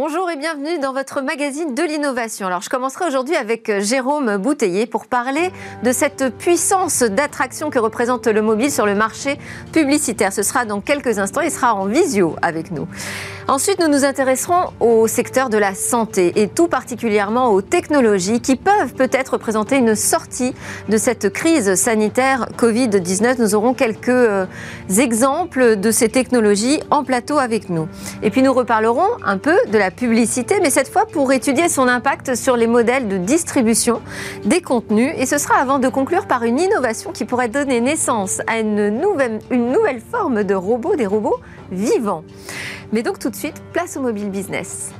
Bonjour 0.00 0.30
et 0.30 0.36
bienvenue 0.36 0.78
dans 0.78 0.92
votre 0.92 1.22
magazine 1.22 1.74
de 1.74 1.82
l'innovation. 1.82 2.46
Alors 2.46 2.62
je 2.62 2.68
commencerai 2.68 3.04
aujourd'hui 3.06 3.34
avec 3.34 3.68
euh, 3.68 3.80
Jérôme 3.80 4.36
Bouteiller 4.36 4.86
pour 4.86 5.08
parler 5.08 5.50
de 5.82 5.90
cette 5.90 6.36
puissance 6.38 7.02
d'attraction 7.02 7.68
que 7.68 7.80
représente 7.80 8.28
le 8.28 8.40
mobile 8.40 8.70
sur 8.70 8.86
le 8.86 8.94
marché 8.94 9.40
publicitaire. 9.72 10.32
Ce 10.32 10.44
sera 10.44 10.64
dans 10.64 10.80
quelques 10.80 11.18
instants, 11.18 11.40
il 11.40 11.50
sera 11.50 11.74
en 11.74 11.86
visio 11.86 12.36
avec 12.42 12.70
nous. 12.70 12.86
Ensuite, 13.48 13.80
nous 13.80 13.88
nous 13.88 14.04
intéresserons 14.04 14.72
au 14.78 15.08
secteur 15.08 15.48
de 15.48 15.56
la 15.56 15.74
santé 15.74 16.42
et 16.42 16.48
tout 16.48 16.68
particulièrement 16.68 17.50
aux 17.50 17.62
technologies 17.62 18.42
qui 18.42 18.56
peuvent 18.56 18.92
peut-être 18.92 19.30
représenter 19.30 19.78
une 19.78 19.94
sortie 19.94 20.52
de 20.90 20.98
cette 20.98 21.32
crise 21.32 21.74
sanitaire 21.74 22.50
Covid-19. 22.58 23.40
Nous 23.40 23.54
aurons 23.54 23.72
quelques 23.72 24.10
euh, 24.10 24.44
exemples 24.98 25.76
de 25.76 25.90
ces 25.90 26.10
technologies 26.10 26.80
en 26.90 27.04
plateau 27.04 27.38
avec 27.38 27.70
nous. 27.70 27.88
Et 28.22 28.28
puis 28.28 28.42
nous 28.42 28.52
reparlerons 28.52 29.08
un 29.24 29.38
peu 29.38 29.56
de 29.72 29.78
la 29.78 29.87
publicité, 29.90 30.56
mais 30.62 30.70
cette 30.70 30.88
fois 30.88 31.06
pour 31.06 31.32
étudier 31.32 31.68
son 31.68 31.88
impact 31.88 32.34
sur 32.34 32.56
les 32.56 32.66
modèles 32.66 33.08
de 33.08 33.16
distribution 33.16 34.00
des 34.44 34.60
contenus. 34.60 35.12
Et 35.16 35.26
ce 35.26 35.38
sera 35.38 35.56
avant 35.56 35.78
de 35.78 35.88
conclure 35.88 36.26
par 36.26 36.44
une 36.44 36.58
innovation 36.58 37.12
qui 37.12 37.24
pourrait 37.24 37.48
donner 37.48 37.80
naissance 37.80 38.40
à 38.46 38.58
une 38.58 38.88
nouvelle, 38.88 39.38
une 39.50 39.72
nouvelle 39.72 40.00
forme 40.00 40.44
de 40.44 40.54
robot, 40.54 40.96
des 40.96 41.06
robots 41.06 41.40
vivants. 41.70 42.24
Mais 42.92 43.02
donc 43.02 43.18
tout 43.18 43.30
de 43.30 43.36
suite, 43.36 43.62
place 43.72 43.96
au 43.96 44.00
mobile 44.00 44.30
business. 44.30 44.92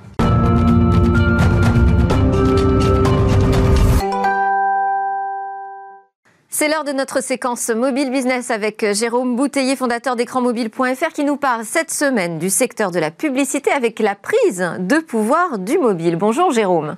C'est 6.51 6.67
l'heure 6.69 6.85
de 6.85 6.93
notre 6.93 7.23
séquence 7.23 7.69
mobile 7.69 8.11
business 8.11 8.51
avec 8.51 8.95
Jérôme 8.95 9.37
Bouteiller, 9.37 9.77
fondateur 9.77 10.17
d'écranmobile.fr, 10.17 11.13
qui 11.13 11.25
nous 11.25 11.37
parle 11.37 11.67
cette 11.67 11.91
semaine 11.91 12.39
du 12.39 12.49
secteur 12.49 12.91
de 12.91 12.99
la 12.99 13.11
publicité 13.11 13.71
avec 13.71 14.01
la 14.01 14.15
prise 14.15 14.67
de 14.79 14.99
pouvoir 14.99 15.59
du 15.59 15.77
mobile. 15.77 16.17
Bonjour 16.17 16.51
Jérôme. 16.51 16.97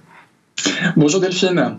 Bonjour 0.96 1.20
Delphine. 1.20 1.78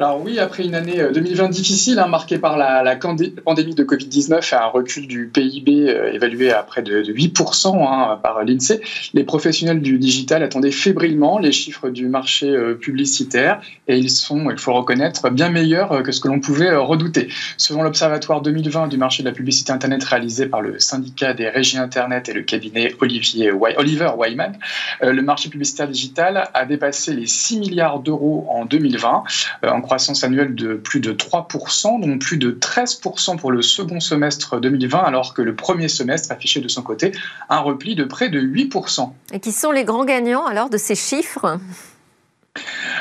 Alors 0.00 0.22
oui, 0.22 0.38
après 0.38 0.64
une 0.64 0.76
année 0.76 1.02
2020 1.12 1.44
euh, 1.44 1.48
difficile, 1.48 1.98
hein, 1.98 2.06
marquée 2.06 2.38
par 2.38 2.56
la, 2.56 2.94
pandémie 2.94 3.74
de 3.74 3.82
Covid-19 3.82 4.54
et 4.54 4.56
un 4.56 4.66
recul 4.66 5.08
du 5.08 5.26
PIB 5.26 5.88
euh, 5.88 6.12
évalué 6.12 6.52
à 6.52 6.62
près 6.62 6.82
de, 6.82 7.02
8% 7.02 7.76
hein, 7.84 8.16
par 8.22 8.44
l'INSEE, 8.44 8.80
les 9.12 9.24
professionnels 9.24 9.82
du 9.82 9.98
digital 9.98 10.44
attendaient 10.44 10.70
fébrilement 10.70 11.40
les 11.40 11.50
chiffres 11.50 11.88
du 11.88 12.06
marché 12.06 12.48
euh, 12.48 12.74
publicitaire 12.74 13.60
et 13.88 13.98
ils 13.98 14.08
sont, 14.08 14.52
il 14.52 14.58
faut 14.58 14.72
reconnaître, 14.72 15.30
bien 15.30 15.50
meilleurs 15.50 16.04
que 16.04 16.12
ce 16.12 16.20
que 16.20 16.28
l'on 16.28 16.38
pouvait 16.38 16.76
redouter. 16.76 17.26
Selon 17.56 17.82
l'Observatoire 17.82 18.40
2020 18.40 18.86
du 18.86 18.98
marché 18.98 19.24
de 19.24 19.28
la 19.28 19.34
publicité 19.34 19.72
Internet 19.72 20.04
réalisé 20.04 20.46
par 20.46 20.60
le 20.62 20.78
syndicat 20.78 21.34
des 21.34 21.48
régies 21.48 21.76
Internet 21.76 22.28
et 22.28 22.34
le 22.34 22.42
cabinet 22.42 22.94
Olivier, 23.00 23.50
Oliver 23.50 24.12
Wyman, 24.16 24.56
le 25.02 25.22
marché 25.22 25.48
publicitaire 25.48 25.88
digital 25.88 26.48
a 26.54 26.64
dépassé 26.66 27.14
les 27.14 27.26
6 27.26 27.58
milliards 27.58 27.98
d'euros 27.98 28.46
en 28.48 28.64
2020, 28.64 29.24
en 29.64 29.80
croissance 29.88 30.22
annuelle 30.22 30.54
de 30.54 30.74
plus 30.74 31.00
de 31.00 31.14
3%, 31.14 32.00
dont 32.00 32.18
plus 32.18 32.36
de 32.36 32.52
13% 32.52 33.38
pour 33.38 33.50
le 33.50 33.62
second 33.62 34.00
semestre 34.00 34.60
2020, 34.60 34.98
alors 34.98 35.32
que 35.32 35.40
le 35.40 35.56
premier 35.56 35.88
semestre 35.88 36.30
affichait 36.30 36.60
de 36.60 36.68
son 36.68 36.82
côté 36.82 37.12
un 37.48 37.60
repli 37.60 37.94
de 37.94 38.04
près 38.04 38.28
de 38.28 38.38
8%. 38.38 39.10
Et 39.32 39.40
qui 39.40 39.50
sont 39.50 39.72
les 39.72 39.84
grands 39.84 40.04
gagnants 40.04 40.44
alors 40.44 40.68
de 40.68 40.76
ces 40.76 40.94
chiffres? 40.94 41.58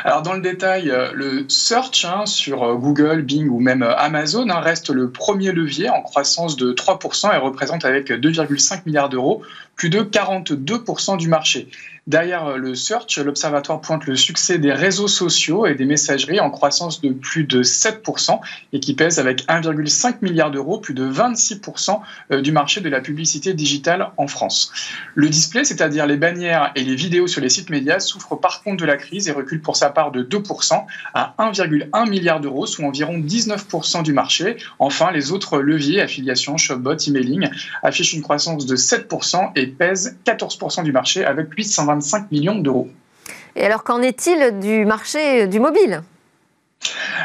Alors 0.04 0.22
dans 0.22 0.34
le 0.34 0.42
détail, 0.42 0.90
euh, 0.90 1.12
le 1.14 1.46
search 1.48 2.06
hein, 2.06 2.26
sur 2.26 2.64
euh, 2.64 2.76
Google, 2.76 3.22
Bing 3.22 3.50
ou 3.50 3.60
même 3.60 3.84
euh, 3.84 3.96
Amazon 3.96 4.50
hein, 4.50 4.60
reste 4.60 4.90
le 4.90 5.10
premier 5.10 5.52
levier 5.52 5.90
en 5.90 6.02
croissance 6.02 6.56
de 6.56 6.74
3% 6.74 7.34
et 7.34 7.38
représente 7.38 7.86
avec 7.86 8.10
2,5 8.10 8.82
milliards 8.86 9.10
d'euros 9.10 9.42
plus 9.78 9.90
de 9.90 10.02
42% 10.02 11.18
du 11.18 11.30
marché. 11.30 11.70
Derrière 12.08 12.58
le 12.58 12.74
search, 12.74 13.18
l'Observatoire 13.18 13.82
pointe 13.82 14.06
le 14.06 14.16
succès 14.16 14.58
des 14.58 14.72
réseaux 14.72 15.10
sociaux 15.10 15.68
et 15.68 15.76
des 15.76 15.84
messageries 15.84 16.40
en 16.40 16.50
croissance 16.50 17.02
de 17.02 17.10
plus 17.10 17.44
de 17.44 17.64
7% 17.64 18.40
et 18.72 18.80
qui 18.80 18.96
pèse 18.96 19.20
avec 19.20 19.46
1,5 19.48 20.16
milliard 20.22 20.50
d'euros, 20.50 20.80
plus 20.80 20.94
de 20.94 21.06
26% 21.06 22.00
euh, 22.32 22.42
du 22.42 22.54
marché 22.54 22.80
de 22.80 22.88
la 22.88 23.02
publicité 23.02 23.54
digitale 23.54 24.12
en 24.16 24.28
France. 24.28 24.72
Le 25.16 25.28
display, 25.28 25.66
c'est-à-dire 25.66 26.08
les 26.08 26.16
bannières 26.16 26.72
et 26.76 26.84
les 26.84 26.96
vidéos 26.96 27.28
sur 27.28 27.42
les 27.42 27.50
sites 27.50 27.70
médias, 27.70 28.00
souffre 28.00 28.36
par 28.38 28.64
contre 28.64 28.78
de 28.78 28.86
la 28.86 28.96
crise 28.96 29.28
et 29.28 29.34
recule 29.34 29.62
pour 29.62 29.76
sa 29.78 29.90
part 29.90 30.12
de 30.12 30.24
2% 30.24 30.86
à 31.14 31.34
1,1 31.40 32.10
milliard 32.10 32.40
d'euros, 32.40 32.66
soit 32.66 32.86
environ 32.86 33.18
19% 33.18 34.04
du 34.04 34.14
marché. 34.14 34.58
Enfin, 34.80 35.12
les 35.12 35.32
autres 35.32 35.60
leviers, 35.60 36.02
affiliation, 36.02 36.58
shopbot, 36.58 36.98
emailing, 37.08 37.50
affichent 37.84 38.14
une 38.14 38.22
croissance 38.22 38.66
de 38.66 38.76
7% 38.76 39.52
et 39.56 39.68
pèsent 39.68 40.18
14% 40.26 40.84
du 40.84 40.92
marché 40.92 41.24
avec 41.24 41.54
820 41.54 42.32
millions 42.32 42.56
d'euros. 42.56 42.90
Et 43.56 43.64
alors, 43.66 43.84
qu'en 43.84 44.02
est-il 44.02 44.60
du 44.60 44.86
marché 44.86 45.48
du 45.48 45.60
mobile? 45.60 46.02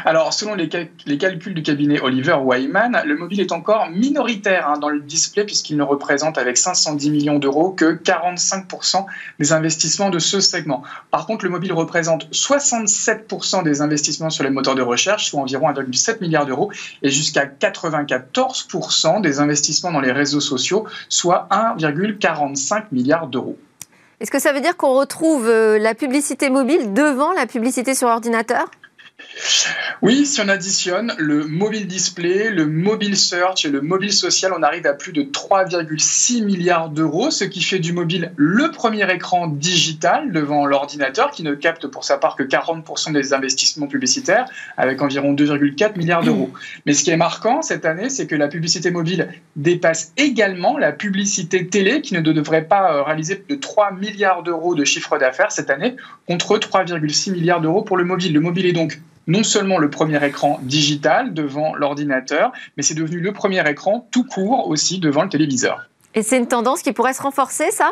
Alors, 0.05 0.33
selon 0.33 0.55
les, 0.55 0.67
calculs 0.67 1.53
du 1.53 1.63
cabinet 1.63 1.99
Oliver 2.01 2.37
Wyman, 2.43 3.01
le 3.05 3.15
mobile 3.15 3.39
est 3.39 3.51
encore 3.51 3.89
minoritaire 3.89 4.67
hein, 4.67 4.77
dans 4.77 4.89
le 4.89 4.99
display 4.99 5.45
puisqu'il 5.45 5.77
ne 5.77 5.83
représente 5.83 6.37
avec 6.37 6.57
510 6.57 7.09
millions 7.11 7.39
d'euros 7.39 7.71
que 7.71 7.95
45% 7.95 9.05
des 9.39 9.53
investissements 9.53 10.09
de 10.09 10.19
ce 10.19 10.39
segment. 10.39 10.83
Par 11.11 11.25
contre, 11.25 11.45
le 11.45 11.51
mobile 11.51 11.73
représente 11.73 12.29
67% 12.31 13.63
des 13.63 13.81
investissements 13.81 14.29
sur 14.29 14.43
les 14.43 14.49
moteurs 14.49 14.75
de 14.75 14.81
recherche, 14.81 15.29
soit 15.29 15.41
environ 15.41 15.69
1,7 15.69 16.19
milliard 16.21 16.45
d'euros, 16.45 16.71
et 17.01 17.09
jusqu'à 17.09 17.45
94% 17.45 19.21
des 19.21 19.39
investissements 19.39 19.91
dans 19.91 20.01
les 20.01 20.11
réseaux 20.11 20.41
sociaux, 20.41 20.85
soit 21.09 21.47
1,45 21.51 22.85
milliard 22.91 23.27
d'euros. 23.27 23.57
Est-ce 24.19 24.31
que 24.31 24.39
ça 24.39 24.53
veut 24.53 24.61
dire 24.61 24.77
qu'on 24.77 24.93
retrouve 24.93 25.47
euh, 25.47 25.77
la 25.77 25.95
publicité 25.95 26.49
mobile 26.49 26.93
devant 26.93 27.33
la 27.33 27.45
publicité 27.45 27.93
sur 27.93 28.07
ordinateur? 28.07 28.69
Oui, 30.01 30.25
si 30.25 30.41
on 30.41 30.47
additionne 30.47 31.13
le 31.17 31.45
mobile 31.45 31.87
display, 31.87 32.49
le 32.49 32.65
mobile 32.65 33.17
search 33.17 33.65
et 33.65 33.69
le 33.69 33.81
mobile 33.81 34.13
social, 34.13 34.53
on 34.57 34.61
arrive 34.61 34.85
à 34.85 34.93
plus 34.93 35.13
de 35.13 35.23
3,6 35.23 36.43
milliards 36.43 36.89
d'euros, 36.89 37.31
ce 37.31 37.43
qui 37.43 37.61
fait 37.61 37.79
du 37.79 37.93
mobile 37.93 38.31
le 38.35 38.69
premier 38.71 39.11
écran 39.11 39.47
digital 39.47 40.31
devant 40.31 40.65
l'ordinateur 40.65 41.31
qui 41.31 41.43
ne 41.43 41.53
capte 41.55 41.87
pour 41.87 42.03
sa 42.03 42.17
part 42.17 42.35
que 42.35 42.43
40% 42.43 43.13
des 43.13 43.33
investissements 43.33 43.87
publicitaires 43.87 44.45
avec 44.77 45.01
environ 45.01 45.33
2,4 45.33 45.97
milliards 45.97 46.23
d'euros. 46.23 46.51
Mais 46.85 46.93
ce 46.93 47.03
qui 47.03 47.11
est 47.11 47.17
marquant 47.17 47.61
cette 47.61 47.85
année, 47.85 48.09
c'est 48.09 48.27
que 48.27 48.35
la 48.35 48.47
publicité 48.47 48.91
mobile 48.91 49.29
dépasse 49.55 50.11
également 50.17 50.77
la 50.77 50.91
publicité 50.91 51.67
télé 51.67 52.01
qui 52.01 52.13
ne 52.13 52.21
devrait 52.21 52.65
pas 52.65 52.93
euh, 52.93 53.03
réaliser 53.03 53.35
plus 53.35 53.55
de 53.55 53.61
3 53.61 53.93
milliards 53.93 54.43
d'euros 54.43 54.75
de 54.75 54.83
chiffre 54.83 55.17
d'affaires 55.17 55.51
cette 55.51 55.69
année 55.69 55.95
contre 56.27 56.57
3,6 56.57 57.31
milliards 57.31 57.61
d'euros 57.61 57.81
pour 57.81 57.97
le 57.97 58.03
mobile. 58.03 58.33
Le 58.33 58.39
mobile 58.39 58.65
est 58.65 58.73
donc 58.73 58.99
non 59.27 59.43
seulement 59.43 59.77
le 59.77 59.89
premier 59.89 60.23
écran 60.25 60.59
digital 60.63 61.33
devant 61.33 61.75
l'ordinateur, 61.75 62.51
mais 62.77 62.83
c'est 62.83 62.93
devenu 62.93 63.19
le 63.19 63.31
premier 63.31 63.67
écran 63.69 64.07
tout 64.11 64.23
court 64.23 64.67
aussi 64.67 64.99
devant 64.99 65.23
le 65.23 65.29
téléviseur. 65.29 65.89
Et 66.15 66.23
c'est 66.23 66.37
une 66.37 66.47
tendance 66.47 66.81
qui 66.81 66.91
pourrait 66.91 67.13
se 67.13 67.21
renforcer, 67.21 67.71
ça? 67.71 67.91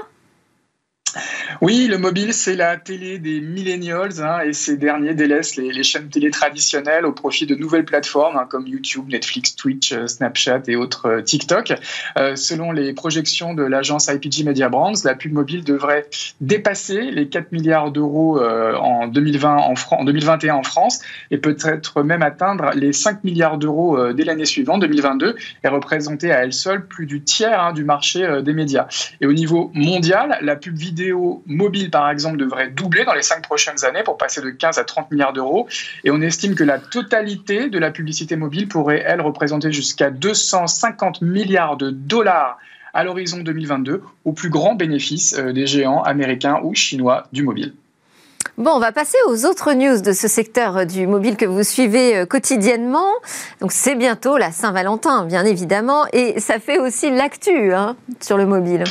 Oui, 1.61 1.87
le 1.87 1.97
mobile, 1.97 2.33
c'est 2.33 2.55
la 2.55 2.77
télé 2.77 3.19
des 3.19 3.41
millennials 3.41 4.21
hein, 4.21 4.39
et 4.45 4.53
ces 4.53 4.77
derniers 4.77 5.13
délaissent 5.13 5.55
les, 5.57 5.83
chaînes 5.83 6.09
télé 6.09 6.31
traditionnelles 6.31 7.05
au 7.05 7.11
profit 7.11 7.45
de 7.45 7.55
nouvelles 7.55 7.85
plateformes 7.85 8.37
hein, 8.37 8.45
comme 8.49 8.67
YouTube, 8.67 9.09
Netflix, 9.09 9.55
Twitch, 9.55 9.91
euh, 9.91 10.07
Snapchat 10.07 10.61
et 10.67 10.75
autres 10.75 11.07
euh, 11.07 11.21
TikTok. 11.21 11.73
Euh, 12.17 12.35
selon 12.35 12.71
les 12.71 12.93
projections 12.93 13.53
de 13.53 13.63
l'agence 13.63 14.07
IPG 14.07 14.43
Media 14.45 14.69
Brands, 14.69 14.93
la 15.03 15.15
pub 15.15 15.33
mobile 15.33 15.63
devrait 15.63 16.07
dépasser 16.39 17.01
les 17.11 17.27
4 17.27 17.51
milliards 17.51 17.91
d'euros 17.91 18.41
en, 18.41 19.07
2020 19.07 19.57
en, 19.57 19.73
en 19.91 20.03
2021 20.03 20.55
en 20.55 20.63
France 20.63 21.01
et 21.29 21.37
peut-être 21.37 22.03
même 22.03 22.21
atteindre 22.21 22.71
les 22.73 22.93
5 22.93 23.23
milliards 23.23 23.57
d'euros 23.57 24.13
dès 24.13 24.23
l'année 24.23 24.45
suivante, 24.45 24.81
2022, 24.81 25.35
et 25.63 25.67
représenter 25.67 26.31
à 26.31 26.43
elle 26.43 26.53
seule 26.53 26.85
plus 26.85 27.05
du 27.05 27.21
tiers 27.21 27.61
hein, 27.61 27.73
du 27.73 27.83
marché 27.83 28.41
des 28.43 28.53
médias. 28.53 28.87
Et 29.21 29.27
au 29.27 29.33
niveau 29.33 29.71
mondial, 29.73 30.37
la 30.41 30.55
pub 30.55 30.75
vidéo 30.75 31.00
mobile, 31.45 31.89
par 31.89 32.09
exemple, 32.09 32.37
devrait 32.37 32.69
doubler 32.69 33.05
dans 33.05 33.13
les 33.13 33.21
cinq 33.21 33.41
prochaines 33.43 33.85
années 33.85 34.03
pour 34.03 34.17
passer 34.17 34.41
de 34.41 34.49
15 34.49 34.77
à 34.77 34.83
30 34.83 35.11
milliards 35.11 35.33
d'euros. 35.33 35.67
Et 36.03 36.11
on 36.11 36.21
estime 36.21 36.55
que 36.55 36.63
la 36.63 36.79
totalité 36.79 37.69
de 37.69 37.79
la 37.79 37.91
publicité 37.91 38.35
mobile 38.35 38.67
pourrait, 38.67 39.03
elle, 39.05 39.21
représenter 39.21 39.71
jusqu'à 39.71 40.09
250 40.09 41.21
milliards 41.21 41.77
de 41.77 41.89
dollars 41.89 42.57
à 42.93 43.03
l'horizon 43.03 43.39
2022, 43.39 44.01
au 44.25 44.33
plus 44.33 44.49
grand 44.49 44.75
bénéfice 44.75 45.35
euh, 45.37 45.53
des 45.53 45.65
géants 45.65 46.03
américains 46.03 46.59
ou 46.63 46.75
chinois 46.75 47.27
du 47.31 47.43
mobile. 47.43 47.73
Bon, 48.57 48.71
on 48.71 48.79
va 48.79 48.91
passer 48.91 49.17
aux 49.27 49.45
autres 49.45 49.73
news 49.73 50.01
de 50.01 50.11
ce 50.11 50.27
secteur 50.27 50.77
euh, 50.77 50.85
du 50.85 51.07
mobile 51.07 51.37
que 51.37 51.45
vous 51.45 51.63
suivez 51.63 52.17
euh, 52.17 52.25
quotidiennement. 52.25 53.09
Donc 53.61 53.71
c'est 53.71 53.95
bientôt 53.95 54.37
la 54.37 54.51
Saint-Valentin, 54.51 55.25
bien 55.25 55.45
évidemment, 55.45 56.05
et 56.11 56.39
ça 56.39 56.59
fait 56.59 56.77
aussi 56.77 57.09
l'actu 57.09 57.73
hein, 57.73 57.95
sur 58.19 58.37
le 58.37 58.45
mobile. 58.45 58.83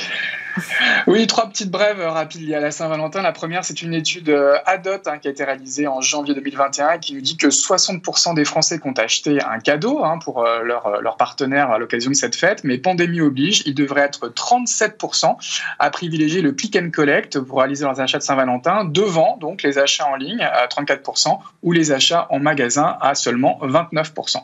Oui, 1.06 1.26
trois 1.26 1.48
petites 1.48 1.70
brèves 1.70 2.00
rapides 2.00 2.46
liées 2.46 2.54
à 2.54 2.60
la 2.60 2.70
Saint-Valentin. 2.70 3.22
La 3.22 3.32
première, 3.32 3.64
c'est 3.64 3.82
une 3.82 3.94
étude 3.94 4.28
euh, 4.28 4.56
ADOT 4.66 5.02
hein, 5.06 5.18
qui 5.18 5.28
a 5.28 5.30
été 5.30 5.44
réalisée 5.44 5.86
en 5.86 6.00
janvier 6.00 6.34
2021 6.34 6.92
et 6.92 6.98
qui 7.00 7.14
nous 7.14 7.20
dit 7.20 7.36
que 7.36 7.48
60% 7.48 8.34
des 8.34 8.44
Français 8.44 8.80
ont 8.84 8.92
acheté 8.92 9.42
un 9.42 9.58
cadeau 9.58 10.04
hein, 10.04 10.18
pour 10.22 10.44
euh, 10.44 10.62
leur, 10.62 10.86
euh, 10.86 11.00
leur, 11.00 11.16
partenaire 11.16 11.70
à 11.70 11.78
l'occasion 11.78 12.10
de 12.10 12.16
cette 12.16 12.36
fête, 12.36 12.64
mais 12.64 12.78
pandémie 12.78 13.20
oblige, 13.20 13.62
il 13.66 13.74
devrait 13.74 14.02
être 14.02 14.28
37% 14.28 15.36
à 15.78 15.90
privilégier 15.90 16.40
le 16.40 16.52
click 16.52 16.76
and 16.76 16.90
collect 16.92 17.38
pour 17.40 17.58
réaliser 17.58 17.84
leurs 17.84 18.00
achats 18.00 18.18
de 18.18 18.22
Saint-Valentin, 18.22 18.84
devant 18.84 19.36
donc 19.38 19.62
les 19.62 19.78
achats 19.78 20.06
en 20.06 20.16
ligne 20.16 20.42
à 20.42 20.66
34% 20.66 21.38
ou 21.62 21.72
les 21.72 21.92
achats 21.92 22.26
en 22.30 22.38
magasin 22.38 22.96
à 23.00 23.14
seulement 23.14 23.58
29%. 23.62 24.38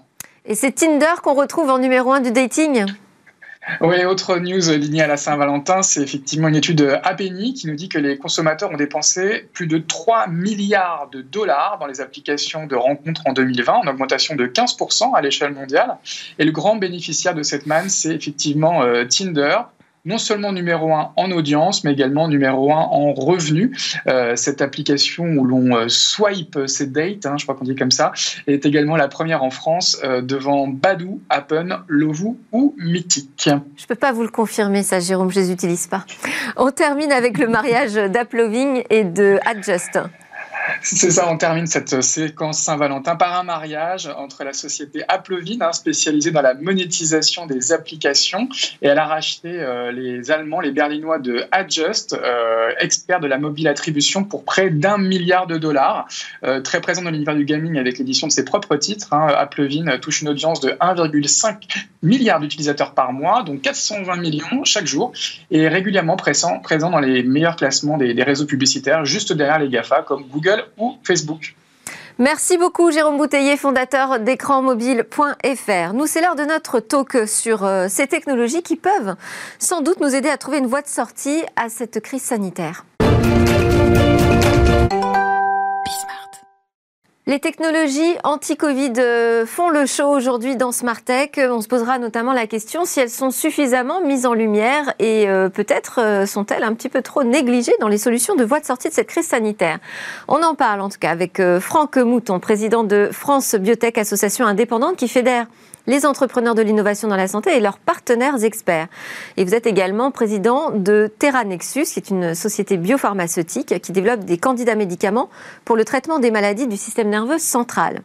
Et 0.44 0.54
c'est 0.54 0.72
Tinder 0.72 1.14
qu'on 1.22 1.34
retrouve 1.34 1.70
en 1.70 1.78
numéro 1.78 2.12
1 2.12 2.20
du 2.20 2.30
dating? 2.30 2.86
Oui, 3.80 4.04
autre 4.04 4.38
news 4.38 4.70
lignée 4.76 5.02
à 5.02 5.06
la 5.06 5.16
Saint-Valentin, 5.16 5.82
c'est 5.82 6.00
effectivement 6.00 6.48
une 6.48 6.56
étude 6.56 7.00
ABNI 7.02 7.54
qui 7.54 7.66
nous 7.66 7.74
dit 7.74 7.88
que 7.88 7.98
les 7.98 8.16
consommateurs 8.16 8.70
ont 8.70 8.76
dépensé 8.76 9.48
plus 9.52 9.66
de 9.66 9.78
3 9.78 10.28
milliards 10.28 11.08
de 11.10 11.20
dollars 11.20 11.78
dans 11.80 11.86
les 11.86 12.00
applications 12.00 12.66
de 12.66 12.76
rencontres 12.76 13.22
en 13.26 13.32
2020, 13.32 13.72
en 13.72 13.86
augmentation 13.88 14.36
de 14.36 14.46
15% 14.46 15.14
à 15.14 15.20
l'échelle 15.20 15.52
mondiale. 15.52 15.96
Et 16.38 16.44
le 16.44 16.52
grand 16.52 16.76
bénéficiaire 16.76 17.34
de 17.34 17.42
cette 17.42 17.66
manne, 17.66 17.88
c'est 17.88 18.14
effectivement 18.14 18.82
euh, 18.82 19.04
Tinder, 19.04 19.58
non 20.06 20.18
seulement 20.18 20.52
numéro 20.52 20.94
un 20.94 21.12
en 21.16 21.30
audience, 21.32 21.84
mais 21.84 21.92
également 21.92 22.28
numéro 22.28 22.72
un 22.72 22.76
en 22.76 23.12
revenus. 23.12 23.98
Euh, 24.06 24.36
cette 24.36 24.62
application 24.62 25.24
où 25.24 25.44
l'on 25.44 25.76
euh, 25.76 25.88
swipe 25.88 26.58
ses 26.66 26.86
dates, 26.86 27.26
hein, 27.26 27.34
je 27.36 27.44
crois 27.44 27.56
qu'on 27.56 27.64
dit 27.64 27.74
comme 27.74 27.90
ça, 27.90 28.12
est 28.46 28.64
également 28.64 28.96
la 28.96 29.08
première 29.08 29.42
en 29.42 29.50
France 29.50 29.98
euh, 30.04 30.22
devant 30.22 30.68
Badou, 30.68 31.20
Appen, 31.28 31.80
Lovoo 31.88 32.38
ou 32.52 32.74
Mythic. 32.78 33.30
Je 33.44 33.50
ne 33.50 33.86
peux 33.88 33.96
pas 33.96 34.12
vous 34.12 34.22
le 34.22 34.28
confirmer, 34.28 34.82
ça, 34.84 35.00
Jérôme, 35.00 35.30
je 35.30 35.40
ne 35.40 35.44
les 35.44 35.52
utilise 35.52 35.88
pas. 35.88 36.06
On 36.56 36.70
termine 36.70 37.10
avec 37.10 37.38
le 37.38 37.48
mariage 37.48 37.94
d'Aploving 37.94 38.84
et 38.88 39.02
de 39.02 39.38
Adjust. 39.44 39.98
C'est 40.82 41.10
ça, 41.10 41.28
on 41.30 41.36
termine 41.36 41.66
cette 41.66 42.02
séquence 42.02 42.58
Saint-Valentin 42.58 43.16
par 43.16 43.38
un 43.38 43.42
mariage 43.42 44.08
entre 44.16 44.44
la 44.44 44.52
société 44.52 45.04
Applovin, 45.08 45.60
hein, 45.60 45.72
spécialisée 45.72 46.30
dans 46.30 46.42
la 46.42 46.54
monétisation 46.54 47.46
des 47.46 47.72
applications, 47.72 48.48
et 48.82 48.88
elle 48.88 48.98
a 48.98 49.06
racheté 49.06 49.48
euh, 49.52 49.92
les 49.92 50.30
Allemands, 50.30 50.60
les 50.60 50.72
Berlinois 50.72 51.18
de 51.18 51.44
Adjust, 51.52 52.14
euh, 52.14 52.70
experts 52.78 53.20
de 53.20 53.26
la 53.26 53.38
mobile 53.38 53.68
attribution, 53.68 54.24
pour 54.24 54.44
près 54.44 54.70
d'un 54.70 54.98
milliard 54.98 55.46
de 55.46 55.56
dollars. 55.56 56.08
Euh, 56.44 56.60
très 56.60 56.80
présent 56.80 57.02
dans 57.02 57.10
l'univers 57.10 57.36
du 57.36 57.44
gaming 57.44 57.78
avec 57.78 57.98
l'édition 57.98 58.26
de 58.26 58.32
ses 58.32 58.44
propres 58.44 58.76
titres, 58.76 59.12
hein, 59.12 59.28
touche 60.00 60.22
une 60.22 60.28
audience 60.28 60.60
de 60.60 60.70
1,5 60.80 61.86
milliard 62.02 62.40
d'utilisateurs 62.40 62.92
par 62.92 63.12
mois, 63.12 63.42
donc 63.42 63.62
420 63.62 64.16
millions 64.16 64.64
chaque 64.64 64.86
jour, 64.86 65.12
et 65.50 65.68
régulièrement 65.68 66.16
présent, 66.16 66.60
présent 66.60 66.90
dans 66.90 67.00
les 67.00 67.22
meilleurs 67.22 67.56
classements 67.56 67.96
des 67.96 68.22
réseaux 68.22 68.46
publicitaires, 68.46 69.04
juste 69.04 69.32
derrière 69.32 69.58
les 69.58 69.68
GAFA 69.68 70.02
comme 70.02 70.24
Google 70.28 70.55
ou 70.78 70.96
Facebook. 71.02 71.54
Merci 72.18 72.56
beaucoup 72.56 72.90
Jérôme 72.90 73.18
Bouteiller, 73.18 73.58
fondateur 73.58 74.20
d'écranmobile.fr. 74.20 75.92
Nous, 75.92 76.06
c'est 76.06 76.22
l'heure 76.22 76.34
de 76.34 76.44
notre 76.44 76.80
talk 76.80 77.28
sur 77.28 77.64
euh, 77.64 77.88
ces 77.90 78.06
technologies 78.06 78.62
qui 78.62 78.76
peuvent 78.76 79.16
sans 79.58 79.82
doute 79.82 80.00
nous 80.00 80.14
aider 80.14 80.30
à 80.30 80.38
trouver 80.38 80.58
une 80.58 80.66
voie 80.66 80.80
de 80.80 80.88
sortie 80.88 81.42
à 81.56 81.68
cette 81.68 82.00
crise 82.00 82.22
sanitaire. 82.22 82.84
Les 87.28 87.40
technologies 87.40 88.14
anti-Covid 88.22 88.92
euh, 88.98 89.46
font 89.46 89.68
le 89.68 89.84
show 89.84 90.04
aujourd'hui 90.04 90.54
dans 90.54 90.70
Smart 90.70 91.02
Tech. 91.02 91.30
On 91.38 91.60
se 91.60 91.66
posera 91.66 91.98
notamment 91.98 92.32
la 92.32 92.46
question 92.46 92.84
si 92.84 93.00
elles 93.00 93.10
sont 93.10 93.32
suffisamment 93.32 94.00
mises 94.00 94.26
en 94.26 94.32
lumière 94.32 94.94
et 95.00 95.28
euh, 95.28 95.48
peut-être 95.48 96.00
euh, 96.00 96.24
sont-elles 96.24 96.62
un 96.62 96.72
petit 96.72 96.88
peu 96.88 97.02
trop 97.02 97.24
négligées 97.24 97.74
dans 97.80 97.88
les 97.88 97.98
solutions 97.98 98.36
de 98.36 98.44
voie 98.44 98.60
de 98.60 98.64
sortie 98.64 98.90
de 98.90 98.94
cette 98.94 99.08
crise 99.08 99.26
sanitaire. 99.26 99.80
On 100.28 100.40
en 100.44 100.54
parle 100.54 100.80
en 100.80 100.88
tout 100.88 101.00
cas 101.00 101.10
avec 101.10 101.42
Franck 101.58 101.96
Mouton, 101.96 102.38
président 102.38 102.84
de 102.84 103.08
France 103.10 103.56
Biotech, 103.56 103.98
association 103.98 104.46
indépendante 104.46 104.94
qui 104.94 105.08
fédère 105.08 105.48
les 105.86 106.06
entrepreneurs 106.06 106.54
de 106.54 106.62
l'innovation 106.62 107.08
dans 107.08 107.16
la 107.16 107.28
santé 107.28 107.56
et 107.56 107.60
leurs 107.60 107.78
partenaires 107.78 108.42
experts. 108.42 108.88
Et 109.36 109.44
vous 109.44 109.54
êtes 109.54 109.66
également 109.66 110.10
président 110.10 110.70
de 110.70 111.12
Terra 111.18 111.44
Nexus, 111.44 111.84
qui 111.84 111.98
est 111.98 112.10
une 112.10 112.34
société 112.34 112.76
biopharmaceutique 112.76 113.80
qui 113.80 113.92
développe 113.92 114.24
des 114.24 114.38
candidats 114.38 114.74
médicaments 114.74 115.30
pour 115.64 115.76
le 115.76 115.84
traitement 115.84 116.18
des 116.18 116.30
maladies 116.30 116.66
du 116.66 116.76
système 116.76 117.08
nerveux 117.08 117.38
central. 117.38 118.02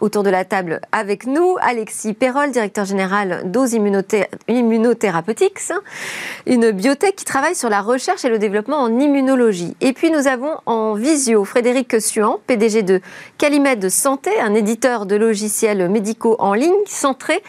Autour 0.00 0.24
de 0.24 0.30
la 0.30 0.44
table 0.44 0.80
avec 0.90 1.24
nous, 1.24 1.54
Alexis 1.60 2.14
Perrol, 2.14 2.50
directeur 2.50 2.84
général 2.84 3.42
d'Ose 3.44 3.74
Immunotherapeutics, 3.74 5.72
une 6.46 6.72
biotech 6.72 7.14
qui 7.14 7.24
travaille 7.24 7.54
sur 7.54 7.68
la 7.68 7.80
recherche 7.80 8.24
et 8.24 8.28
le 8.28 8.40
développement 8.40 8.78
en 8.78 8.98
immunologie. 8.98 9.76
Et 9.80 9.92
puis 9.92 10.10
nous 10.10 10.26
avons 10.26 10.56
en 10.66 10.94
visio 10.94 11.44
Frédéric 11.44 12.00
Suan, 12.00 12.38
PDG 12.48 12.82
de 12.82 13.00
Calimède 13.38 13.88
Santé, 13.88 14.30
un 14.40 14.54
éditeur 14.54 15.06
de 15.06 15.14
logiciels 15.14 15.88
médicaux 15.88 16.34
en 16.40 16.54
ligne 16.54 16.72
centré 16.86 17.40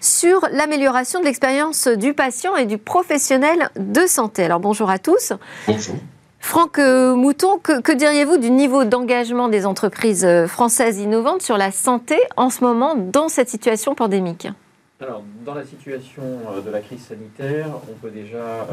sur 0.00 0.48
l'amélioration 0.50 1.20
de 1.20 1.26
l'expérience 1.26 1.86
du 1.86 2.14
patient 2.14 2.56
et 2.56 2.66
du 2.66 2.78
professionnel 2.78 3.70
de 3.76 4.06
santé. 4.06 4.42
Alors 4.42 4.58
bonjour 4.58 4.90
à 4.90 4.98
tous. 4.98 5.32
Bonjour. 5.68 5.94
Franck 6.42 6.80
euh, 6.80 7.14
Mouton, 7.14 7.58
que, 7.58 7.96
diriez-vous 7.96 8.36
du 8.36 8.50
niveau 8.50 8.84
d'engagement 8.84 9.48
des 9.48 9.64
entreprises 9.64 10.24
euh, 10.24 10.48
françaises 10.48 10.98
innovantes 10.98 11.40
sur 11.40 11.56
la 11.56 11.70
santé 11.70 12.18
en 12.36 12.50
ce 12.50 12.64
moment 12.64 12.96
dans 12.96 13.28
cette 13.28 13.48
situation 13.48 13.94
pandémique? 13.94 14.48
Alors, 15.00 15.22
dans 15.46 15.54
la 15.54 15.64
situation 15.64 16.22
euh, 16.50 16.60
de 16.60 16.68
la 16.68 16.80
crise 16.80 17.06
sanitaire, 17.06 17.68
on 17.88 17.94
peut 17.94 18.10
déjà 18.10 18.66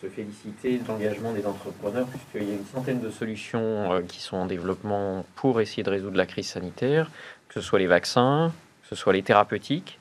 se 0.00 0.06
féliciter 0.06 0.78
de 0.78 0.88
l'engagement 0.88 1.32
des 1.32 1.44
entrepreneurs, 1.44 2.06
puisqu'il 2.06 2.48
y 2.48 2.52
a 2.52 2.54
une 2.54 2.66
centaine 2.72 3.00
de 3.00 3.10
solutions 3.10 4.00
qui 4.06 4.22
sont 4.22 4.36
en 4.36 4.46
développement 4.46 5.26
pour 5.34 5.60
essayer 5.60 5.82
de 5.82 5.90
résoudre 5.90 6.16
la 6.16 6.26
crise 6.26 6.48
sanitaire, 6.48 7.10
que 7.48 7.54
ce 7.54 7.60
soit 7.60 7.80
les 7.80 7.88
vaccins, 7.88 8.52
que 8.82 8.88
ce 8.88 8.94
soit 8.94 9.12
les 9.12 9.22
thérapeutiques, 9.22 9.98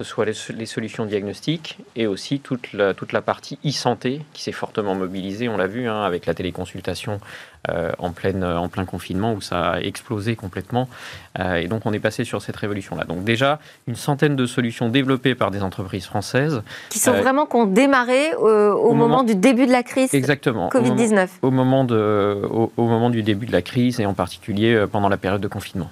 ce 0.00 0.10
soit 0.10 0.26
les, 0.26 0.66
solutions 0.66 1.06
diagnostiques 1.06 1.76
et 1.96 2.06
aussi 2.06 2.38
toute 2.38 2.72
la, 2.72 2.94
toute 2.94 3.10
la 3.10 3.20
partie 3.20 3.58
e-santé 3.66 4.20
qui 4.32 4.44
s'est 4.44 4.52
fortement 4.52 4.94
mobilisée, 4.94 5.48
on 5.48 5.56
l'a 5.56 5.66
vu 5.66 5.88
hein, 5.88 6.02
avec 6.02 6.24
la 6.26 6.34
téléconsultation 6.34 7.18
euh, 7.68 7.90
en, 7.98 8.12
pleine, 8.12 8.44
en 8.44 8.68
plein 8.68 8.84
confinement 8.84 9.32
où 9.32 9.40
ça 9.40 9.70
a 9.70 9.80
explosé 9.80 10.36
complètement. 10.36 10.88
Euh, 11.40 11.56
et 11.56 11.66
donc 11.66 11.84
on 11.84 11.92
est 11.92 11.98
passé 11.98 12.22
sur 12.22 12.42
cette 12.42 12.54
révolution-là. 12.54 13.06
Donc 13.06 13.24
déjà, 13.24 13.58
une 13.88 13.96
centaine 13.96 14.36
de 14.36 14.46
solutions 14.46 14.88
développées 14.88 15.34
par 15.34 15.50
des 15.50 15.64
entreprises 15.64 16.06
françaises. 16.06 16.62
Qui 16.90 17.00
sont 17.00 17.14
euh, 17.14 17.20
vraiment 17.20 17.46
qu'on 17.46 17.66
démarré 17.66 18.36
au, 18.36 18.94
moment, 18.94 19.24
du 19.24 19.34
début 19.34 19.66
de 19.66 19.72
la 19.72 19.82
crise 19.82 20.14
exactement, 20.14 20.68
Covid-19. 20.68 21.26
Au, 21.42 21.50
moment 21.50 21.82
de, 21.82 22.40
au 22.48 22.70
moment 22.76 23.10
du 23.10 23.24
début 23.24 23.46
de 23.46 23.52
la 23.52 23.62
crise 23.62 23.98
et 23.98 24.06
en 24.06 24.14
particulier 24.14 24.84
pendant 24.92 25.08
la 25.08 25.16
période 25.16 25.40
de 25.40 25.48
confinement. 25.48 25.90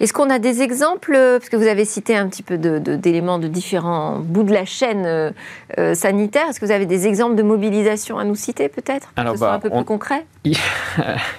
Est-ce 0.00 0.12
qu'on 0.12 0.30
a 0.30 0.38
des 0.38 0.62
exemples 0.62 1.12
Parce 1.12 1.48
que 1.48 1.56
vous 1.56 1.66
avez 1.66 1.84
cité 1.84 2.16
un 2.16 2.28
petit 2.28 2.42
peu 2.42 2.58
d'éléments 2.58 3.38
de, 3.38 3.48
différents 3.48 4.18
bouts 4.18 4.42
de 4.42 4.52
la 4.52 4.64
chaîne 4.64 5.04
euh, 5.06 5.30
euh, 5.78 5.94
sanitaire. 5.94 6.48
Est-ce 6.48 6.60
que 6.60 6.66
vous 6.66 6.72
avez 6.72 6.86
des 6.86 7.06
exemples 7.06 7.36
de 7.36 7.42
mobilisation 7.42 8.18
à 8.18 8.24
nous 8.24 8.34
citer 8.34 8.68
peut-être 8.68 9.08
Alors, 9.16 9.36
bah, 9.38 9.54
un 9.54 9.58
peu 9.58 9.70
plus 9.70 9.84
concret? 9.84 10.26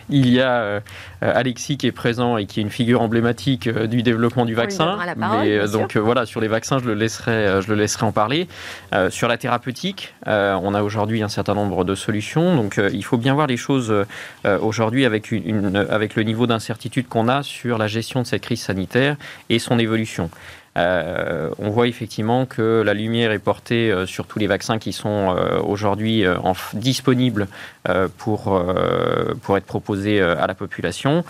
Il 0.10 0.30
y 0.30 0.42
a 0.42 0.52
euh, 0.62 0.80
Alexis 1.22 1.78
qui 1.78 1.88
est 1.88 1.92
présent 1.92 2.38
et 2.38 2.46
qui 2.46 2.60
est 2.60 2.64
une 2.64 2.70
figure 2.70 3.02
emblématique 3.02 3.70
du 3.70 4.04
développement 4.04 4.46
du 4.46 4.56
vaccin. 4.56 4.98
mais, 5.18 5.68
donc 5.68 5.98
voilà, 5.98 6.26
sur 6.26 6.42
les 6.42 6.48
vaccins, 6.48 6.80
je 6.80 6.86
le 6.86 6.94
laisserai, 6.94 7.62
je 7.62 7.68
le 7.70 7.76
laisserai 7.76 8.06
en 8.06 8.12
parler. 8.12 8.48
sur 9.10 9.28
la 9.28 9.38
thérapeutique, 9.38 10.16
on 10.26 10.74
a 10.74 10.82
aujourd'hui 10.82 11.22
un 11.22 11.30
certain 11.30 11.54
nombre 11.54 11.84
de 11.84 11.96
solutions. 11.96 12.56
Donc 12.56 12.80
il 12.92 13.04
faut 13.04 13.18
bien 13.18 13.34
voir 13.34 13.48
les 13.48 13.58
choses 13.58 13.94
aujourd'hui 14.44 15.06
avec, 15.06 15.32
une, 15.32 15.76
avec 15.90 16.16
le 16.16 16.24
niveau 16.24 16.48
d'incertitude 16.48 17.08
qu'on 17.08 17.28
a 17.28 17.44
sur 17.44 17.78
la 17.78 17.88
gestion 17.88 18.22
de 18.22 18.28
cette 18.28 18.45
crise 18.46 18.62
sanitaire 18.62 19.18
et 19.50 19.60
son 19.60 19.78
évolution. 19.80 20.30
Euh, 20.78 21.50
on 21.58 21.70
voit 21.70 21.88
effectivement 21.88 22.46
que 22.46 22.84
la 22.86 22.94
lumière 22.94 23.32
est 23.32 23.40
portée 23.40 23.92
euh, 23.92 24.06
sur 24.06 24.28
tous 24.28 24.40
les 24.40 24.48
vaccins 24.48 24.78
qui 24.78 24.92
sont 24.92 25.34
euh, 25.34 25.60
aujourd'hui 25.62 26.26
disponibles 26.74 27.48
pour, 28.18 28.64
pour 29.42 29.58
être 29.58 29.66
proposés 29.66 30.22
à 30.22 30.48
la 30.48 30.54
population. 30.54 31.24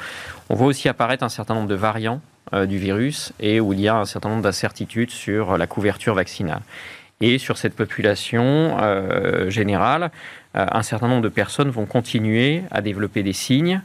On 0.50 0.56
voit 0.56 0.68
aussi 0.68 0.88
apparaître 0.90 1.24
un 1.24 1.30
certain 1.30 1.54
nombre 1.54 1.68
de 1.68 1.76
variants 1.76 2.22
du 2.68 2.78
virus 2.78 3.34
et 3.40 3.60
où 3.60 3.74
il 3.74 3.82
y 3.82 3.88
a 3.88 3.96
un 3.96 4.06
certain 4.06 4.30
nombre 4.30 4.44
d'incertitudes 4.44 5.12
sur 5.12 5.58
la 5.58 5.68
couverture 5.68 6.14
vaccinale. 6.14 6.62
Et 7.22 7.38
sur 7.38 7.58
cette 7.58 7.76
population 7.76 8.78
générale, 9.50 10.12
un 10.54 10.84
certain 10.84 11.08
nombre 11.08 11.24
de 11.24 11.30
personnes 11.30 11.70
vont 11.70 11.86
continuer 11.86 12.64
à 12.72 12.82
développer 12.82 13.24
des 13.24 13.34
signes 13.34 13.82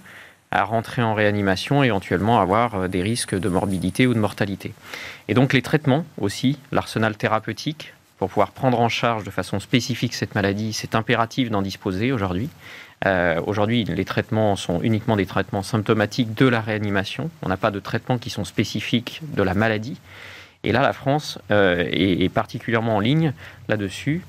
à 0.51 0.65
rentrer 0.65 1.03
en 1.03 1.15
réanimation 1.15 1.83
et 1.85 1.89
éventuellement 1.89 2.41
avoir 2.41 2.75
euh, 2.75 2.89
des 2.89 3.03
risques 3.03 3.39
de 3.39 3.49
morbidité 3.49 4.07
ou 4.07 4.15
de 4.15 4.19
mortalité. 4.19 4.73
Et 5.29 5.35
donc 5.35 5.53
les 5.53 5.63
traitements 5.63 6.05
aussi, 6.19 6.59
l'arsenal 6.73 7.17
thérapeutique, 7.17 7.95
pour 8.19 8.29
pouvoir 8.29 8.51
prendre 8.51 8.81
en 8.81 8.89
charge 8.89 9.25
de 9.25 9.31
façon 9.31 9.61
spécifique 9.61 10.15
cette 10.15 10.35
maladie, 10.35 10.73
c'est 10.73 10.95
impératif 10.95 11.51
d'en 11.51 11.63
disposer 11.63 12.13
aujourd'hui. 12.13 12.51
Euh, 13.07 13.41
aujourd'hui, 13.47 13.85
les 13.85 14.05
traitements 14.05 14.57
sont 14.57 14.83
uniquement 14.83 15.17
des 15.17 15.25
traitements 15.25 15.63
symptomatiques 15.63 16.35
de 16.35 16.47
la 16.47 16.61
réanimation. 16.61 17.31
On 17.43 17.49
n'a 17.49 17.57
pas 17.57 17.71
de 17.71 17.81
traitements 17.81 18.19
qui 18.19 18.29
sont 18.29 18.45
spécifiques 18.45 19.23
de 19.23 19.43
la 19.43 19.55
maladie. 19.55 19.99
Et 20.65 20.73
là, 20.73 20.83
la 20.83 20.93
France 20.93 21.39
euh, 21.51 21.87
est, 21.91 22.29
particulièrement 22.29 22.97
en 22.97 23.01
ligne 23.01 23.33
là-dessus 23.69 24.23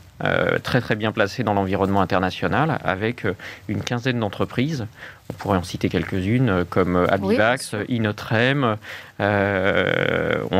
très 0.63 0.81
très 0.81 0.95
bien 0.95 1.11
placé 1.11 1.43
dans 1.43 1.53
l'environnement 1.53 2.01
international 2.01 2.79
avec 2.83 3.25
une 3.67 3.81
quinzaine 3.81 4.19
d'entreprises. 4.19 4.85
On 5.29 5.33
pourrait 5.33 5.57
en 5.57 5.63
citer 5.63 5.89
quelques-unes 5.89 6.65
comme 6.69 7.07
Abivax, 7.09 7.75
Inotrem, 7.87 8.77
on 9.19 9.23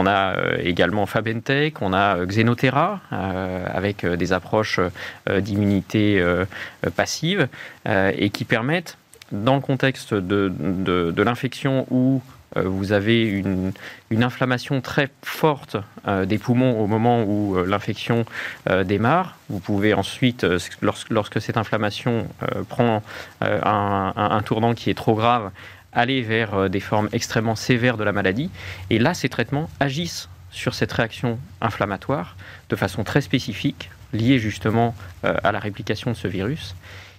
a 0.08 0.36
également 0.60 1.06
Fabentech, 1.06 1.82
on 1.82 1.94
a 1.94 2.26
Xenotera 2.26 3.02
avec 3.12 4.06
des 4.06 4.34
approches 4.34 4.80
d'immunité 5.30 6.24
passive 6.96 7.48
et 7.86 8.30
qui 8.30 8.46
permettent 8.46 8.98
dans 9.32 9.56
le 9.56 9.62
contexte 9.62 10.14
de, 10.14 10.52
de, 10.52 11.24
l'infection 11.24 11.88
où 11.90 12.22
euh, 12.22 12.41
vous 12.56 12.92
avez 12.92 13.24
une, 13.24 13.74
inflammation 14.12 14.82
très 14.82 15.10
forte 15.24 15.78
euh, 16.08 16.26
des 16.26 16.38
poumons 16.38 16.80
au 16.80 16.88
moment 16.88 17.24
où 17.24 17.56
euh, 17.56 17.66
l'infection 17.66 18.26
démarre. 18.86 19.38
Vous 19.50 19.60
pouvez 19.60 19.94
ensuite, 19.94 20.46
lorsque, 20.82 21.42
cette 21.42 21.58
inflammation 21.58 22.28
prend 22.70 23.02
un, 23.42 24.42
tournant 24.46 24.74
qui 24.74 24.90
est 24.90 24.94
trop 24.94 25.16
grave, 25.16 25.52
aller 25.94 26.22
vers 26.22 26.70
des 26.70 26.80
formes 26.80 27.10
extrêmement 27.12 27.56
sévères 27.56 27.98
de 27.98 28.04
la 28.04 28.12
maladie. 28.12 28.50
Et 28.90 29.00
là, 29.00 29.14
ces 29.14 29.30
traitements 29.30 29.70
agissent 29.80 30.30
sur 30.52 30.74
cette 30.74 30.92
réaction 30.92 31.40
inflammatoire 31.60 32.36
de 32.70 32.76
façon 32.76 33.04
très 33.04 33.22
spécifique, 33.22 33.90
liée 34.14 34.40
justement 34.40 34.96
à 35.24 35.52
la 35.52 35.60
réplication 35.60 36.12
de 36.12 36.16
ce 36.16 36.28
virus. 36.28 36.76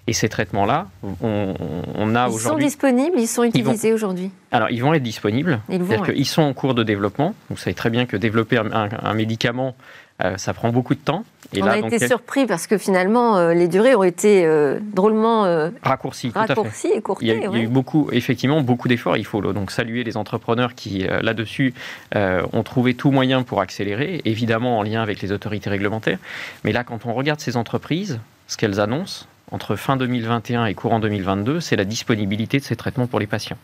Et 0.08 0.14
ces 0.14 0.28
traitements-là, 0.28 0.88
on, 1.22 2.14
a 2.16 2.28
aujourd'hui. 2.28 2.34
Ils 2.34 2.40
sont 2.40 2.56
disponibles, 2.56 3.18
ils 3.20 3.28
sont 3.28 3.44
utilisés 3.44 3.92
aujourd'hui 3.92 4.32
Alors, 4.50 4.68
ils 4.70 4.82
vont 4.82 4.92
être 4.94 5.02
disponibles. 5.02 5.60
Ils, 5.68 5.80
vont, 5.80 6.02
ils 6.12 6.26
sont 6.26 6.42
en 6.42 6.52
cours 6.54 6.74
de 6.74 6.82
développement. 6.82 7.36
Vous 7.50 7.56
savez 7.56 7.74
très 7.74 7.88
bien 7.88 8.04
que 8.06 8.16
développer 8.16 8.56
un, 8.58 9.14
médicament, 9.14 9.76
euh, 10.24 10.36
ça 10.38 10.54
prend 10.54 10.70
beaucoup 10.70 10.96
de 10.96 11.00
temps. 11.00 11.24
Et 11.52 11.62
on 11.62 11.66
a 11.66 11.78
été 11.78 12.04
surpris 12.04 12.46
parce 12.46 12.66
que 12.66 12.78
finalement, 12.78 13.36
euh, 13.36 13.54
les 13.54 13.68
durées 13.68 13.94
ont 13.94 14.02
été 14.02 14.44
euh, 14.44 14.80
drôlement 14.82 15.42
raccourcies, 15.84 16.32
raccourcies 16.34 16.90
et 16.92 17.00
courtées. 17.00 17.26
Il 17.26 17.28
y, 17.28 17.30
a, 17.30 17.34
il 17.36 17.58
y, 17.58 17.60
a, 17.60 17.62
eu 17.62 17.68
beaucoup, 17.68 18.08
effectivement, 18.10 18.60
beaucoup 18.60 18.88
d'efforts. 18.88 19.16
Il 19.16 19.26
faut 19.26 19.40
donc 19.52 19.70
saluer 19.70 20.02
les 20.02 20.16
entrepreneurs 20.16 20.74
qui, 20.74 21.06
là-dessus, 21.22 21.74
ont 22.12 22.62
trouvé 22.64 22.94
tout 22.94 23.12
moyen 23.12 23.44
pour 23.44 23.60
accélérer, 23.60 24.20
évidemment 24.24 24.80
en 24.80 24.82
lien 24.82 25.00
avec 25.00 25.22
les 25.22 25.30
autorités 25.30 25.70
réglementaires. 25.70 26.18
Mais 26.64 26.72
là, 26.72 26.82
quand 26.82 27.06
on 27.06 27.14
regarde 27.14 27.38
ces 27.38 27.56
entreprises, 27.56 28.18
ce 28.48 28.56
qu'elles 28.56 28.80
annoncent, 28.80 29.26
entre 29.50 29.76
fin 29.76 29.96
2021 29.96 30.66
et 30.66 30.74
courant 30.74 31.00
2022, 31.00 31.60
c'est 31.60 31.76
la 31.76 31.84
disponibilité 31.84 32.58
de 32.58 32.64
ces 32.64 32.76
traitements 32.76 33.06
pour 33.06 33.20
les 33.20 33.26
patients. 33.26 33.58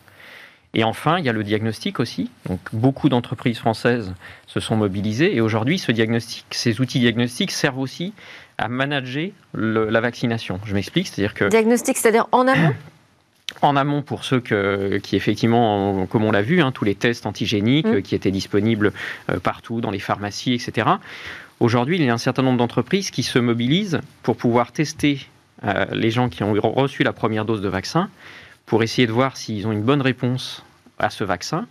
Et 0.75 0.83
enfin, 0.83 1.17
il 1.17 1.25
y 1.25 1.29
a 1.29 1.33
le 1.33 1.43
diagnostic 1.43 1.99
aussi. 1.99 2.29
Donc, 2.47 2.59
beaucoup 2.73 3.09
d'entreprises 3.09 3.57
françaises 3.57 4.13
se 4.45 4.59
sont 4.59 4.75
mobilisées 4.75 5.35
et 5.35 5.41
aujourd'hui, 5.41 5.79
ce 5.79 5.91
diagnostic, 5.91 6.45
ces 6.51 6.79
outils 6.79 6.99
diagnostiques 6.99 7.51
servent 7.51 7.79
aussi 7.79 8.13
à 8.59 8.67
manager 8.67 9.31
la 9.53 10.01
vaccination. 10.01 10.59
Je 10.65 10.75
m'explique, 10.75 11.07
c'est-à-dire 11.07 11.33
que 11.33 11.45
diagnostic, 11.45 11.97
c'est-à-dire 11.97 12.27
en 12.31 12.47
amont? 12.47 12.73
En 13.63 13.75
amont, 13.75 14.03
pour 14.03 14.25
ceux 14.25 14.41
qui, 14.41 15.15
effectivement, 15.15 16.05
comme 16.05 16.23
on 16.23 16.31
l'a 16.31 16.43
vu, 16.43 16.61
hein, 16.61 16.71
tous 16.71 16.85
les 16.85 16.93
tests 16.93 17.25
antigéniques 17.25 17.87
mmh. 17.87 18.01
qui 18.03 18.13
étaient 18.13 18.29
disponibles 18.29 18.93
euh, 19.31 19.39
partout, 19.39 19.81
dans 19.81 19.89
les 19.89 19.99
pharmacies, 19.99 20.53
etc. 20.53 20.87
Aujourd'hui, 21.59 21.97
il 21.97 22.05
y 22.05 22.09
a 22.09 22.13
un 22.13 22.19
certain 22.19 22.43
nombre 22.43 22.59
d'entreprises 22.59 23.09
qui 23.09 23.23
se 23.23 23.39
mobilisent 23.39 24.01
pour 24.21 24.37
pouvoir 24.37 24.71
tester 24.71 25.25
euh, 25.63 25.85
les 25.91 26.11
gens 26.11 26.29
qui 26.29 26.43
ont 26.43 26.53
reçu 26.53 27.03
la 27.03 27.13
première 27.13 27.45
dose 27.45 27.61
de 27.61 27.69
vaccin 27.69 28.09
pour 28.65 28.83
essayer 28.83 29.07
de 29.07 29.11
voir 29.11 29.37
s'ils 29.37 29.67
ont 29.67 29.71
une 29.71 29.83
bonne 29.83 30.01
réponse 30.01 30.63
à 30.99 31.09
ce 31.09 31.23
vaccin 31.23 31.67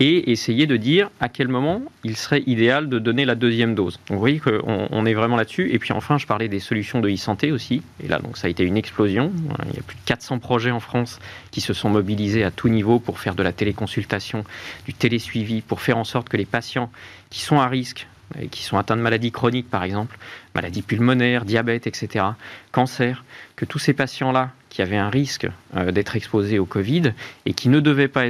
et 0.00 0.30
essayer 0.30 0.66
de 0.66 0.76
dire 0.76 1.10
à 1.18 1.28
quel 1.28 1.48
moment 1.48 1.82
il 2.04 2.16
serait 2.16 2.44
idéal 2.46 2.88
de 2.88 3.00
donner 3.00 3.24
la 3.24 3.34
deuxième 3.34 3.74
dose. 3.74 3.98
Donc 4.06 4.14
vous 4.14 4.20
voyez 4.20 4.38
qu'on 4.38 4.86
on 4.90 5.06
est 5.06 5.14
vraiment 5.14 5.34
là-dessus. 5.34 5.70
Et 5.72 5.78
puis 5.80 5.92
enfin, 5.92 6.18
je 6.18 6.26
parlais 6.26 6.46
des 6.48 6.60
solutions 6.60 7.00
de 7.00 7.10
e-santé 7.10 7.50
aussi. 7.50 7.82
Et 8.02 8.06
là, 8.06 8.20
donc 8.20 8.36
ça 8.36 8.46
a 8.46 8.50
été 8.50 8.62
une 8.62 8.76
explosion. 8.76 9.32
Il 9.70 9.74
y 9.74 9.78
a 9.78 9.82
plus 9.82 9.96
de 9.96 10.04
400 10.04 10.38
projets 10.38 10.70
en 10.70 10.80
France 10.80 11.18
qui 11.50 11.60
se 11.60 11.72
sont 11.72 11.90
mobilisés 11.90 12.44
à 12.44 12.52
tout 12.52 12.68
niveau 12.68 13.00
pour 13.00 13.18
faire 13.18 13.34
de 13.34 13.42
la 13.42 13.52
téléconsultation, 13.52 14.44
du 14.86 14.94
télésuivi, 14.94 15.62
pour 15.62 15.80
faire 15.80 15.98
en 15.98 16.04
sorte 16.04 16.28
que 16.28 16.36
les 16.36 16.46
patients 16.46 16.90
qui 17.30 17.40
sont 17.40 17.58
à 17.58 17.66
risque 17.66 18.06
qui 18.50 18.62
sont 18.62 18.78
atteints 18.78 18.96
de 18.96 19.02
maladies 19.02 19.32
chroniques, 19.32 19.70
par 19.70 19.82
exemple, 19.82 20.18
maladies 20.58 20.82
pulmonaires, 20.82 21.44
diabète, 21.44 21.86
etc., 21.86 22.24
cancer, 22.72 23.22
que 23.58 23.64
tous 23.64 23.80
ces 23.80 23.92
patients-là 23.92 24.52
qui 24.70 24.82
avaient 24.82 24.96
un 24.96 25.10
risque 25.10 25.48
euh, 25.76 25.90
d'être 25.90 26.16
exposés 26.16 26.58
au 26.58 26.64
Covid 26.64 27.12
et 27.46 27.52
qui 27.52 27.68
ne 27.68 27.80
devaient 27.80 28.08
pas, 28.08 28.24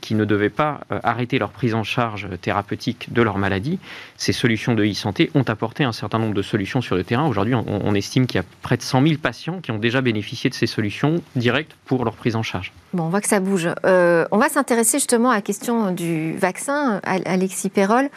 qui 0.00 0.14
ne 0.14 0.24
devaient 0.24 0.50
pas 0.50 0.80
euh, 0.92 0.98
arrêter 1.02 1.38
leur 1.38 1.50
prise 1.50 1.74
en 1.74 1.84
charge 1.84 2.28
thérapeutique 2.40 3.12
de 3.12 3.22
leur 3.22 3.38
maladie, 3.38 3.78
ces 4.16 4.32
solutions 4.32 4.74
de 4.74 4.84
e-santé 4.84 5.30
ont 5.34 5.44
apporté 5.44 5.84
un 5.84 5.92
certain 5.92 6.18
nombre 6.18 6.34
de 6.34 6.42
solutions 6.42 6.80
sur 6.80 6.96
le 6.96 7.04
terrain. 7.04 7.26
Aujourd'hui, 7.26 7.54
on, 7.54 7.94
estime 7.94 8.26
qu'il 8.26 8.36
y 8.36 8.40
a 8.40 8.44
près 8.60 8.76
de 8.76 8.82
100 8.82 9.02
000 9.02 9.14
patients 9.16 9.60
qui 9.60 9.70
ont 9.70 9.78
déjà 9.78 10.02
bénéficié 10.02 10.50
de 10.50 10.54
ces 10.54 10.66
solutions 10.66 11.22
directes 11.34 11.74
pour 11.86 12.04
leur 12.04 12.14
prise 12.14 12.36
en 12.36 12.42
charge. 12.42 12.72
Bon, 12.92 13.04
on 13.04 13.08
voit 13.08 13.22
que 13.22 13.28
ça 13.28 13.40
bouge. 13.40 13.68
Euh, 13.86 14.26
on 14.32 14.38
va 14.38 14.50
s'intéresser 14.50 14.98
justement 14.98 15.30
à 15.30 15.36
la 15.36 15.40
question 15.40 15.92
du 15.92 16.36
vaccin, 16.36 17.00
Alexis 17.04 17.70
Perrol. 17.70 18.10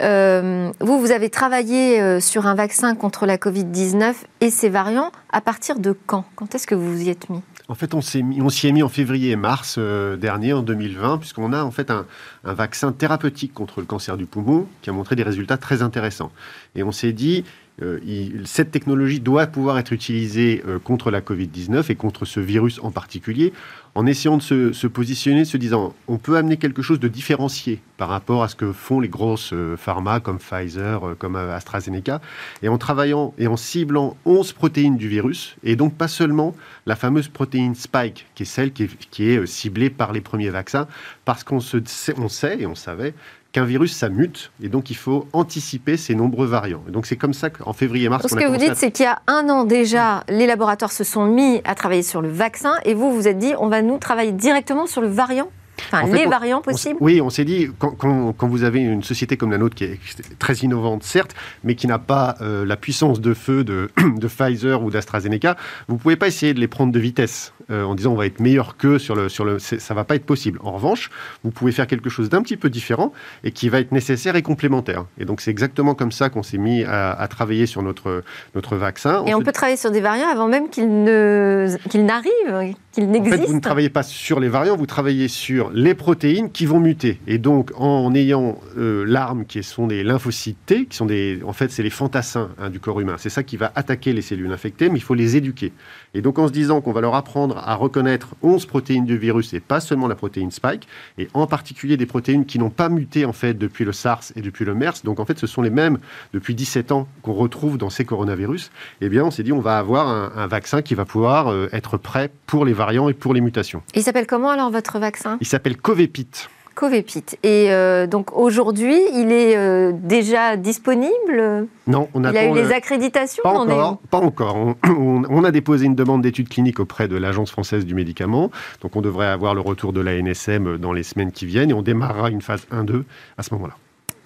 vous, 0.00 1.00
vous 1.00 1.10
avez 1.10 1.28
travaillé 1.28 2.20
sur 2.20 2.46
un 2.46 2.54
vaccin 2.54 2.94
contre 2.94 3.26
la 3.26 3.36
Covid-19 3.36 4.14
et 4.40 4.50
ses 4.50 4.70
variants. 4.70 5.12
À 5.30 5.42
partir 5.42 5.78
de 5.78 5.92
quand 6.06 6.54
est-ce 6.54 6.66
que 6.66 6.74
vous 6.74 6.92
vous 6.92 7.02
y 7.02 7.10
êtes 7.10 7.28
mis? 7.28 7.42
En 7.68 7.74
fait, 7.74 7.94
on 7.94 8.00
s'y 8.00 8.18
est 8.20 8.72
mis 8.72 8.82
en 8.82 8.88
février 8.88 9.32
et 9.32 9.36
mars 9.36 9.74
euh, 9.78 10.16
dernier, 10.16 10.52
en 10.52 10.62
2020, 10.62 11.18
puisqu'on 11.18 11.52
a 11.52 11.64
en 11.64 11.72
fait 11.72 11.90
un, 11.90 12.06
vaccin 12.44 12.92
thérapeutique 12.92 13.52
contre 13.52 13.80
le 13.80 13.86
cancer 13.86 14.16
du 14.16 14.26
poumon 14.26 14.68
qui 14.82 14.90
a 14.90 14.92
montré 14.92 15.16
des 15.16 15.24
résultats 15.24 15.56
très 15.56 15.82
intéressants. 15.82 16.30
Et 16.76 16.84
on 16.84 16.92
s'est 16.92 17.12
dit, 17.12 17.44
euh, 17.82 17.98
cette 18.46 18.70
technologie 18.70 19.20
doit 19.20 19.46
pouvoir 19.46 19.78
être 19.78 19.92
utilisée 19.92 20.62
euh, 20.66 20.78
contre 20.78 21.10
la 21.10 21.20
Covid-19 21.20 21.90
et 21.90 21.94
contre 21.94 22.24
ce 22.24 22.40
virus 22.40 22.80
en 22.82 22.90
particulier 22.90 23.52
en 23.94 24.06
essayant 24.06 24.36
de 24.38 24.42
se, 24.42 24.86
positionner, 24.86 25.44
se 25.44 25.56
disant 25.56 25.94
on 26.08 26.16
peut 26.16 26.36
amener 26.36 26.56
quelque 26.56 26.82
chose 26.82 27.00
de 27.00 27.08
différencié 27.08 27.80
par 27.98 28.08
rapport 28.08 28.42
à 28.42 28.48
ce 28.48 28.54
que 28.54 28.72
font 28.72 29.00
les 29.00 29.08
grosses 29.08 29.52
euh, 29.52 29.76
pharma 29.76 30.20
comme 30.20 30.38
Pfizer, 30.38 31.16
comme 31.18 31.36
AstraZeneca, 31.36 32.20
et 32.62 32.68
en 32.68 32.78
travaillant 32.78 33.34
et 33.38 33.46
en 33.46 33.56
ciblant 33.56 34.16
11 34.24 34.52
protéines 34.52 34.96
du 34.96 35.08
virus, 35.08 35.56
et 35.62 35.76
donc 35.76 35.94
pas 35.94 36.08
seulement 36.08 36.54
la 36.86 36.96
fameuse 36.96 37.28
protéine 37.28 37.74
spike, 37.74 38.26
qui 38.34 38.44
est 38.44 38.46
celle 38.46 38.72
qui 38.72 38.84
est, 38.84 38.96
qui 39.10 39.28
est 39.28 39.46
ciblée 39.46 39.90
par 39.90 40.12
les 40.12 40.20
premiers 40.22 40.50
vaccins, 40.50 40.86
parce 41.24 41.44
qu'on 41.44 41.58
on 41.58 42.28
sait 42.28 42.60
et 42.60 42.66
on 42.66 42.74
savait 42.74 43.14
qu'un 43.56 43.64
virus, 43.64 43.96
ça 43.96 44.10
mute, 44.10 44.52
et 44.62 44.68
donc 44.68 44.90
il 44.90 44.96
faut 44.96 45.26
anticiper 45.32 45.96
ces 45.96 46.14
nombreux 46.14 46.46
variants. 46.46 46.82
Et 46.88 46.90
donc 46.90 47.06
c'est 47.06 47.16
comme 47.16 47.32
ça 47.32 47.48
qu'en 47.48 47.72
février-mars... 47.72 48.26
Ce 48.28 48.34
que 48.34 48.44
vous 48.44 48.58
dites, 48.58 48.76
c'est 48.76 48.90
qu'il 48.90 49.06
y 49.06 49.08
a 49.08 49.22
un 49.26 49.48
an 49.48 49.64
déjà, 49.64 50.24
les 50.28 50.46
laboratoires 50.46 50.92
se 50.92 51.04
sont 51.04 51.24
mis 51.24 51.62
à 51.64 51.74
travailler 51.74 52.02
sur 52.02 52.20
le 52.20 52.28
vaccin, 52.28 52.74
et 52.84 52.92
vous, 52.92 53.14
vous 53.14 53.28
êtes 53.28 53.38
dit, 53.38 53.54
on 53.58 53.68
va 53.68 53.80
nous 53.80 53.96
travailler 53.96 54.32
directement 54.32 54.86
sur 54.86 55.00
le 55.00 55.08
variant 55.08 55.48
Enfin, 55.90 56.06
les 56.06 56.26
variants 56.26 56.62
possibles 56.62 56.96
Oui, 57.00 57.20
on 57.20 57.30
s'est 57.30 57.44
dit, 57.44 57.68
quand, 57.78 58.36
vous 58.42 58.62
avez 58.64 58.80
une 58.80 59.02
société 59.02 59.36
comme 59.36 59.50
la 59.50 59.58
nôtre 59.58 59.74
qui 59.74 59.84
est 59.84 59.98
très 60.38 60.54
innovante, 60.54 61.02
certes, 61.02 61.34
mais 61.64 61.74
qui 61.74 61.86
n'a 61.86 61.98
pas 61.98 62.36
euh, 62.40 62.64
la 62.64 62.76
puissance 62.76 63.20
de 63.20 63.34
feu 63.34 63.64
de, 63.64 63.90
de 64.16 64.28
Pfizer 64.28 64.82
ou 64.82 64.90
d'AstraZeneca, 64.90 65.56
vous 65.88 65.94
ne 65.94 66.00
pouvez 66.00 66.16
pas 66.16 66.28
essayer 66.28 66.54
de 66.54 66.60
les 66.60 66.68
prendre 66.68 66.92
de 66.92 66.98
vitesse. 66.98 67.52
Euh, 67.68 67.82
en 67.82 67.96
disant 67.96 68.12
on 68.12 68.16
va 68.16 68.26
être 68.26 68.38
meilleur 68.38 68.76
qu'eux 68.76 69.00
sur 69.00 69.16
le, 69.16 69.28
sur 69.28 69.44
le, 69.44 69.58
ça 69.58 69.92
va 69.92 70.04
pas 70.04 70.14
être 70.14 70.24
possible. 70.24 70.60
En 70.62 70.70
revanche, 70.70 71.10
vous 71.42 71.50
pouvez 71.50 71.72
faire 71.72 71.88
quelque 71.88 72.08
chose 72.08 72.28
d'un 72.28 72.40
petit 72.40 72.56
peu 72.56 72.70
différent 72.70 73.12
et 73.42 73.50
qui 73.50 73.68
va 73.68 73.80
être 73.80 73.90
nécessaire 73.90 74.36
et 74.36 74.42
complémentaire. 74.42 75.04
Et 75.18 75.24
donc 75.24 75.40
c'est 75.40 75.50
exactement 75.50 75.96
comme 75.96 76.12
ça 76.12 76.30
qu'on 76.30 76.44
s'est 76.44 76.58
mis 76.58 76.84
à, 76.84 77.26
travailler 77.28 77.66
sur 77.66 77.82
notre, 77.82 78.22
notre 78.54 78.76
vaccin. 78.76 79.24
Et 79.26 79.34
on, 79.34 79.42
peut 79.42 79.50
travailler 79.50 79.76
sur 79.76 79.90
des 79.90 80.00
variants 80.00 80.28
avant 80.28 80.46
même 80.46 80.68
qu'ils 80.68 81.02
ne, 81.02 81.66
qu'ils 81.90 82.06
n'arrivent, 82.06 82.76
qu'ils 82.92 83.10
n'existent. 83.10 83.36
En 83.36 83.40
fait, 83.40 83.46
vous 83.48 83.56
ne 83.56 83.60
travaillez 83.60 83.90
pas 83.90 84.04
sur 84.04 84.38
les 84.38 84.48
variants, 84.48 84.76
vous 84.76 84.86
travaillez 84.86 85.26
sur 85.26 85.70
les 85.74 85.94
protéines 85.94 86.52
qui 86.52 86.66
vont 86.66 86.78
muter. 86.78 87.18
Et 87.26 87.38
donc 87.38 87.72
en 87.76 88.14
ayant 88.14 88.60
euh, 88.78 89.04
l'arme 89.04 89.44
qui 89.44 89.64
sont 89.64 89.88
des 89.88 90.04
lymphocytes 90.04 90.56
T, 90.66 90.86
qui 90.86 90.96
sont 90.96 91.06
des, 91.06 91.40
en 91.44 91.52
fait 91.52 91.72
c'est 91.72 91.82
les 91.82 91.90
fantassins 91.90 92.50
hein, 92.60 92.70
du 92.70 92.78
corps 92.78 93.00
humain. 93.00 93.16
C'est 93.18 93.28
ça 93.28 93.42
qui 93.42 93.56
va 93.56 93.72
attaquer 93.74 94.12
les 94.12 94.22
cellules 94.22 94.52
infectées, 94.52 94.88
mais 94.88 94.98
il 95.00 95.02
faut 95.02 95.14
les 95.14 95.36
éduquer. 95.36 95.72
Et 96.14 96.22
donc 96.22 96.38
en 96.38 96.46
se 96.46 96.52
disant 96.52 96.80
qu'on 96.80 96.92
va 96.92 97.00
leur 97.00 97.16
apprendre 97.16 97.55
à 97.64 97.74
reconnaître 97.74 98.34
11 98.42 98.66
protéines 98.66 99.04
du 99.04 99.16
virus 99.16 99.52
et 99.54 99.60
pas 99.60 99.80
seulement 99.80 100.08
la 100.08 100.14
protéine 100.14 100.50
spike, 100.50 100.88
et 101.18 101.28
en 101.34 101.46
particulier 101.46 101.96
des 101.96 102.06
protéines 102.06 102.46
qui 102.46 102.58
n'ont 102.58 102.70
pas 102.70 102.88
muté 102.88 103.24
en 103.24 103.32
fait 103.32 103.54
depuis 103.54 103.84
le 103.84 103.92
SARS 103.92 104.32
et 104.36 104.42
depuis 104.42 104.64
le 104.64 104.74
MERS, 104.74 105.02
donc 105.04 105.20
en 105.20 105.24
fait 105.24 105.38
ce 105.38 105.46
sont 105.46 105.62
les 105.62 105.70
mêmes 105.70 105.98
depuis 106.32 106.54
17 106.54 106.92
ans 106.92 107.08
qu'on 107.22 107.34
retrouve 107.34 107.78
dans 107.78 107.90
ces 107.90 108.04
coronavirus, 108.04 108.70
eh 109.00 109.08
bien 109.08 109.24
on 109.24 109.30
s'est 109.30 109.42
dit 109.42 109.52
on 109.52 109.60
va 109.60 109.78
avoir 109.78 110.08
un, 110.08 110.46
vaccin 110.46 110.80
qui 110.80 110.94
va 110.94 111.04
pouvoir 111.04 111.48
euh, 111.48 111.68
être 111.72 111.96
prêt 111.96 112.30
pour 112.46 112.64
les 112.64 112.72
variants 112.72 113.08
et 113.08 113.14
pour 113.14 113.34
les 113.34 113.40
mutations. 113.40 113.82
Il 113.94 114.02
s'appelle 114.02 114.26
comment 114.26 114.50
alors 114.50 114.70
votre 114.70 114.98
vaccin? 114.98 115.38
Il 115.40 115.46
s'appelle 115.46 115.76
Covepit. 115.76 116.48
Covepit. 116.76 117.24
Et 117.42 117.72
euh, 117.72 118.06
donc 118.06 118.36
aujourd'hui, 118.36 119.00
il 119.14 119.32
est 119.32 119.56
euh, 119.56 119.92
déjà 119.92 120.56
disponible? 120.56 121.66
Non, 121.86 122.08
on 122.12 122.22
Il 122.22 122.36
a 122.36 122.44
eu 122.44 122.54
les 122.54 122.70
accréditations 122.70 123.42
Pas 123.42 123.54
encore. 123.54 123.98
pas 124.10 124.18
encore. 124.18 124.76
On, 124.84 125.44
a 125.44 125.50
déposé 125.50 125.86
une 125.86 125.94
demande 125.94 126.22
d'études 126.22 126.50
cliniques 126.50 126.78
auprès 126.78 127.08
de 127.08 127.16
l'Agence 127.16 127.50
française 127.50 127.86
du 127.86 127.94
médicament. 127.94 128.50
Donc 128.82 128.94
on 128.94 129.00
devrait 129.00 129.26
avoir 129.26 129.54
le 129.54 129.62
retour 129.62 129.94
de 129.94 130.00
la 130.00 130.20
NSM 130.20 130.76
dans 130.76 130.92
les 130.92 131.02
semaines 131.02 131.32
qui 131.32 131.46
viennent 131.46 131.70
et 131.70 131.74
on 131.74 131.82
démarrera 131.82 132.30
une 132.30 132.42
phase 132.42 132.66
1-2 132.70 133.04
à 133.38 133.42
ce 133.42 133.54
moment-là. 133.54 133.74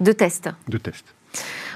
De 0.00 0.12
test 0.12 0.48
De 0.68 0.78
test. 0.78 1.04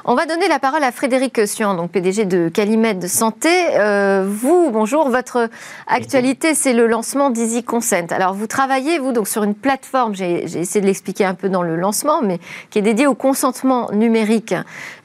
On 0.06 0.14
va 0.14 0.26
donner 0.26 0.48
la 0.48 0.58
parole 0.58 0.84
à 0.84 0.92
Frédéric 0.92 1.48
Sian, 1.48 1.74
donc 1.76 1.90
PDG 1.90 2.26
de 2.26 2.50
Calimède 2.50 3.08
Santé. 3.08 3.48
Euh, 3.78 4.26
vous, 4.28 4.68
bonjour, 4.70 5.08
votre 5.08 5.48
actualité, 5.86 6.54
c'est 6.54 6.74
le 6.74 6.86
lancement 6.86 7.30
d'Easy 7.30 7.64
Consent. 7.64 8.08
Alors, 8.10 8.34
vous 8.34 8.46
travaillez, 8.46 8.98
vous, 8.98 9.12
donc 9.12 9.26
sur 9.26 9.44
une 9.44 9.54
plateforme, 9.54 10.14
j'ai 10.14 10.44
essayé 10.44 10.82
de 10.82 10.86
l'expliquer 10.86 11.24
un 11.24 11.32
peu 11.32 11.48
dans 11.48 11.62
le 11.62 11.76
lancement, 11.76 12.20
mais 12.20 12.38
qui 12.68 12.80
est 12.80 12.82
dédiée 12.82 13.06
au 13.06 13.14
consentement 13.14 13.90
numérique 13.92 14.54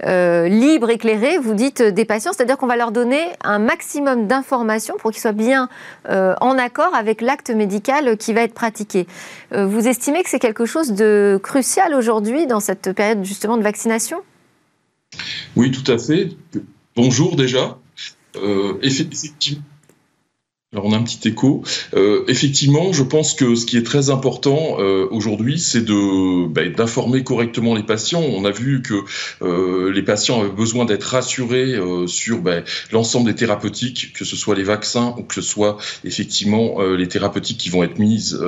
euh, 0.06 0.50
libre, 0.50 0.90
éclairé, 0.90 1.38
vous 1.38 1.54
dites, 1.54 1.82
des 1.82 2.04
patients, 2.04 2.34
c'est-à-dire 2.36 2.58
qu'on 2.58 2.68
va 2.68 2.76
leur 2.76 2.92
donner 2.92 3.24
un 3.42 3.60
maximum 3.60 4.28
d'informations 4.28 4.96
pour 5.00 5.12
qu'ils 5.12 5.22
soient 5.22 5.32
bien 5.32 5.70
euh, 6.10 6.36
en 6.42 6.58
accord 6.58 6.94
avec 6.94 7.22
l'acte 7.22 7.52
médical 7.52 8.18
qui 8.18 8.34
va 8.34 8.42
être 8.42 8.54
pratiqué. 8.54 9.08
vous 9.56 9.88
estimez 9.88 10.24
que 10.24 10.30
c'est 10.30 10.40
quelque 10.40 10.66
chose 10.66 10.92
de 10.92 11.40
crucial 11.42 11.94
aujourd'hui 11.94 12.48
dans 12.48 12.60
cette 12.60 12.92
période 12.92 13.24
justement 13.24 13.56
de 13.56 13.64
vaccination? 13.64 14.18
Oui, 15.56 15.72
tout 15.72 15.92
à 15.92 15.98
fait. 15.98 16.30
Bonjour 16.96 17.36
déjà. 17.36 17.78
Euh, 18.38 18.80
alors 20.72 20.86
on 20.86 20.94
a 20.94 20.98
un 20.98 21.02
petit 21.02 21.28
écho. 21.28 21.64
Euh, 21.96 22.24
effectivement, 22.28 22.94
je 22.94 23.02
pense 23.02 23.34
que 23.34 23.56
ce 23.56 23.66
qui 23.66 23.76
est 23.76 23.84
très 23.84 24.12
important 24.12 24.76
euh, 24.78 25.08
aujourd'hui, 25.10 25.58
c'est 25.58 25.84
de 25.84 26.46
bah, 26.48 26.70
d'informer 26.70 27.24
correctement 27.24 27.74
les 27.74 27.82
patients. 27.82 28.22
On 28.22 28.46
a 28.46 28.52
vu 28.52 28.84
que 28.84 28.94
euh, 29.42 29.92
les 29.92 30.04
patients 30.04 30.42
avaient 30.42 30.52
besoin 30.52 30.86
d'être 30.86 31.06
rassurés 31.06 31.74
euh, 31.74 32.06
sur 32.06 32.42
bah, 32.42 32.58
l'ensemble 32.92 33.32
des 33.32 33.36
thérapeutiques, 33.36 34.14
que 34.14 34.24
ce 34.24 34.36
soit 34.36 34.54
les 34.54 34.64
vaccins 34.64 35.16
ou 35.18 35.24
que 35.24 35.34
ce 35.34 35.42
soit 35.42 35.78
effectivement 36.04 36.76
euh, 36.82 36.96
les 36.96 37.08
thérapeutiques 37.08 37.58
qui 37.58 37.70
vont 37.70 37.82
être 37.82 37.98
mises 37.98 38.40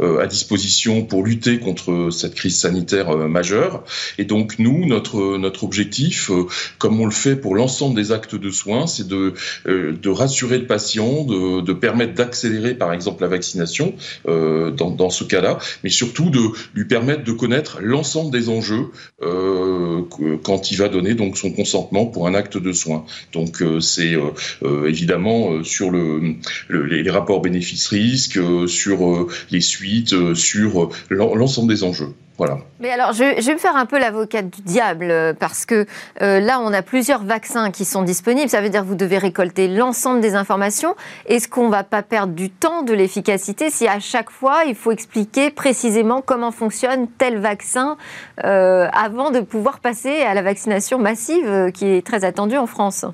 à 0.00 0.26
disposition 0.26 1.04
pour 1.04 1.24
lutter 1.24 1.58
contre 1.58 2.08
cette 2.10 2.34
crise 2.34 2.58
sanitaire 2.58 3.14
majeure. 3.28 3.84
Et 4.16 4.24
donc 4.24 4.58
nous, 4.58 4.86
notre 4.86 5.36
notre 5.36 5.64
objectif, 5.64 6.30
comme 6.78 7.00
on 7.00 7.04
le 7.04 7.10
fait 7.10 7.36
pour 7.36 7.54
l'ensemble 7.54 7.94
des 7.94 8.12
actes 8.12 8.34
de 8.34 8.50
soins, 8.50 8.86
c'est 8.86 9.06
de 9.06 9.34
de 9.66 10.08
rassurer 10.08 10.58
le 10.58 10.66
patient, 10.66 11.24
de 11.24 11.49
de, 11.58 11.72
permettre 11.72 12.14
d'accélérer, 12.14 12.74
par 12.74 12.92
exemple, 12.92 13.22
la 13.22 13.28
vaccination 13.28 13.94
euh, 14.28 14.70
dans, 14.70 15.10
ce 15.10 15.24
cas-là, 15.24 15.58
mais 15.82 15.90
surtout 15.90 16.30
de 16.30 16.40
lui 16.74 16.84
permettre 16.86 17.24
de 17.24 17.32
connaître 17.32 17.78
l'ensemble 17.80 18.30
des 18.30 18.48
enjeux 18.48 18.86
euh, 19.22 20.02
quand 20.42 20.70
il 20.70 20.76
va 20.76 20.88
donner 20.88 21.14
donc 21.14 21.36
son 21.36 21.50
consentement 21.50 22.06
pour 22.06 22.26
un 22.26 22.34
acte 22.34 22.56
de 22.56 22.72
soin. 22.72 23.04
Donc 23.32 23.62
euh, 23.62 23.80
c'est 23.80 24.16
évidemment 24.86 25.64
sur 25.64 25.90
le, 25.90 26.36
les 26.68 27.10
rapports 27.10 27.40
bénéfices-risques, 27.40 28.38
sur 28.66 29.26
les 29.50 29.60
suites, 29.60 30.34
sur 30.34 30.90
l'ensemble 31.10 31.68
des 31.68 31.82
enjeux. 31.82 32.14
Mais 32.80 32.90
alors, 32.90 33.12
je, 33.12 33.44
vais 33.44 33.54
me 33.54 33.58
faire 33.58 33.76
un 33.76 33.86
peu 33.86 33.98
l'avocate 33.98 34.48
du 34.48 34.62
diable, 34.62 35.34
parce 35.38 35.66
que 35.66 35.86
euh, 36.22 36.40
là, 36.40 36.60
on 36.60 36.72
a 36.72 36.82
plusieurs 36.82 37.22
vaccins 37.22 37.70
qui 37.70 37.84
sont 37.84 38.02
disponibles. 38.02 38.48
Ça 38.48 38.60
veut 38.60 38.70
dire 38.70 38.82
que 38.82 38.86
vous 38.86 38.94
devez 38.94 39.18
récolter 39.18 39.68
l'ensemble 39.68 40.20
des 40.20 40.34
informations. 40.34 40.94
Est-ce 41.26 41.48
qu'on 41.48 41.66
ne 41.66 41.70
va 41.70 41.84
pas 41.84 42.02
perdre 42.02 42.32
du 42.32 42.50
temps, 42.50 42.82
de 42.82 42.94
l'efficacité, 42.94 43.70
si 43.70 43.86
à 43.86 44.00
chaque 44.00 44.30
fois, 44.30 44.64
il 44.66 44.74
faut 44.74 44.92
expliquer 44.92 45.50
précisément 45.50 46.22
comment 46.24 46.50
fonctionne 46.50 47.08
tel 47.18 47.38
vaccin 47.38 47.96
euh, 48.44 48.88
avant 48.92 49.30
de 49.30 49.40
pouvoir 49.40 49.80
passer 49.80 50.22
à 50.22 50.34
la 50.34 50.42
vaccination 50.42 50.98
massive 50.98 51.46
euh, 51.46 51.70
qui 51.70 51.86
est 51.86 52.06
très 52.06 52.24
attendue 52.24 52.56
en 52.56 52.66
France? 52.66 53.04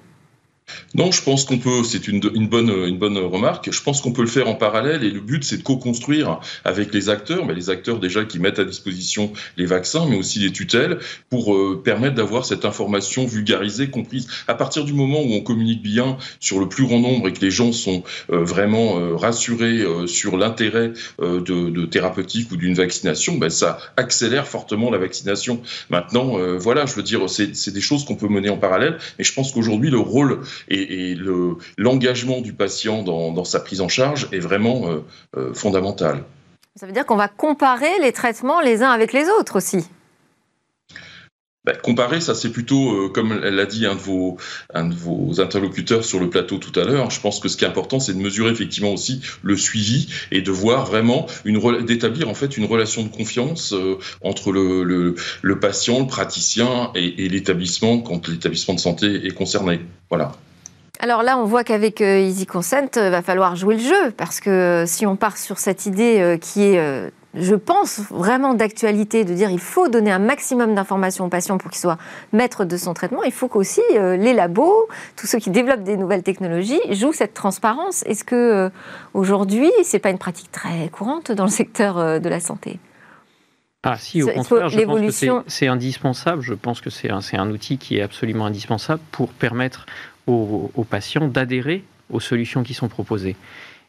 Non, 0.96 1.12
je 1.12 1.22
pense 1.22 1.44
qu'on 1.44 1.58
peut, 1.58 1.84
c'est 1.84 2.08
une, 2.08 2.20
bonne, 2.20 2.70
une 2.70 2.96
bonne 2.96 3.18
remarque, 3.18 3.70
je 3.70 3.82
pense 3.82 4.00
qu'on 4.00 4.12
peut 4.12 4.22
le 4.22 4.28
faire 4.28 4.48
en 4.48 4.54
parallèle 4.54 5.04
et 5.04 5.10
le 5.10 5.20
but 5.20 5.44
c'est 5.44 5.58
de 5.58 5.62
co-construire 5.62 6.40
avec 6.64 6.94
les 6.94 7.10
acteurs, 7.10 7.44
mais 7.44 7.52
les 7.52 7.68
acteurs 7.68 7.98
déjà 7.98 8.24
qui 8.24 8.38
mettent 8.38 8.58
à 8.58 8.64
disposition 8.64 9.30
les 9.58 9.66
vaccins, 9.66 10.06
mais 10.08 10.16
aussi 10.16 10.38
les 10.38 10.52
tutelles, 10.52 10.98
pour 11.28 11.54
euh, 11.54 11.82
permettre 11.84 12.14
d'avoir 12.14 12.46
cette 12.46 12.64
information 12.64 13.26
vulgarisée, 13.26 13.90
comprise. 13.90 14.26
À 14.48 14.54
partir 14.54 14.86
du 14.86 14.94
moment 14.94 15.20
où 15.20 15.34
on 15.34 15.42
communique 15.42 15.82
bien 15.82 16.16
sur 16.40 16.58
le 16.58 16.66
plus 16.66 16.86
grand 16.86 17.00
nombre 17.00 17.28
et 17.28 17.32
que 17.34 17.40
les 17.40 17.50
gens 17.50 17.72
sont 17.72 18.02
euh, 18.32 18.42
vraiment 18.42 18.98
euh, 18.98 19.16
rassurés 19.16 19.84
sur 20.06 20.38
l'intérêt 20.38 20.92
de, 21.20 21.84
thérapeutique 21.86 22.50
ou 22.52 22.56
d'une 22.56 22.74
vaccination, 22.74 23.36
ben, 23.36 23.50
ça 23.50 23.78
accélère 23.98 24.46
fortement 24.46 24.90
la 24.90 24.98
vaccination. 24.98 25.60
Maintenant, 25.90 26.38
voilà, 26.58 26.86
je 26.86 26.94
veux 26.94 27.02
dire, 27.02 27.28
c'est 27.28 27.70
des 27.70 27.80
choses 27.80 28.04
qu'on 28.04 28.16
peut 28.16 28.28
mener 28.28 28.48
en 28.48 28.56
parallèle, 28.56 28.98
mais 29.18 29.24
je 29.24 29.32
pense 29.32 29.52
qu'aujourd'hui 29.52 29.90
le 29.90 29.98
rôle 29.98 30.40
et, 30.68 31.16
l'engagement 31.76 32.40
du 32.40 32.52
patient 32.52 33.02
dans, 33.02 33.44
sa 33.44 33.60
prise 33.60 33.80
en 33.80 33.88
charge 33.88 34.28
est 34.32 34.38
vraiment 34.38 34.88
euh, 34.88 35.04
euh, 35.36 35.54
fondamental. 35.54 36.24
Ça 36.74 36.86
veut 36.86 36.92
dire 36.92 37.06
qu'on 37.06 37.16
va 37.16 37.28
comparer 37.28 37.98
les 38.02 38.12
traitements 38.12 38.60
les 38.60 38.82
uns 38.82 38.90
avec 38.90 39.12
les 39.12 39.28
autres 39.28 39.56
aussi 39.56 39.88
bah, 41.64 41.74
comparer, 41.74 42.20
ça 42.20 42.36
c'est 42.36 42.50
plutôt, 42.52 42.92
euh, 42.92 43.08
comme 43.08 43.34
l'a 43.40 43.66
dit 43.66 43.86
un 43.86 43.96
de, 43.96 44.00
vos, 44.00 44.36
un 44.72 44.88
de 44.88 44.94
vos 44.94 45.40
interlocuteurs 45.40 46.04
sur 46.04 46.20
le 46.20 46.30
plateau 46.30 46.58
tout 46.58 46.78
à 46.78 46.84
l'heure, 46.84 47.10
je 47.10 47.20
pense 47.20 47.40
que 47.40 47.48
ce 47.48 47.56
qui 47.56 47.64
est 47.64 47.66
important, 47.66 47.98
c'est 47.98 48.12
de 48.12 48.20
mesurer 48.20 48.52
effectivement 48.52 48.92
aussi 48.92 49.20
le 49.42 49.56
suivi 49.56 50.06
et 50.30 50.42
de 50.42 50.52
voir 50.52 50.86
vraiment, 50.86 51.26
d'établir 51.44 52.28
en 52.28 52.34
fait 52.34 52.56
une 52.56 52.66
relation 52.66 53.02
de 53.02 53.08
confiance 53.08 53.74
entre 54.22 54.52
le, 54.52 54.84
le, 55.42 55.58
patient, 55.58 55.98
le 55.98 56.06
praticien 56.06 56.92
et, 56.94 57.24
et 57.24 57.28
l'établissement 57.28 57.98
quand 57.98 58.28
l'établissement 58.28 58.74
de 58.74 58.80
santé 58.80 59.26
est 59.26 59.34
concerné. 59.34 59.80
Voilà. 60.08 60.36
Alors 61.00 61.22
là, 61.22 61.38
on 61.38 61.44
voit 61.44 61.64
qu'avec 61.64 62.00
euh, 62.00 62.20
Easy 62.20 62.46
Consent, 62.46 62.88
il 62.96 63.02
euh, 63.02 63.10
va 63.10 63.22
falloir 63.22 63.56
jouer 63.56 63.76
le 63.76 63.82
jeu, 63.82 64.10
parce 64.16 64.40
que 64.40 64.50
euh, 64.50 64.86
si 64.86 65.06
on 65.06 65.16
part 65.16 65.36
sur 65.36 65.58
cette 65.58 65.86
idée 65.86 66.38
qui 66.40 66.62
est, 66.62 67.12
je 67.34 67.54
pense, 67.54 68.00
vraiment 68.10 68.54
d'actualité, 68.54 69.24
de 69.24 69.34
dire 69.34 69.50
il 69.50 69.60
faut 69.60 69.88
donner 69.88 70.10
un 70.10 70.18
maximum 70.18 70.74
d'informations 70.74 71.26
aux 71.26 71.28
patients 71.28 71.58
pour 71.58 71.70
qu'ils 71.70 71.80
soient 71.80 71.98
maîtres 72.32 72.64
de 72.64 72.76
son 72.76 72.94
traitement, 72.94 73.22
il 73.24 73.32
faut 73.32 73.48
qu'aussi 73.48 73.82
les 73.92 74.32
labos, 74.32 74.88
tous 75.16 75.26
ceux 75.26 75.38
qui 75.38 75.50
développent 75.50 75.82
des 75.82 75.96
nouvelles 75.96 76.22
technologies, 76.22 76.80
jouent 76.90 77.12
cette 77.12 77.34
transparence. 77.34 78.02
Est-ce 78.06 78.24
que 78.24 78.70
aujourd'hui, 79.14 79.70
c'est 79.84 79.98
pas 79.98 80.10
une 80.10 80.18
pratique 80.18 80.50
très 80.50 80.88
courante 80.88 81.32
dans 81.32 81.44
le 81.44 81.50
secteur 81.50 82.20
de 82.20 82.28
la 82.28 82.40
santé? 82.40 82.78
Ah 83.82 83.96
si, 83.98 84.22
au 84.22 84.28
contraire, 84.28 84.68
je 84.68 84.80
pense 84.80 85.20
que 85.20 85.42
c'est 85.46 85.68
indispensable. 85.68 86.42
Je 86.42 86.54
pense 86.54 86.80
que 86.80 86.90
c'est 86.90 87.10
un, 87.10 87.20
un 87.34 87.50
outil 87.50 87.78
qui 87.78 87.98
est 87.98 88.02
absolument 88.02 88.46
indispensable 88.46 89.00
pour 89.12 89.28
permettre 89.28 89.86
aux, 90.26 90.86
patients 90.88 91.28
d'adhérer 91.28 91.84
aux 92.10 92.20
solutions 92.20 92.62
qui 92.62 92.74
sont 92.74 92.88
proposées. 92.88 93.36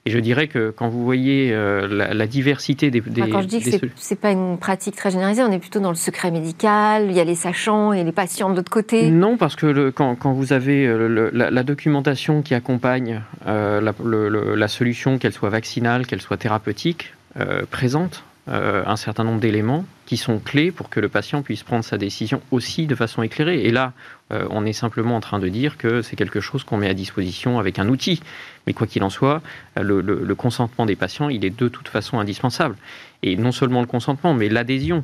Et 0.06 0.10
je 0.10 0.20
dirais 0.20 0.48
que 0.48 0.70
quand 0.70 0.88
vous 0.88 1.04
voyez 1.04 1.52
euh, 1.52 2.14
la, 2.14 2.28
diversité 2.28 2.90
des, 2.90 3.02
des 3.02 3.30
Quand 3.30 3.42
je 3.42 3.48
dis 3.48 3.62
que 3.62 3.72
ce 3.72 4.14
n'est 4.14 4.18
pas 4.18 4.32
une 4.32 4.58
pratique 4.58 4.96
très 4.96 5.12
généralisée, 5.12 5.44
on 5.44 5.52
est 5.52 5.60
plutôt 5.60 5.82
dans 5.82 5.90
le 5.90 5.98
secret 5.98 6.32
médical, 6.32 7.08
il 7.10 7.16
y 7.16 7.20
a 7.20 7.26
les 7.26 7.36
sachants 7.36 7.92
et 7.92 8.06
les 8.06 8.14
patients 8.14 8.50
de 8.50 8.56
l'autre 8.56 8.72
côté. 8.72 9.10
Non, 9.12 9.36
parce 9.36 9.58
que 9.58 9.66
le, 9.66 9.92
quand, 9.92 10.16
quand, 10.16 10.32
vous 10.32 10.54
avez 10.54 10.88
euh, 10.88 11.30
la, 11.34 11.64
documentation 11.64 12.42
qui 12.42 12.54
accompagne 12.54 13.22
euh, 13.48 13.82
la, 13.82 13.94
la, 14.56 14.68
solution, 14.70 15.18
qu'elle 15.18 15.34
soit 15.34 15.50
vaccinale, 15.50 16.08
qu'elle 16.08 16.22
soit 16.22 16.38
thérapeutique, 16.38 17.14
présente, 17.70 18.24
euh, 18.50 18.84
un 18.86 18.96
certain 18.96 19.24
nombre 19.24 19.40
d'éléments 19.40 19.86
qui 20.06 20.16
sont 20.16 20.40
clés 20.40 20.72
pour 20.72 20.90
que 20.90 21.00
le 21.00 21.10
patient 21.10 21.42
puisse 21.42 21.64
prendre 21.64 21.84
sa 21.84 21.98
décision 21.98 22.42
aussi 22.52 22.88
de 22.88 22.96
façon 22.96 23.22
éclairée. 23.22 23.64
Et 23.64 23.72
là, 23.72 23.94
euh, 24.32 24.48
on 24.50 24.66
est 24.66 24.74
simplement 24.74 25.16
en 25.16 25.20
train 25.20 25.40
de 25.40 25.50
dire 25.50 25.78
que 25.78 26.02
c'est 26.02 26.16
quelque 26.16 26.40
chose 26.40 26.64
qu'on 26.64 26.78
met 26.78 26.88
à 26.88 26.94
disposition 26.94 27.60
avec 27.60 27.78
un 27.80 27.90
outil. 27.90 28.22
Mais 28.66 28.74
quoi 28.74 28.88
qu'il 28.88 29.04
en 29.04 29.10
soit, 29.10 29.42
le, 29.76 30.02
le, 30.02 30.36
consentement 30.36 30.86
des 30.86 30.96
patients, 30.96 31.30
il 31.30 31.46
est 31.46 31.58
de 31.58 31.68
toute 31.68 31.88
façon 31.88 32.20
indispensable. 32.20 32.76
Et 33.24 33.36
non 33.36 33.52
seulement 33.52 33.82
le 33.82 33.88
consentement, 33.88 34.34
mais 34.34 34.50
l'adhésion. 34.50 35.04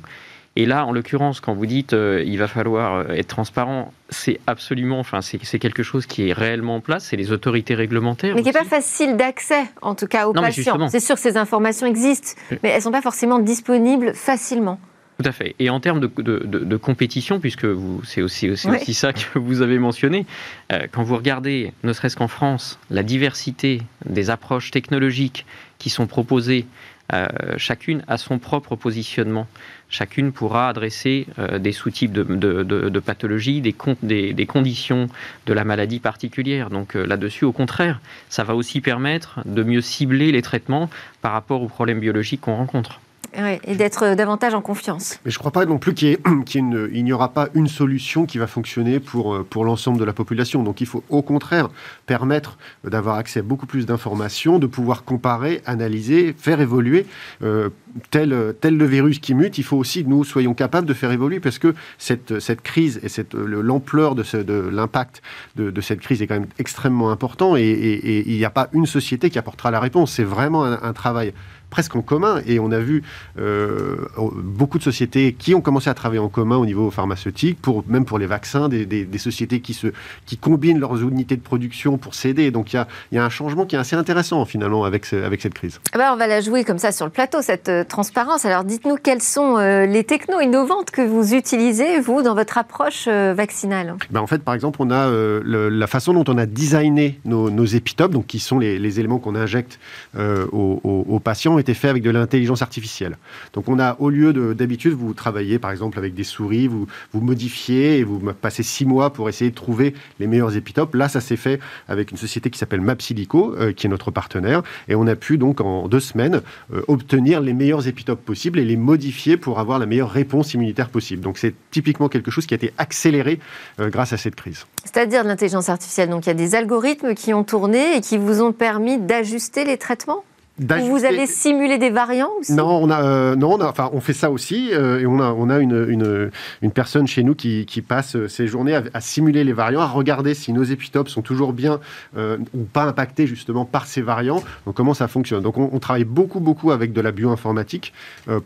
Et 0.56 0.68
là, 0.68 0.86
en 0.86 0.92
l'occurrence, 0.92 1.40
quand 1.40 1.56
vous 1.56 1.66
dites 1.66 1.94
euh, 1.94 2.24
il 2.26 2.38
va 2.38 2.48
falloir 2.48 2.96
euh, 2.96 3.14
être 3.14 3.28
transparent, 3.28 3.92
c'est 4.10 4.40
absolument, 4.46 5.00
enfin, 5.00 5.22
c'est 5.22 5.60
quelque 5.60 5.82
chose 5.82 6.06
qui 6.06 6.30
est 6.30 6.34
réellement 6.34 6.76
en 6.76 6.80
place. 6.80 7.06
C'est 7.06 7.18
les 7.18 7.32
autorités 7.32 7.74
réglementaires. 7.74 8.36
Mais 8.36 8.42
qui 8.42 8.48
n'est 8.48 8.54
pas 8.54 8.64
facile 8.64 9.18
d'accès, 9.18 9.64
en 9.82 9.96
tout 9.96 10.06
cas, 10.06 10.28
aux 10.28 10.34
patients. 10.34 10.88
C'est 10.90 11.00
sûr 11.00 11.16
que 11.16 11.22
ces 11.22 11.38
informations 11.38 11.88
existent, 11.88 12.40
mais 12.62 12.70
elles 12.70 12.78
ne 12.78 12.82
sont 12.82 12.92
pas 12.92 13.02
forcément 13.02 13.40
disponibles 13.40 14.14
facilement. 14.14 14.80
Tout 15.20 15.30
à 15.30 15.32
fait. 15.32 15.56
Et 15.60 15.70
en 15.70 15.80
termes 15.80 16.00
de, 16.00 16.08
de, 16.08 16.78
compétition, 16.78 17.40
puisque 17.40 17.68
c'est 18.04 18.22
aussi, 18.22 18.50
aussi, 18.50 18.94
ça 18.94 19.14
que 19.14 19.20
vous 19.40 19.62
avez 19.62 19.78
mentionné, 19.78 20.26
euh, 20.72 20.88
quand 20.92 21.04
vous 21.04 21.16
regardez, 21.16 21.72
ne 21.84 21.94
serait-ce 21.94 22.16
qu'en 22.16 22.28
France, 22.28 22.80
la 22.90 23.04
diversité 23.04 23.82
des 24.06 24.30
approches 24.30 24.72
technologiques 24.72 25.46
qui 25.78 25.90
sont 25.90 26.08
proposées 26.08 26.66
euh, 27.14 27.28
chacune 27.58 28.04
a 28.08 28.18
son 28.18 28.40
propre 28.40 28.76
positionnement. 28.76 29.48
Chacune 29.94 30.32
pourra 30.32 30.70
adresser 30.70 31.28
euh, 31.38 31.60
des 31.60 31.72
sous-types 31.72 32.12
de, 32.12 33.00
pathologies, 33.00 33.62
des, 33.62 34.34
des, 34.34 34.46
conditions 34.48 35.08
de 35.46 35.54
la 35.54 35.64
maladie 35.64 36.00
particulière. 36.00 36.72
Donc 36.72 36.96
euh, 36.96 37.06
là-dessus, 37.06 37.46
au 37.46 37.52
contraire, 37.52 38.02
ça 38.28 38.44
va 38.44 38.56
aussi 38.56 38.82
permettre 38.82 39.42
de 39.46 39.62
mieux 39.62 39.82
cibler 39.82 40.32
les 40.32 40.42
traitements 40.42 40.90
par 41.22 41.32
rapport 41.32 41.62
aux 41.62 41.68
problèmes 41.68 42.00
biologiques 42.00 42.42
qu'on 42.42 42.56
rencontre. 42.56 43.02
Et 43.36 43.76
d'être 43.76 44.16
davantage 44.16 44.54
en 44.54 44.62
confiance. 44.62 45.20
Mais 45.26 45.32
je 45.32 45.38
ne 45.38 45.40
crois 45.40 45.52
pas 45.52 45.66
non 45.66 45.78
plus 45.78 45.94
qu'il 45.94 46.18
n'y 47.04 47.14
aura 47.14 47.34
pas 47.34 47.50
une 47.54 47.68
solution 47.68 48.26
qui 48.26 48.38
va 48.38 48.48
fonctionner 48.48 49.00
pour, 49.00 49.44
pour 49.46 49.66
l'ensemble 49.66 50.00
de 50.00 50.06
la 50.06 50.14
population. 50.14 50.64
Donc 50.64 50.82
il 50.82 50.88
faut 50.88 51.04
au 51.10 51.22
contraire 51.22 51.70
permettre 52.06 52.58
d'avoir 52.84 53.18
accès 53.18 53.40
à 53.40 53.44
beaucoup 53.44 53.66
plus 53.66 53.86
d'informations, 53.86 54.60
de 54.60 54.68
pouvoir 54.68 55.04
comparer, 55.04 55.62
analyser, 55.66 56.36
faire 56.38 56.62
évoluer. 56.62 57.06
Euh, 57.44 57.70
tel, 58.10 58.56
tel 58.60 58.78
le 58.78 58.86
virus 58.86 59.20
qui 59.20 59.34
mute, 59.34 59.58
il 59.58 59.64
faut 59.64 59.78
aussi 59.78 60.04
que 60.04 60.10
nous 60.10 60.24
soyons 60.24 60.54
capables 60.54 60.88
de 60.88 60.94
faire 60.94 61.12
évoluer 61.12 61.40
parce 61.40 61.60
que 61.60 61.76
cette, 61.98 62.40
cette 62.40 62.62
crise 62.62 63.00
et 63.04 63.10
cette, 63.10 63.34
l'ampleur 63.34 64.16
de, 64.16 64.24
de 64.42 64.70
l'impact 64.72 65.22
de, 65.56 65.70
de, 65.70 65.82
cette 65.82 66.00
crise 66.00 66.22
est 66.22 66.28
quand 66.28 66.40
même 66.40 66.50
extrêmement 66.60 67.12
important 67.12 67.56
et, 67.56 67.62
et, 67.62 68.30
il 68.30 68.38
n'y 68.38 68.46
a 68.46 68.50
pas 68.50 68.70
une 68.74 68.86
société 68.86 69.30
qui 69.30 69.38
apportera 69.38 69.72
la 69.72 69.80
réponse. 69.80 70.14
C'est 70.14 70.24
vraiment 70.24 70.66
un, 70.66 70.82
un 70.82 70.94
travail 70.94 71.34
presque 71.74 71.96
en 71.96 72.04
commun. 72.04 72.40
Et 72.46 72.60
on 72.60 72.72
a 72.72 72.78
vu 72.78 73.02
euh, 73.40 73.96
beaucoup 74.36 74.78
de 74.78 74.84
sociétés 74.84 75.34
qui 75.34 75.56
ont 75.56 75.62
commencé 75.62 75.90
à 75.90 75.96
travailler 75.96 76.20
en 76.20 76.30
commun 76.30 76.58
au 76.58 76.68
niveau 76.68 76.92
pharmaceutique, 76.92 77.60
pour, 77.60 77.84
même 77.88 78.06
pour 78.06 78.20
les 78.20 78.28
vaccins, 78.28 78.70
des, 78.70 78.86
des, 78.86 79.18
sociétés 79.18 79.60
qui, 79.60 79.74
se, 79.74 79.88
qui 80.28 80.38
combinent 80.38 80.80
leurs 80.80 81.02
unités 81.02 81.36
de 81.36 81.42
production 81.42 81.98
pour 81.98 82.14
s'aider. 82.14 82.52
Donc 82.52 82.74
il 82.74 82.76
y 82.76 82.80
a, 82.80 82.88
y 83.12 83.18
a, 83.18 83.26
un 83.26 83.30
changement 83.32 83.66
qui 83.66 83.76
est 83.76 83.80
assez 83.80 83.96
intéressant 83.96 84.46
finalement 84.46 84.84
avec, 84.86 85.12
avec 85.14 85.42
cette 85.42 85.56
crise. 85.56 85.80
Ah 85.94 85.98
bah, 85.98 86.12
on 86.14 86.16
va 86.16 86.28
la 86.28 86.42
jouer 86.42 86.64
comme 86.64 86.78
ça 86.78 86.92
sur 86.92 87.06
le 87.08 87.12
plateau, 87.12 87.42
cette 87.42 87.70
euh, 87.70 87.84
transparence. 87.84 88.46
Alors 88.46 88.64
dites-nous 88.64 88.98
quelles 88.98 89.24
sont 89.24 89.58
euh, 89.58 89.88
les 89.88 90.04
technos 90.04 90.42
innovantes 90.42 90.92
que 90.92 91.02
vous 91.02 91.34
utilisez, 91.34 92.00
vous, 92.00 92.22
dans 92.22 92.36
votre 92.36 92.60
approche 92.60 93.08
vaccinale? 93.08 93.96
Ben, 94.12 94.20
En 94.20 94.28
fait, 94.28 94.44
par 94.44 94.54
exemple, 94.54 94.78
on 94.80 94.92
a 94.92 95.10
la 95.44 95.88
façon 95.88 96.14
dont 96.14 96.26
on 96.28 96.38
a 96.38 96.46
designé 96.46 97.20
nos, 97.26 97.50
nos 97.50 97.66
épitopes, 97.66 98.12
donc 98.12 98.28
qui 98.28 98.38
sont 98.38 98.60
les, 98.60 98.78
les 98.78 99.00
éléments 99.00 99.18
qu'on 99.18 99.34
injecte 99.34 99.80
aux, 100.16 100.80
aux, 100.84 101.06
aux 101.10 101.20
patients 101.20 101.58
été 101.64 101.74
avec 101.90 102.04
de 102.04 102.10
l'intelligence 102.10 102.62
artificielle. 102.62 103.18
Donc 103.54 103.68
on 103.68 103.80
a, 103.80 103.96
au 104.00 104.10
lieu 104.10 104.34
d'habitude, 104.54 104.94
vous 104.94 105.14
travaillez 105.14 105.60
par 105.60 105.72
exemple 105.72 105.98
avec 105.98 106.14
des 106.14 106.24
souris, 106.24 106.68
vous, 106.68 106.88
vous 107.12 107.22
modifiez 107.22 108.00
et 108.00 108.04
vous 108.04 108.20
passez 108.34 108.64
six 108.64 108.86
mois 108.86 109.12
pour 109.12 109.30
essayer 109.30 109.52
de 109.52 109.56
trouver 109.56 109.94
les 110.20 110.28
meilleurs 110.28 110.56
épitopes. 110.56 110.96
Là, 110.96 111.10
ça 111.10 111.22
s'est 111.22 111.36
fait 111.36 111.60
avec 111.88 112.12
une 112.12 112.18
société 112.18 112.50
qui 112.50 112.58
s'appelle 112.58 112.82
Mapsilico, 112.82 113.56
euh, 113.56 113.74
qui 113.74 113.88
est 113.88 113.90
notre 113.90 114.12
partenaire, 114.12 114.64
et 114.88 114.96
on 114.96 115.08
a 115.08 115.16
pu 115.16 115.38
donc 115.38 115.62
en 115.62 115.88
deux 115.88 116.00
semaines 116.00 116.42
euh, 116.74 116.82
obtenir 116.88 117.42
les 117.42 117.54
meilleurs 117.54 117.88
épitopes 117.88 118.24
possibles 118.24 118.60
et 118.60 118.66
les 118.66 118.78
modifier 118.78 119.38
pour 119.38 119.60
avoir 119.60 119.80
la 119.80 119.86
meilleure 119.86 120.12
réponse 120.12 120.54
immunitaire 120.54 120.90
possible. 120.90 121.22
Donc 121.22 121.38
c'est 121.38 121.54
typiquement 121.72 122.10
quelque 122.10 122.32
chose 122.32 122.46
qui 122.46 122.54
a 122.54 122.58
été 122.58 122.74
accéléré 122.78 123.40
euh, 123.80 123.90
grâce 123.90 124.14
à 124.14 124.18
cette 124.18 124.36
crise. 124.36 124.66
C'est-à-dire 124.84 125.24
l'intelligence 125.24 125.70
artificielle. 125.70 126.10
Donc 126.10 126.26
il 126.26 126.30
y 126.30 126.32
a 126.32 126.36
des 126.36 126.56
algorithmes 126.56 127.14
qui 127.16 127.34
ont 127.34 127.44
tourné 127.44 127.98
et 127.98 128.02
qui 128.02 128.18
vous 128.18 128.42
ont 128.42 128.54
permis 128.54 128.98
d'ajuster 129.00 129.66
les 129.66 129.78
traitements? 129.78 130.24
Vous 130.60 131.04
avez 131.04 131.26
simulé 131.26 131.80
des 131.80 131.90
variants 131.90 132.30
aussi 132.40 132.54
Non, 132.54 132.68
on 132.84 132.90
a, 132.92 133.04
euh, 133.04 133.36
non, 133.36 133.54
on 133.54 133.60
a, 133.60 133.66
enfin, 133.66 133.90
on 133.92 134.00
fait 134.00 134.14
ça 134.14 134.30
aussi, 134.30 134.70
euh, 134.72 135.00
et 135.00 135.08
on 135.08 135.20
a, 135.20 135.32
on 135.32 135.50
a 135.50 135.58
une, 135.58 135.88
une, 135.90 136.30
une, 136.62 136.72
personne 136.72 137.08
chez 137.08 137.24
nous 137.24 137.34
qui, 137.34 137.66
qui 137.66 137.82
passe 137.82 138.16
euh, 138.16 138.28
ses 138.28 138.46
journées 138.46 138.76
à, 138.76 139.02
simuler 139.02 139.44
les 139.44 139.54
variants, 139.54 139.82
à 139.82 139.88
regarder 139.88 140.36
si 140.36 140.54
nos 140.54 140.64
épitopes 140.64 141.10
sont 141.10 141.24
toujours 141.24 141.54
bien 141.54 141.80
ou 142.16 142.64
pas 142.72 142.84
impactés 142.84 143.28
justement 143.28 143.66
par 143.66 143.88
ces 143.88 144.02
variants. 144.02 144.44
Donc 144.66 144.76
comment 144.76 144.94
ça 144.94 145.08
fonctionne 145.08 145.42
Donc 145.42 145.58
on, 145.58 145.80
travaille 145.80 146.04
beaucoup, 146.04 146.40
beaucoup 146.40 146.72
avec 146.72 146.94
de 146.94 147.02
la 147.02 147.12
bioinformatique 147.12 147.94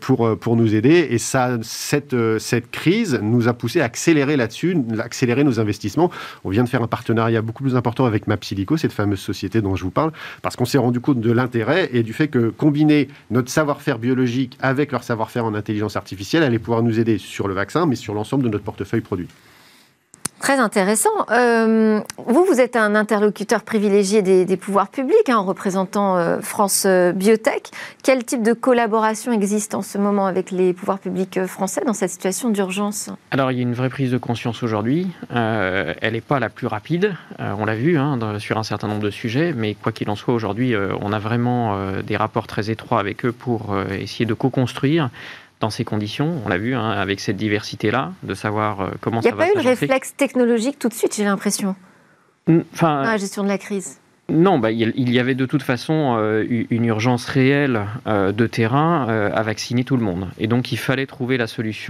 pour 0.00 0.36
pour 0.38 0.56
nous 0.56 0.74
aider, 0.74 1.08
et 1.10 1.18
ça, 1.18 1.58
cette 1.62 2.16
cette 2.38 2.70
crise 2.70 3.20
nous 3.22 3.48
a 3.48 3.52
poussé 3.52 3.80
à 3.80 3.84
accélérer 3.84 4.36
là-dessus, 4.36 4.76
accélérer 4.98 5.44
nos 5.44 5.60
investissements. 5.60 6.10
On 6.44 6.50
vient 6.50 6.64
de 6.64 6.68
faire 6.68 6.82
un 6.82 6.88
partenariat 6.88 7.42
beaucoup 7.42 7.62
plus 7.62 7.76
important 7.76 8.06
avec 8.06 8.26
Mapsilico, 8.26 8.76
cette 8.76 8.92
fameuse 8.92 9.20
société 9.20 9.60
dont 9.60 9.76
je 9.76 9.84
vous 9.84 9.90
parle, 9.90 10.12
parce 10.42 10.56
qu'on 10.56 10.64
s'est 10.64 10.78
rendu 10.78 11.00
compte 11.00 11.20
de 11.20 11.32
l'intérêt 11.32 11.90
et 11.98 12.02
du 12.02 12.12
fait 12.12 12.28
que 12.28 12.50
combiner 12.50 13.08
notre 13.30 13.50
savoir-faire 13.50 13.98
biologique 13.98 14.56
avec 14.60 14.92
leur 14.92 15.02
savoir-faire 15.02 15.44
en 15.44 15.54
intelligence 15.54 15.96
artificielle 15.96 16.42
allait 16.42 16.58
pouvoir 16.58 16.82
nous 16.82 16.98
aider 17.00 17.18
sur 17.18 17.48
le 17.48 17.54
vaccin, 17.54 17.86
mais 17.86 17.96
sur 17.96 18.14
l'ensemble 18.14 18.44
de 18.44 18.48
notre 18.48 18.64
portefeuille 18.64 19.00
produit. 19.00 19.28
Très 20.40 20.60
intéressant. 20.60 21.10
Euh, 21.30 22.00
vous, 22.16 22.44
vous 22.44 22.60
êtes 22.60 22.76
un 22.76 22.94
interlocuteur 22.94 23.62
privilégié 23.62 24.22
des, 24.22 24.56
pouvoirs 24.56 24.88
publics 24.88 25.28
hein, 25.28 25.36
en 25.36 25.44
représentant 25.44 26.16
euh, 26.16 26.40
France 26.40 26.84
euh, 26.86 27.12
Biotech. 27.12 27.70
Quel 28.04 28.24
type 28.24 28.42
de 28.42 28.52
collaboration 28.52 29.32
existe 29.32 29.74
en 29.74 29.82
ce 29.82 29.98
moment 29.98 30.26
avec 30.26 30.50
les 30.50 30.72
pouvoirs 30.72 31.00
publics 31.00 31.44
français 31.46 31.82
dans 31.84 31.92
cette 31.92 32.10
situation 32.10 32.50
d'urgence? 32.50 33.10
Alors, 33.32 33.50
il 33.50 33.56
y 33.56 33.60
a 33.60 33.62
une 33.62 33.74
vraie 33.74 33.88
prise 33.88 34.12
de 34.12 34.18
conscience 34.18 34.62
aujourd'hui. 34.62 35.08
elle 35.30 36.12
n'est 36.12 36.20
pas 36.20 36.38
la 36.38 36.48
plus 36.48 36.66
rapide, 36.66 37.14
on 37.38 37.64
l'a 37.64 37.74
vu 37.74 37.98
hein, 37.98 38.18
sur 38.38 38.58
un 38.58 38.62
certain 38.62 38.88
nombre 38.88 39.02
de 39.02 39.10
sujets, 39.10 39.52
mais 39.56 39.74
quoi 39.74 39.92
qu'il 39.92 40.08
en 40.08 40.16
soit, 40.16 40.34
aujourd'hui, 40.34 40.74
on 41.00 41.12
a 41.12 41.18
vraiment 41.18 41.76
des 42.02 42.16
rapports 42.16 42.46
très 42.46 42.70
étroits 42.70 43.00
avec 43.00 43.24
eux 43.24 43.32
pour 43.32 43.76
essayer 43.90 44.26
de 44.26 44.34
co-construire 44.34 45.10
dans 45.60 45.70
ces 45.70 45.84
conditions, 45.84 46.40
on 46.44 46.48
l'a 46.48 46.58
vu, 46.58 46.74
hein, 46.74 46.90
avec 46.90 47.20
cette 47.20 47.36
diversité-là, 47.36 48.12
de 48.22 48.34
savoir 48.34 48.80
euh, 48.80 48.90
comment 49.00 49.22
ça 49.22 49.30
va 49.30 49.34
Il 49.34 49.38
n'y 49.38 49.42
a 49.42 49.54
pas 49.54 49.60
eu 49.60 49.62
le 49.62 49.68
réflexe 49.68 50.14
technologique 50.16 50.78
tout 50.78 50.88
de 50.88 50.94
suite, 50.94 51.14
j'ai 51.16 51.24
l'impression, 51.24 51.74
enfin, 52.48 53.02
dans 53.02 53.10
la 53.10 53.16
gestion 53.16 53.42
de 53.42 53.48
la 53.48 53.58
crise 53.58 53.98
non, 54.30 54.58
bah, 54.58 54.70
il 54.70 55.10
y 55.10 55.18
avait 55.18 55.34
de 55.34 55.46
toute 55.46 55.62
façon 55.62 56.16
euh, 56.18 56.44
une 56.68 56.84
urgence 56.84 57.24
réelle 57.24 57.86
euh, 58.06 58.30
de 58.30 58.46
terrain 58.46 59.06
euh, 59.08 59.30
à 59.32 59.42
vacciner 59.42 59.84
tout 59.84 59.96
le 59.96 60.02
monde. 60.02 60.28
Et 60.38 60.46
donc 60.46 60.70
il 60.70 60.76
fallait 60.76 61.06
trouver 61.06 61.38
la 61.38 61.46
solution 61.46 61.88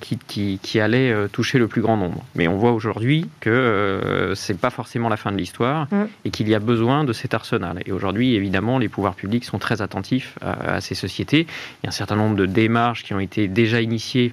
qui, 0.00 0.58
qui, 0.62 0.80
allait 0.80 1.28
toucher 1.32 1.58
le 1.58 1.66
plus 1.66 1.80
grand 1.80 1.96
nombre. 1.96 2.24
Mais 2.36 2.46
on 2.46 2.56
voit 2.56 2.72
aujourd'hui 2.72 3.28
que 3.40 4.32
c'est 4.36 4.58
pas 4.58 4.70
forcément 4.70 5.08
la 5.08 5.16
fin 5.16 5.32
de 5.32 5.36
l'histoire 5.36 5.88
mm. 5.90 6.04
et 6.24 6.30
qu'il 6.30 6.48
y 6.48 6.54
a 6.54 6.60
besoin 6.60 7.02
de 7.02 7.12
cet 7.12 7.34
arsenal. 7.34 7.82
Et 7.86 7.92
aujourd'hui, 7.92 8.34
évidemment, 8.34 8.78
les 8.78 8.88
pouvoirs 8.88 9.14
publics 9.14 9.44
sont 9.44 9.58
très 9.58 9.82
attentifs 9.82 10.38
à, 10.42 10.80
ces 10.80 10.94
sociétés. 10.94 11.46
Il 11.82 11.84
y 11.84 11.86
a 11.86 11.88
un 11.88 11.92
certain 11.92 12.16
nombre 12.16 12.36
de 12.36 12.46
démarches 12.46 13.02
qui 13.02 13.14
ont 13.14 13.20
été 13.20 13.48
déjà 13.48 13.80
initiées 13.80 14.32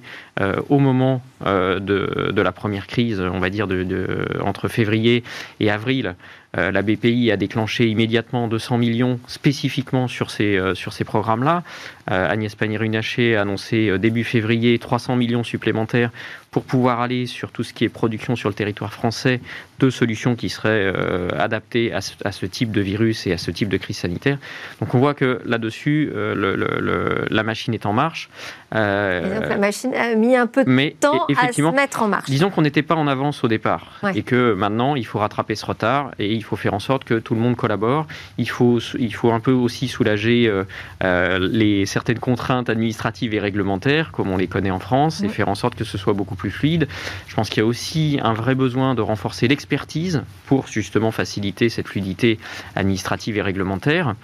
au 0.68 0.78
moment 0.78 1.22
de, 1.44 1.80
de, 1.80 2.42
la 2.42 2.52
première 2.52 2.86
crise, 2.86 3.20
on 3.20 3.40
va 3.40 3.50
dire 3.50 3.66
de, 3.66 3.82
de 3.82 4.26
entre 4.42 4.68
février 4.68 5.24
et 5.58 5.70
avril. 5.70 6.14
Euh, 6.58 6.72
la 6.72 6.82
BPI 6.82 7.30
a 7.30 7.36
déclenché 7.36 7.88
immédiatement 7.88 8.48
200 8.48 8.78
millions 8.78 9.20
spécifiquement 9.28 10.08
sur 10.08 10.30
ces, 10.30 10.56
euh, 10.56 10.74
sur 10.74 10.92
ces 10.92 11.04
programmes-là. 11.04 11.62
Euh, 12.10 12.30
Agnès 12.30 12.54
Pannier-Runacher 12.54 13.36
a 13.36 13.42
annoncé 13.42 13.98
début 13.98 14.24
février 14.24 14.78
300 14.78 15.16
millions 15.16 15.44
supplémentaires 15.44 16.10
pour 16.50 16.64
pouvoir 16.64 17.00
aller 17.00 17.26
sur 17.26 17.52
tout 17.52 17.62
ce 17.62 17.72
qui 17.72 17.84
est 17.84 17.88
production 17.88 18.34
sur 18.34 18.48
le 18.48 18.54
territoire 18.54 18.92
français 18.92 19.40
de 19.78 19.88
solutions 19.88 20.34
qui 20.34 20.48
seraient 20.48 20.92
adaptées 21.38 21.92
à 21.92 22.00
ce, 22.00 22.46
type 22.46 22.72
de 22.72 22.80
virus 22.80 23.26
et 23.28 23.32
à 23.32 23.38
ce 23.38 23.52
type 23.52 23.68
de 23.68 23.76
crise 23.76 23.98
sanitaire. 23.98 24.36
Donc 24.80 24.92
on 24.94 24.98
voit 24.98 25.14
que 25.14 25.40
là-dessus, 25.44 26.12
la 26.14 27.42
machine 27.44 27.72
est 27.72 27.86
en 27.86 27.92
marche. 27.92 28.28
la 28.72 29.56
machine 29.58 29.94
a 29.94 30.16
mis 30.16 30.34
un 30.36 30.48
peu 30.48 30.64
de 30.64 30.90
temps 30.98 31.26
à 31.36 31.52
se 31.52 31.62
mettre 31.62 32.02
en 32.02 32.08
marche. 32.08 32.28
Disons 32.28 32.50
qu'on 32.50 32.62
n'était 32.62 32.82
pas 32.82 32.96
en 32.96 33.06
avance 33.06 33.44
au 33.44 33.48
départ 33.48 34.00
et 34.14 34.22
que 34.22 34.54
maintenant 34.54 34.96
il 34.96 35.06
faut 35.06 35.18
rattraper 35.18 35.54
ce 35.54 35.66
retard 35.66 36.10
et 36.18 36.32
il 36.32 36.42
faut 36.42 36.56
faire 36.56 36.74
en 36.74 36.80
sorte 36.80 37.04
que 37.04 37.14
tout 37.14 37.34
le 37.34 37.40
monde 37.40 37.56
collabore. 37.56 38.06
Il 38.38 38.48
faut, 38.48 38.78
il 38.98 39.14
faut 39.14 39.32
un 39.32 39.40
peu 39.40 39.52
aussi 39.52 39.88
soulager 39.88 40.46
euh, 40.46 40.64
euh, 41.04 41.38
les, 41.40 41.86
certaines 42.00 42.18
contraintes 42.18 42.70
administratives 42.70 43.34
et 43.34 43.40
réglementaires, 43.40 44.10
comme 44.10 44.30
on 44.30 44.38
les 44.38 44.46
connaît 44.46 44.70
en 44.70 44.78
France, 44.78 45.22
et 45.22 45.28
faire 45.28 45.50
en 45.50 45.54
sorte 45.54 45.74
que 45.74 45.84
ce 45.84 45.98
soit 45.98 46.14
beaucoup 46.14 46.34
plus 46.34 46.50
fluide. 46.50 46.88
Je 47.26 47.34
pense 47.34 47.50
qu'il 47.50 47.58
y 47.58 47.62
a 47.62 47.66
aussi 47.66 48.18
un 48.22 48.32
vrai 48.32 48.54
besoin 48.54 48.94
de 48.94 49.02
renforcer 49.02 49.48
l'expertise 49.48 50.22
pour 50.46 50.66
justement 50.66 51.10
faciliter 51.10 51.68
cette 51.68 51.88
fluidité 51.88 52.38
administrative 52.74 53.36
et 53.36 53.42
réglementaire. 53.42 54.14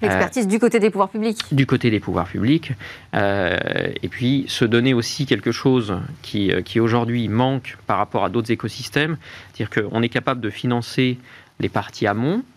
L'expertise 0.00 0.48
du 0.48 0.58
côté 0.58 0.80
des 0.80 0.88
pouvoirs 0.88 1.10
publics. 1.10 1.42
Du 1.52 1.66
côté 1.66 1.90
des 1.90 2.00
pouvoirs 2.00 2.26
publics. 2.26 2.72
Euh, 3.14 3.58
et 4.02 4.08
puis 4.08 4.46
se 4.48 4.64
donner 4.64 4.94
aussi 4.94 5.26
quelque 5.26 5.52
chose 5.52 5.94
qui, 6.22 6.50
qui 6.64 6.80
aujourd'hui 6.80 7.28
manque 7.28 7.76
par 7.86 7.98
rapport 7.98 8.24
à 8.24 8.30
d'autres 8.30 8.50
écosystèmes. 8.50 9.18
C'est-à-dire 9.52 9.90
qu'on 9.90 10.00
est 10.00 10.08
capable 10.08 10.40
de 10.40 10.48
financer 10.48 11.18
les 11.60 11.68
parties 11.68 12.06
amont, 12.06 12.38
euh, 12.38 12.55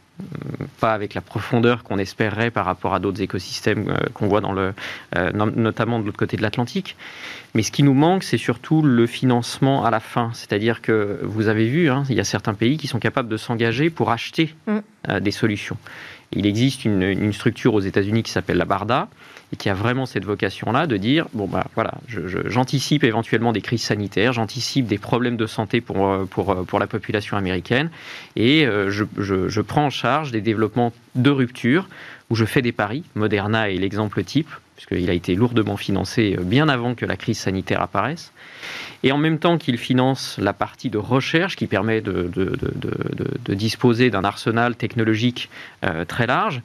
pas 0.80 0.94
avec 0.94 1.14
la 1.14 1.22
profondeur 1.22 1.84
qu'on 1.84 1.98
espérerait 1.98 2.52
par 2.52 2.66
rapport 2.66 2.94
à 2.94 3.00
d'autres 3.00 3.22
écosystèmes 3.22 3.90
euh, 3.90 3.98
qu'on 4.14 4.28
voit 4.28 4.42
dans 4.42 4.54
le, 4.54 4.74
euh, 5.16 5.32
notamment 5.32 6.00
de 6.00 6.06
l'autre 6.06 6.18
côté 6.18 6.38
de 6.38 6.42
l'Atlantique. 6.42 6.96
Mais 7.56 7.64
ce 7.64 7.72
qui 7.72 7.84
nous 7.84 7.94
manque, 7.94 8.24
c'est 8.24 8.38
surtout 8.38 8.82
le 8.82 9.08
financement 9.08 9.84
à 9.84 9.90
la 9.90 10.00
fin. 10.00 10.32
C'est-à-dire 10.34 10.82
que 10.82 11.20
vous 11.24 11.48
avez 11.48 11.68
vu, 11.68 11.90
hein, 11.90 12.04
il 12.10 12.16
y 12.16 12.20
a 12.20 12.24
certains 12.24 12.54
pays 12.54 12.78
qui 12.78 12.88
sont 12.88 13.00
capables 13.00 13.30
de 13.30 13.38
s'engager 13.38 13.90
pour 13.90 14.12
acheter 14.12 14.54
mm. 14.68 15.20
des 15.20 15.32
solutions. 15.32 15.78
Il 16.32 16.46
existe 16.46 16.86
une, 16.86 17.34
structure 17.34 17.74
aux 17.74 17.80
États-Unis 17.80 18.24
qui 18.24 18.32
s'appelle 18.32 18.58
la 18.58 18.66
BARDA, 18.66 19.08
et 19.52 19.56
qui 19.56 19.70
a 19.70 19.74
vraiment 19.74 20.06
cette 20.06 20.26
vocation-là 20.26 20.86
de 20.86 20.98
dire 20.98 21.26
bon 21.34 21.48
bah 21.48 21.66
voilà, 21.74 21.96
j'anticipe 22.46 23.04
éventuellement 23.04 23.52
des 23.52 23.62
crises 23.62 23.82
sanitaires, 23.82 24.34
j'anticipe 24.34 24.86
des 24.86 25.00
problèmes 25.00 25.38
de 25.38 25.48
santé 25.48 25.82
pour 25.82 26.08
euh, 26.08 26.26
pour 26.26 26.52
euh, 26.52 26.64
pour 26.64 26.80
la 26.80 26.88
population 26.88 27.36
américaine 27.36 27.90
et 28.36 28.68
euh, 28.68 28.92
je, 28.92 29.06
je, 29.18 29.48
je 29.48 29.62
prends 29.62 29.86
en 29.86 29.90
charge 29.90 30.32
des 30.32 30.42
développements 30.42 30.94
de 31.16 31.30
rupture 31.32 31.90
où 32.30 32.36
je 32.36 32.46
fais 32.46 32.62
des 32.62 32.72
paris. 32.72 33.04
Moderna 33.16 33.72
est 33.72 33.78
l'exemple 33.78 34.24
type 34.24 34.50
puisqu'il 34.80 35.10
a 35.10 35.14
été 35.14 35.36
lourdement 35.36 35.76
financé 35.76 36.38
bien 36.42 36.70
avant 36.70 36.96
que 36.96 37.06
la 37.06 37.18
crise 37.18 37.38
sanitaire 37.38 37.82
apparaisse. 37.82 38.32
Et 39.04 39.12
en 39.12 39.18
même 39.18 39.38
temps 39.38 39.58
qu'il 39.58 39.78
finance 39.78 40.38
la 40.40 40.54
partie 40.54 40.90
de 40.90 40.98
recherche 40.98 41.58
qui 41.58 41.68
permet 41.68 42.00
de, 42.00 42.32
disposer 43.50 44.10
d'un 44.10 44.24
arsenal 44.24 44.78
technologique 44.78 45.50
très 46.08 46.28
large, 46.28 46.62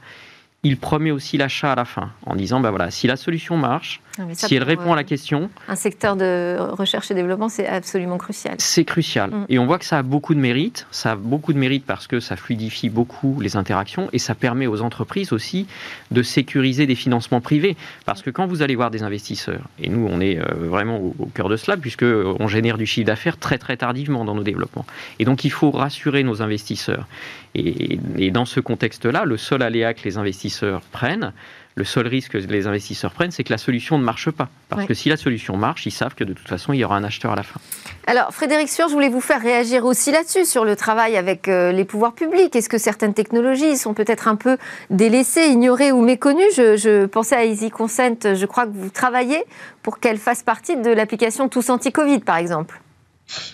il 0.63 0.77
promet 0.77 1.11
aussi 1.11 1.37
l'achat 1.37 1.73
à 1.73 1.75
la 1.75 1.83
fin, 1.83 2.11
en 2.25 2.37
disant, 2.37 2.61
ben 2.61 2.69
voilà, 2.69 2.89
si 2.89 3.05
la 3.05 3.17
solution 3.17 3.57
marche, 3.57 3.99
si 4.33 4.55
elle 4.55 4.63
répond 4.63 4.93
à 4.93 4.95
la 4.95 5.03
question... 5.03 5.49
Un 5.67 5.75
secteur 5.75 6.15
de 6.15 6.57
recherche 6.59 7.11
et 7.11 7.13
développement, 7.13 7.49
c'est 7.49 7.67
absolument 7.67 8.17
crucial. 8.17 8.55
C'est 8.59 8.85
crucial. 8.85 9.31
Mm. 9.31 9.45
Et 9.49 9.59
on 9.59 9.65
voit 9.65 9.79
que 9.79 9.85
ça 9.85 9.97
a 9.97 10.03
beaucoup 10.03 10.33
de 10.33 10.39
mérite. 10.39 10.87
Ça 10.91 11.11
a 11.11 11.15
beaucoup 11.15 11.53
de 11.53 11.57
mérite 11.57 11.85
parce 11.85 12.07
que 12.07 12.19
ça 12.19 12.35
fluidifie 12.35 12.89
beaucoup 12.89 13.39
les 13.41 13.55
interactions 13.55 14.09
et 14.13 14.19
ça 14.19 14.35
permet 14.35 14.67
aux 14.67 14.81
entreprises 14.81 15.33
aussi 15.33 15.67
de 16.11 16.23
sécuriser 16.23 16.87
des 16.87 16.95
financements 16.95 17.41
privés. 17.41 17.75
Parce 18.05 18.21
que 18.21 18.29
quand 18.29 18.47
vous 18.47 18.61
allez 18.61 18.75
voir 18.75 18.91
des 18.91 19.03
investisseurs, 19.03 19.63
et 19.81 19.89
nous, 19.89 20.07
on 20.09 20.19
est 20.19 20.39
vraiment 20.55 20.97
au, 20.97 21.15
au 21.19 21.25
cœur 21.27 21.49
de 21.49 21.57
cela, 21.57 21.77
puisqu'on 21.77 22.47
génère 22.47 22.77
du 22.77 22.85
chiffre 22.85 23.07
d'affaires 23.07 23.37
très 23.37 23.57
très 23.57 23.77
tardivement 23.77 24.25
dans 24.25 24.35
nos 24.35 24.43
développements. 24.43 24.85
Et 25.19 25.25
donc, 25.25 25.43
il 25.43 25.51
faut 25.51 25.71
rassurer 25.71 26.23
nos 26.23 26.41
investisseurs. 26.41 27.07
Et, 27.55 28.31
dans 28.31 28.45
ce 28.45 28.59
contexte-là, 28.59 29.25
le 29.25 29.37
seul 29.37 29.61
aléa 29.61 29.93
que 29.93 30.03
les 30.03 30.17
investisseurs 30.17 30.81
prennent, 30.91 31.31
le 31.75 31.83
seul 31.83 32.07
risque 32.07 32.31
que 32.31 32.37
les 32.37 32.67
investisseurs 32.67 33.11
prennent, 33.11 33.31
c'est 33.31 33.43
que 33.43 33.51
la 33.51 33.57
solution 33.57 33.97
ne 33.97 34.03
marche 34.03 34.31
pas. 34.31 34.47
Parce 34.69 34.85
que 34.85 34.93
si 34.93 35.09
la 35.09 35.17
solution 35.17 35.57
marche, 35.57 35.85
ils 35.85 35.91
savent 35.91 36.15
que 36.15 36.23
de 36.23 36.31
toute 36.31 36.47
façon, 36.47 36.71
il 36.71 36.79
y 36.79 36.85
aura 36.85 36.95
un 36.95 37.03
acheteur 37.03 37.33
à 37.33 37.35
la 37.35 37.43
fin. 37.43 37.59
Alors, 38.07 38.33
Frédéric 38.33 38.69
Sûr, 38.69 38.87
je 38.87 38.93
voulais 38.93 39.09
vous 39.09 39.19
faire 39.19 39.41
réagir 39.41 39.83
aussi 39.85 40.11
là-dessus, 40.11 40.45
sur 40.45 40.63
le 40.63 40.77
travail 40.77 41.17
avec 41.17 41.49
euh, 41.49 41.73
les 41.73 41.83
pouvoirs 41.83 42.13
publics. 42.13 42.55
Est-ce 42.55 42.69
que 42.69 42.77
certaines 42.77 43.13
technologies 43.13 43.75
sont 43.75 43.93
peut-être 43.93 44.29
un 44.29 44.37
peu 44.37 44.57
délaissées, 44.89 45.47
ignorées 45.47 45.91
ou 45.91 46.01
méconnues? 46.01 46.43
Je, 46.55 46.77
je, 46.77 47.05
pensais 47.07 47.35
à 47.35 47.43
Easy 47.43 47.69
Consent, 47.71 48.35
je 48.35 48.45
crois 48.45 48.65
que 48.65 48.73
vous 48.73 48.89
travaillez 48.89 49.43
pour 49.83 49.99
qu'elle 49.99 50.17
fasse 50.17 50.43
partie 50.43 50.77
de 50.77 50.91
l'application 50.91 51.49
Tous 51.49 51.69
Anti-Covid, 51.69 52.19
par 52.19 52.37
exemple. 52.37 52.81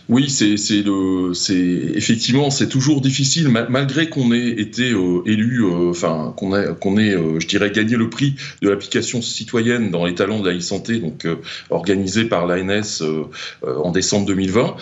Oui, 0.10 0.30
c'est 0.30 0.56
effectivement, 1.96 2.52
c'est 2.52 2.68
toujours 2.68 3.00
difficile, 3.00 3.48
malgré 3.48 4.10
qu'on 4.10 4.34
ait 4.34 4.50
été 4.50 4.92
euh, 4.92 5.22
élu, 5.26 5.64
euh, 5.64 5.90
enfin 5.90 6.34
qu'on 6.36 6.56
ait, 6.56 6.68
qu'on 6.80 6.98
ait, 6.98 7.16
euh, 7.16 7.40
je 7.40 7.48
dirais, 7.48 7.72
gagné 7.72 7.96
le 7.96 8.10
prix 8.10 8.36
de 8.62 8.70
l'application 8.70 9.22
citoyenne 9.22 9.90
dans 9.90 10.06
les 10.06 10.14
talents 10.14 10.40
de 10.40 10.50
la 10.50 10.58
e-santé, 10.58 11.00
donc 11.00 11.26
organisé 11.70 12.26
par 12.26 12.46
l'ANS 12.46 13.04
en 13.64 13.92
décembre 13.92 14.26
2020. 14.28 14.76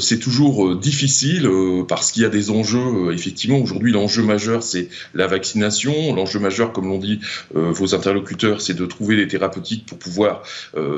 c'est 0.00 0.18
toujours 0.18 0.76
difficile 0.76 1.48
parce 1.88 2.12
qu'il 2.12 2.22
y 2.22 2.26
a 2.26 2.30
des 2.30 2.50
enjeux. 2.50 3.12
effectivement, 3.12 3.58
aujourd'hui, 3.58 3.92
l'enjeu 3.92 4.22
majeur, 4.22 4.62
c'est 4.62 4.88
la 5.14 5.26
vaccination. 5.26 6.14
L'enjeu 6.14 6.38
majeur, 6.38 6.72
comme 6.72 6.88
l'ont 6.88 6.98
dit 6.98 7.20
vos 7.54 7.94
interlocuteurs, 7.94 8.60
c'est 8.60 8.74
de 8.74 8.86
trouver 8.86 9.16
les 9.16 9.28
thérapeutiques 9.28 9.86
pour 9.86 9.98
pouvoir 9.98 10.42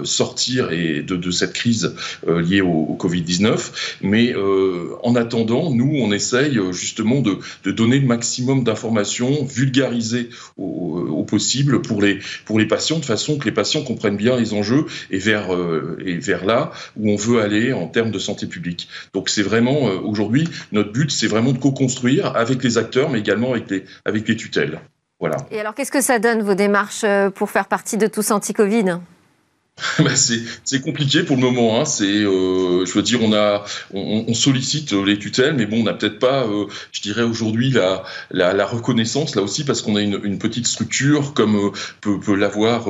sortir 0.04 0.72
et 0.72 1.02
de, 1.02 1.30
cette 1.30 1.52
crise 1.52 1.94
liée 2.26 2.60
au, 2.60 2.68
au 2.68 2.94
Covid-19. 3.32 3.98
Mais 4.02 4.32
euh, 4.34 4.96
en 5.02 5.14
attendant, 5.16 5.70
nous, 5.70 5.92
on 5.96 6.12
essaye 6.12 6.58
euh, 6.58 6.72
justement 6.72 7.20
de, 7.20 7.38
donner 7.70 7.98
le 7.98 8.06
maximum 8.06 8.64
d'informations 8.64 9.44
vulgarisées 9.44 10.28
au, 10.56 11.24
possible 11.26 11.80
pour 11.82 12.02
les, 12.02 12.18
pour 12.44 12.58
les 12.58 12.66
patients, 12.66 12.98
de 12.98 13.04
façon 13.04 13.38
que 13.38 13.44
les 13.44 13.52
patients 13.52 13.82
comprennent 13.82 14.16
bien 14.16 14.36
les 14.36 14.52
enjeux 14.52 14.86
et 15.10 15.18
vers, 15.18 15.54
euh, 15.54 15.96
et 16.04 16.18
vers 16.18 16.44
là 16.44 16.72
où 16.96 17.10
on 17.10 17.16
veut 17.16 17.40
aller 17.40 17.72
en 17.72 17.86
termes 17.86 18.10
de 18.10 18.18
santé 18.18 18.46
publique. 18.46 18.88
Donc 19.14 19.28
c'est 19.28 19.42
vraiment, 19.42 19.84
aujourd'hui, 19.84 20.48
notre 20.72 20.92
but, 20.92 21.10
c'est 21.10 21.28
vraiment 21.28 21.52
de 21.52 21.58
co-construire 21.58 22.36
avec 22.36 22.62
les 22.62 22.76
acteurs, 22.76 23.08
mais 23.08 23.20
également 23.20 23.52
avec 23.52 23.70
les, 23.70 23.84
avec 24.04 24.28
les 24.28 24.36
tutelles. 24.36 24.80
Voilà. 25.20 25.36
Et 25.52 25.60
alors, 25.60 25.74
qu'est-ce 25.74 25.92
que 25.92 26.00
ça 26.00 26.18
donne, 26.18 26.42
vos 26.42 26.54
démarches 26.54 27.04
pour 27.36 27.48
faire 27.48 27.68
partie 27.68 27.96
de 27.96 28.08
tous 28.08 28.32
anti-Covid? 28.32 28.98
bah, 29.98 30.14
c'est 30.16 30.80
compliqué 30.80 31.22
pour 31.22 31.36
le 31.36 31.42
moment. 31.42 31.80
Hein. 31.80 31.84
C'est, 31.84 32.04
euh, 32.04 32.84
je 32.84 32.92
veux 32.92 33.02
dire, 33.02 33.20
on 33.22 33.32
a, 33.32 33.64
on, 33.92 34.34
sollicite 34.34 34.92
les 34.92 35.18
tutelles, 35.18 35.54
mais 35.54 35.66
bon, 35.66 35.80
on 35.80 35.84
n'a 35.84 35.94
peut-être 35.94 36.18
pas, 36.18 36.44
euh, 36.44 36.66
je 36.92 37.00
dirais 37.00 37.22
aujourd'hui 37.22 37.70
la, 37.70 38.02
la, 38.30 38.66
reconnaissance 38.66 39.36
là 39.36 39.42
aussi 39.42 39.64
parce 39.64 39.82
qu'on 39.82 39.96
a 39.96 40.00
une, 40.00 40.38
petite 40.38 40.66
structure 40.66 41.34
comme 41.34 41.56
euh, 41.56 41.70
peut, 42.00 42.18
peut 42.18 42.34
l'avoir 42.34 42.84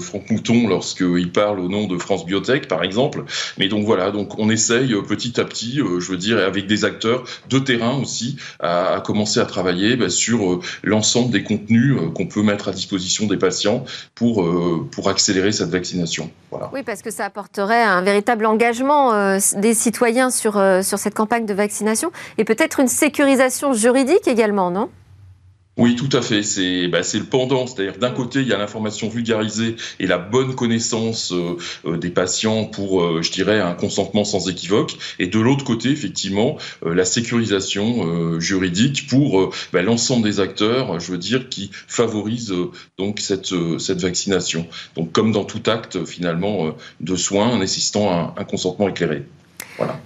Franck 0.00 0.30
Mouton 0.30 0.68
lorsqu'il 0.68 1.30
parle 1.30 1.60
au 1.60 1.68
nom 1.68 1.86
de 1.86 1.98
France 1.98 2.24
Biotech, 2.24 2.68
par 2.68 2.82
exemple. 2.82 3.24
Mais 3.58 3.68
donc 3.68 3.84
voilà, 3.84 4.10
donc 4.10 4.38
on 4.38 4.50
essaye 4.50 4.94
petit 5.02 5.40
à 5.40 5.44
petit, 5.44 5.76
je 5.76 6.10
veux 6.10 6.16
dire, 6.16 6.38
avec 6.38 6.66
des 6.66 6.84
acteurs 6.84 7.24
de 7.50 7.58
terrain 7.58 7.96
aussi, 8.00 8.36
à, 8.60 9.02
commencer 9.04 9.40
à 9.40 9.46
travailler 9.46 9.96
bah, 9.96 10.08
sur 10.08 10.60
l'ensemble 10.82 11.30
des 11.30 11.42
contenus 11.42 11.96
qu'on 12.14 12.26
peut 12.26 12.42
mettre 12.42 12.68
à 12.68 12.72
disposition 12.72 13.26
des 13.26 13.36
patients 13.36 13.84
pour 14.14 14.46
pour 14.90 15.08
accélérer 15.08 15.52
cette 15.52 15.70
vaccination. 15.70 16.27
Oui, 16.72 16.82
parce 16.82 17.02
que 17.02 17.10
ça 17.10 17.24
apporterait 17.24 17.82
un 17.82 18.02
véritable 18.02 18.46
engagement 18.46 19.12
euh, 19.12 19.38
des 19.56 19.74
citoyens 19.74 20.30
sur, 20.30 20.56
euh, 20.56 20.82
sur 20.82 20.98
cette 20.98 21.14
campagne 21.14 21.46
de 21.46 21.54
vaccination 21.54 22.10
et 22.38 22.44
peut-être 22.44 22.80
une 22.80 22.88
sécurisation 22.88 23.72
juridique 23.72 24.26
également, 24.26 24.70
non? 24.70 24.88
Oui, 25.78 25.94
tout 25.94 26.08
à 26.12 26.22
fait. 26.22 26.42
C'est 26.42 26.88
bah, 26.88 27.00
le 27.14 27.24
pendant. 27.24 27.68
C'est-à-dire 27.68 27.98
d'un 27.98 28.10
côté, 28.10 28.40
il 28.40 28.48
y 28.48 28.52
a 28.52 28.58
l'information 28.58 29.08
vulgarisée 29.08 29.76
et 30.00 30.08
la 30.08 30.18
bonne 30.18 30.56
connaissance 30.56 31.32
euh, 31.32 31.56
euh, 31.86 31.96
des 31.96 32.10
patients 32.10 32.64
pour, 32.64 33.00
euh, 33.00 33.22
je 33.22 33.30
dirais, 33.30 33.60
un 33.60 33.74
consentement 33.74 34.24
sans 34.24 34.48
équivoque. 34.48 34.96
Et 35.20 35.28
de 35.28 35.38
l'autre 35.38 35.64
côté, 35.64 35.90
effectivement, 35.90 36.58
la 36.84 37.04
sécurisation 37.04 38.40
juridique 38.40 39.06
pour 39.06 39.52
bah, 39.72 39.82
l'ensemble 39.82 40.24
des 40.24 40.40
acteurs, 40.40 40.98
je 40.98 41.12
veux 41.12 41.18
dire, 41.18 41.48
qui 41.48 41.70
favorisent 41.86 42.54
donc 42.98 43.20
cette, 43.20 43.54
cette 43.78 44.00
vaccination. 44.00 44.66
Donc 44.96 45.12
comme 45.12 45.30
dans 45.30 45.44
tout 45.44 45.62
acte, 45.66 46.04
finalement, 46.04 46.74
de 47.00 47.16
soins 47.16 47.56
nécessitant 47.58 48.10
un, 48.12 48.34
un 48.36 48.44
consentement 48.44 48.88
éclairé. 48.88 49.22
Voilà. 49.76 50.00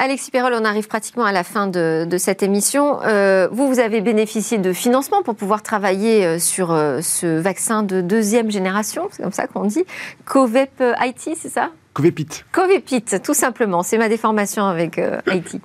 Alexis 0.00 0.30
Perrol, 0.30 0.54
on 0.54 0.64
arrive 0.64 0.86
pratiquement 0.86 1.24
à 1.24 1.32
la 1.32 1.42
fin 1.42 1.66
de, 1.66 2.06
cette 2.18 2.44
émission. 2.44 3.02
Euh, 3.02 3.48
vous, 3.50 3.66
vous 3.66 3.80
avez 3.80 4.00
bénéficié 4.00 4.58
de 4.58 4.72
financement 4.72 5.24
pour 5.24 5.34
pouvoir 5.34 5.64
travailler 5.64 6.24
euh, 6.24 6.38
sur 6.38 6.70
euh, 6.70 7.00
ce 7.00 7.26
vaccin 7.26 7.82
de 7.82 8.00
deuxième 8.00 8.48
génération, 8.48 9.08
c'est 9.10 9.24
comme 9.24 9.32
ça 9.32 9.48
qu'on 9.48 9.64
dit. 9.64 9.84
COVEP 10.24 10.84
IT, 11.00 11.36
c'est 11.36 11.48
ça? 11.48 11.70
Covepit. 11.94 12.28
Covepit, 12.52 13.02
tout 13.24 13.34
simplement. 13.34 13.82
C'est 13.82 13.98
ma 13.98 14.08
déformation 14.08 14.66
avec 14.66 15.00
IT. 15.26 15.60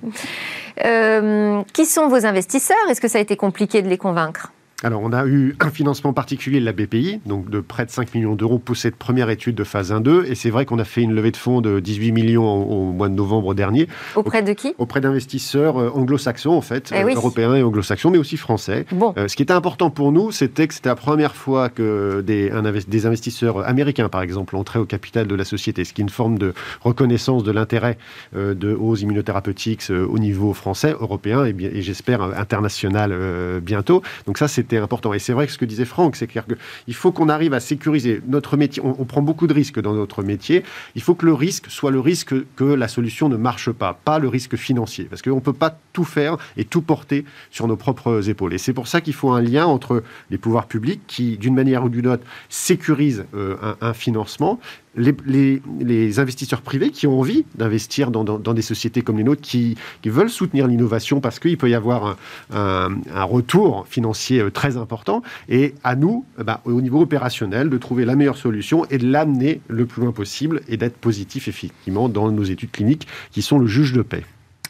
qui 1.72 1.86
sont 1.86 2.08
vos 2.08 2.26
investisseurs? 2.26 2.76
Est-ce 2.90 3.00
que 3.00 3.06
ça 3.06 3.18
a 3.18 3.20
été 3.20 3.36
compliqué 3.36 3.82
de 3.82 3.88
les 3.88 3.98
convaincre? 3.98 4.53
Alors, 4.84 5.00
on 5.02 5.14
a 5.14 5.26
eu 5.26 5.56
un 5.60 5.70
financement 5.70 6.12
particulier 6.12 6.60
de 6.60 6.66
la 6.66 6.72
BPI, 6.72 7.20
donc 7.24 7.48
de 7.48 7.60
près 7.60 7.86
de 7.86 7.90
5 7.90 8.14
millions 8.14 8.34
d'euros 8.34 8.58
pour 8.58 8.76
cette 8.76 8.96
première 8.96 9.30
étude 9.30 9.54
de 9.54 9.64
phase 9.64 9.90
1-2. 9.90 10.26
Et 10.26 10.34
c'est 10.34 10.50
vrai 10.50 10.66
qu'on 10.66 10.78
a 10.78 10.84
fait 10.84 11.00
une 11.00 11.14
levée 11.14 11.30
de 11.30 11.38
fonds 11.38 11.62
de 11.62 11.80
18 11.80 12.12
millions 12.12 12.44
au, 12.44 12.92
mois 12.92 13.08
de 13.08 13.14
novembre 13.14 13.54
dernier. 13.54 13.88
Auprès 14.14 14.42
de 14.42 14.52
qui? 14.52 14.74
Auprès 14.76 15.00
d'investisseurs 15.00 15.78
euh, 15.78 15.88
anglo-saxons, 15.88 16.52
en 16.52 16.60
fait, 16.60 16.92
eh 16.94 17.02
euh, 17.02 17.14
européens 17.14 17.54
et 17.54 17.62
anglo-saxons, 17.62 18.10
mais 18.10 18.18
aussi 18.18 18.36
français. 18.36 18.84
Bon. 18.92 19.14
Euh, 19.16 19.26
ce 19.26 19.36
qui 19.36 19.42
était 19.42 19.54
important 19.54 19.88
pour 19.88 20.12
nous, 20.12 20.30
c'était 20.32 20.68
que 20.68 20.74
c'était 20.74 20.90
la 20.90 20.96
première 20.96 21.34
fois 21.34 21.70
que 21.70 22.20
des, 22.20 22.52
des 22.86 23.06
investisseurs 23.06 23.66
américains, 23.66 24.10
par 24.10 24.20
exemple, 24.20 24.54
entraient 24.54 24.80
au 24.80 24.84
capital 24.84 25.26
de 25.26 25.34
la 25.34 25.44
société, 25.44 25.84
ce 25.84 25.94
qui 25.94 26.02
est 26.02 26.04
une 26.04 26.10
forme 26.10 26.38
de 26.38 26.52
reconnaissance 26.82 27.42
de 27.42 27.52
l'intérêt 27.52 27.96
de 28.34 28.74
aux 28.74 28.96
immunothérapeutiques 28.96 29.84
au 29.90 30.18
niveau 30.18 30.52
français, 30.52 30.94
européen 31.00 31.46
et, 31.46 31.54
et 31.58 31.80
j'espère 31.80 32.20
international 32.38 33.14
bientôt. 33.62 34.02
Donc 34.26 34.36
ça, 34.36 34.46
c'était 34.46 34.73
important. 34.82 35.12
Et 35.12 35.18
c'est 35.18 35.32
vrai 35.32 35.46
que 35.46 35.52
ce 35.52 35.58
que 35.58 35.64
disait 35.64 35.84
Franck, 35.84 36.16
c'est 36.16 36.26
qu'il 36.26 36.94
faut 36.94 37.12
qu'on 37.12 37.28
arrive 37.28 37.54
à 37.54 37.60
sécuriser 37.60 38.20
notre 38.26 38.56
métier. 38.56 38.82
On, 38.84 39.04
prend 39.04 39.22
beaucoup 39.22 39.46
de 39.46 39.54
risques 39.54 39.80
dans 39.80 39.94
notre 39.94 40.22
métier. 40.22 40.62
Il 40.94 41.02
faut 41.02 41.14
que 41.14 41.26
le 41.26 41.34
risque 41.34 41.70
soit 41.70 41.90
le 41.90 42.00
risque 42.00 42.34
que 42.56 42.64
la 42.64 42.88
solution 42.88 43.28
ne 43.28 43.36
marche 43.36 43.70
pas, 43.70 43.98
pas 44.04 44.18
le 44.18 44.28
risque 44.28 44.56
financier. 44.56 45.04
Parce 45.04 45.22
qu'on 45.22 45.36
ne 45.36 45.40
peut 45.40 45.52
pas 45.52 45.78
tout 45.92 46.04
faire 46.04 46.36
et 46.56 46.64
tout 46.64 46.82
porter 46.82 47.24
sur 47.50 47.66
nos 47.68 47.76
propres 47.76 48.28
épaules. 48.28 48.54
Et 48.54 48.58
c'est 48.58 48.72
pour 48.72 48.88
ça 48.88 49.00
qu'il 49.00 49.14
faut 49.14 49.30
un 49.30 49.42
lien 49.42 49.66
entre 49.66 50.02
les 50.30 50.38
pouvoirs 50.38 50.66
publics 50.66 51.02
qui, 51.06 51.36
d'une 51.38 51.54
manière 51.54 51.84
ou 51.84 51.88
d'une 51.88 52.06
autre, 52.06 52.24
sécurisent 52.48 53.26
euh, 53.34 53.56
un, 53.80 53.94
financement, 53.94 54.58
les, 54.96 56.18
investisseurs 56.18 56.62
privés 56.62 56.90
qui 56.90 57.06
ont 57.06 57.18
envie 57.18 57.44
d'investir 57.56 58.10
dans, 58.10 58.24
des 58.38 58.62
sociétés 58.62 59.02
comme 59.02 59.18
les 59.18 59.24
nôtres, 59.24 59.42
qui, 59.42 59.76
veulent 60.04 60.30
soutenir 60.30 60.66
l'innovation 60.66 61.20
parce 61.20 61.38
qu'il 61.38 61.56
peut 61.56 61.68
y 61.68 61.74
avoir 61.74 62.16
un, 62.52 62.88
retour 63.24 63.86
financier 63.88 64.40
euh, 64.40 64.50
très 64.50 64.76
important. 64.76 65.22
Et 65.48 65.74
à 65.82 65.96
nous, 65.96 66.24
eh 66.38 66.44
ben, 66.44 66.60
au 66.64 66.80
niveau 66.80 67.00
opérationnel, 67.00 67.70
de 67.70 67.78
trouver 67.78 68.04
la 68.04 68.16
meilleure 68.16 68.36
solution 68.36 68.84
et 68.90 68.98
de 68.98 69.06
l'amener 69.06 69.60
le 69.68 69.86
plus 69.86 70.02
loin 70.02 70.12
possible 70.12 70.60
et 70.68 70.76
d'être 70.76 70.96
positif 70.96 71.48
effectivement 71.48 72.08
dans 72.08 72.30
nos 72.30 72.44
études 72.44 72.70
cliniques 72.70 73.06
qui 73.30 73.42
sont 73.42 73.58
le 73.58 73.66
juge 73.66 73.92
de 73.92 74.02
paix. 74.02 74.24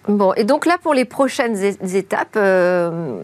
Bon, 0.08 0.34
et 0.34 0.44
donc 0.44 0.66
là, 0.66 0.76
pour 0.82 0.92
les 0.92 1.04
prochaines 1.04 1.56
étapes, 1.94 2.36
euh, 2.36 3.22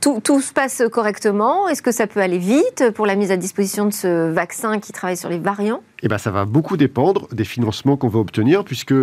tout, 0.00 0.20
tout, 0.22 0.40
se 0.40 0.52
passe 0.52 0.82
correctement. 0.90 1.68
Est-ce 1.68 1.82
que 1.82 1.92
ça 1.92 2.06
peut 2.06 2.20
aller 2.20 2.38
vite 2.38 2.90
pour 2.94 3.06
la 3.06 3.14
mise 3.14 3.30
à 3.30 3.36
disposition 3.36 3.86
de 3.86 3.92
ce 3.92 4.30
vaccin 4.30 4.80
qui 4.80 4.92
travaille 4.92 5.16
sur 5.16 5.28
les 5.28 5.38
variants? 5.38 5.82
Eh 6.02 6.08
bien, 6.08 6.18
ça 6.18 6.32
va 6.32 6.44
beaucoup 6.44 6.76
dépendre 6.76 7.28
des 7.32 7.44
financements 7.44 7.96
qu'on 7.96 8.08
va 8.08 8.18
obtenir, 8.18 8.64
puisque 8.64 8.94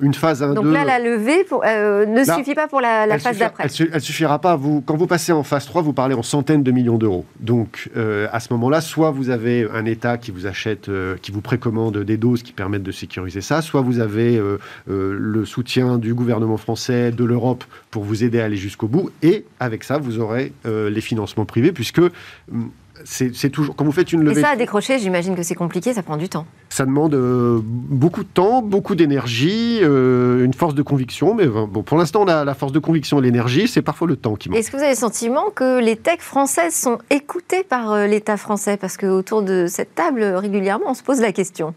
une 0.00 0.14
phase 0.14 0.42
1, 0.42 0.54
Donc 0.54 0.66
là, 0.66 0.84
la 0.84 0.98
levée 0.98 1.46
euh, 1.64 2.06
ne 2.06 2.24
suffit 2.24 2.54
pas 2.54 2.68
pour 2.68 2.80
la, 2.80 3.18
phase 3.18 3.38
d'après. 3.38 3.64
Elle, 3.64 3.94
ne 3.94 3.98
suffira 3.98 4.38
pas. 4.40 4.56
Vous, 4.56 4.82
quand 4.84 4.96
vous 4.96 5.06
passez 5.06 5.32
en 5.32 5.42
phase 5.42 5.66
3, 5.66 5.82
vous 5.82 5.92
parlez 5.92 6.14
en 6.14 6.22
centaines 6.22 6.62
de 6.62 6.70
millions 6.70 6.98
d'euros. 6.98 7.24
Donc 7.40 7.90
euh, 7.96 8.28
à 8.32 8.40
ce 8.40 8.52
moment-là, 8.52 8.80
soit 8.80 9.10
vous 9.10 9.30
avez 9.30 9.68
un 9.74 9.84
État 9.84 10.18
qui 10.18 10.30
vous 10.30 10.46
achète, 10.46 10.88
euh, 10.88 11.16
qui 11.20 11.32
vous 11.32 11.40
précommande 11.40 11.98
des 11.98 12.16
doses 12.16 12.42
qui 12.42 12.52
permettent 12.52 12.82
de 12.82 12.92
sécuriser 12.92 13.40
ça, 13.40 13.62
soit 13.62 13.80
vous 13.80 14.00
avez 14.00 14.40
le 14.86 15.44
soutien 15.44 15.98
du 15.98 16.14
gouvernement 16.14 16.56
français, 16.56 17.10
de 17.10 17.24
l'Europe 17.24 17.64
pour 17.90 18.04
vous 18.04 18.24
aider 18.24 18.40
à 18.40 18.44
aller 18.44 18.56
jusqu'au 18.56 18.88
bout. 18.88 19.10
Et 19.22 19.44
avec 19.58 19.84
ça, 19.84 19.98
vous 19.98 20.18
aurez 20.18 20.52
les 20.64 21.00
financements 21.00 21.44
privés, 21.44 21.72
puisque 21.72 21.98
hum, 21.98 22.70
c'est 23.04 23.50
toujours. 23.50 23.76
Quand 23.76 23.84
vous 23.84 23.92
faites 23.92 24.12
une 24.12 24.22
levée. 24.22 24.40
Et 24.40 24.42
ça, 24.42 24.50
à 24.50 24.56
décrocher, 24.56 24.98
j'imagine 24.98 25.34
que 25.34 25.42
c'est 25.42 25.54
compliqué, 25.54 25.92
ça 25.94 26.02
prend 26.02 26.16
du 26.16 26.28
temps. 26.28 26.46
Ça 26.68 26.84
demande 26.84 27.14
euh, 27.14 27.60
beaucoup 27.62 28.22
de 28.22 28.28
temps, 28.28 28.62
beaucoup 28.62 28.94
d'énergie, 28.94 29.80
euh, 29.82 30.44
une 30.44 30.54
force 30.54 30.74
de 30.74 30.82
conviction. 30.82 31.34
Mais 31.34 31.46
bon, 31.46 31.82
pour 31.82 31.98
l'instant, 31.98 32.22
on 32.22 32.28
a 32.28 32.44
la 32.44 32.54
force 32.54 32.72
de 32.72 32.78
conviction 32.78 33.18
et 33.18 33.22
l'énergie. 33.22 33.68
C'est 33.68 33.82
parfois 33.82 34.06
le 34.06 34.16
temps 34.16 34.36
qui 34.36 34.48
manque. 34.48 34.58
Est-ce 34.58 34.70
que 34.70 34.76
vous 34.76 34.82
avez 34.82 34.92
le 34.92 34.98
sentiment 34.98 35.50
que 35.50 35.80
les 35.80 35.96
techs 35.96 36.22
françaises 36.22 36.74
sont 36.74 36.98
écoutées 37.10 37.64
par 37.64 37.92
euh, 37.92 38.06
l'État 38.06 38.36
français? 38.36 38.76
Parce 38.76 38.96
qu'autour 38.96 39.42
de 39.42 39.66
cette 39.68 39.94
table, 39.94 40.22
régulièrement, 40.22 40.86
on 40.88 40.94
se 40.94 41.02
pose 41.02 41.20
la 41.20 41.32
question. 41.32 41.74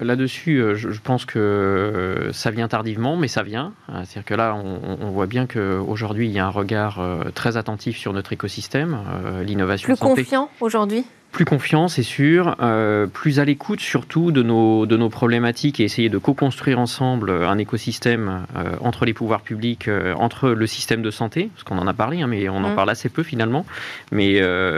Là-dessus, 0.00 0.58
euh, 0.58 0.74
je, 0.74 1.00
pense 1.00 1.24
que 1.24 1.38
euh, 1.38 2.32
ça 2.32 2.50
vient 2.50 2.68
tardivement, 2.68 3.16
mais 3.16 3.28
ça 3.28 3.42
vient. 3.42 3.72
Euh, 3.88 4.02
c'est-à-dire 4.04 4.24
que 4.24 4.34
là, 4.34 4.54
on, 4.54 5.10
voit 5.10 5.26
bien 5.26 5.46
qu'aujourd'hui, 5.46 6.26
il 6.26 6.32
y 6.32 6.38
a 6.38 6.46
un 6.46 6.50
regard 6.50 7.00
très 7.34 7.56
attentif 7.56 7.96
sur 7.96 8.12
notre 8.12 8.32
écosystème, 8.32 8.98
l'innovation. 9.42 9.86
Plus 9.86 9.98
confiant 9.98 10.50
aujourd'hui? 10.60 11.04
Plus 11.36 11.44
confiant, 11.44 11.86
c'est 11.88 12.02
sûr, 12.02 12.56
euh, 12.62 13.06
plus 13.06 13.40
à 13.40 13.44
l'écoute 13.44 13.80
surtout 13.80 14.32
de 14.32 14.42
nos, 14.42 14.86
de 14.86 14.96
nos 14.96 15.10
problématiques 15.10 15.80
et 15.80 15.84
essayer 15.84 16.08
de 16.08 16.16
co-construire 16.16 16.78
ensemble 16.78 17.30
un 17.30 17.58
écosystème 17.58 18.46
euh, 18.56 18.74
entre 18.80 19.04
les 19.04 19.12
pouvoirs 19.12 19.42
publics, 19.42 19.86
euh, 19.86 20.14
entre 20.14 20.48
le 20.48 20.66
système 20.66 21.02
de 21.02 21.10
santé, 21.10 21.50
parce 21.52 21.62
qu'on 21.62 21.76
en 21.76 21.86
a 21.86 21.92
parlé, 21.92 22.22
hein, 22.22 22.26
mais 22.26 22.48
on 22.48 22.64
en 22.64 22.70
mmh. 22.70 22.74
parle 22.74 22.88
assez 22.88 23.10
peu 23.10 23.22
finalement. 23.22 23.66
Mais 24.12 24.36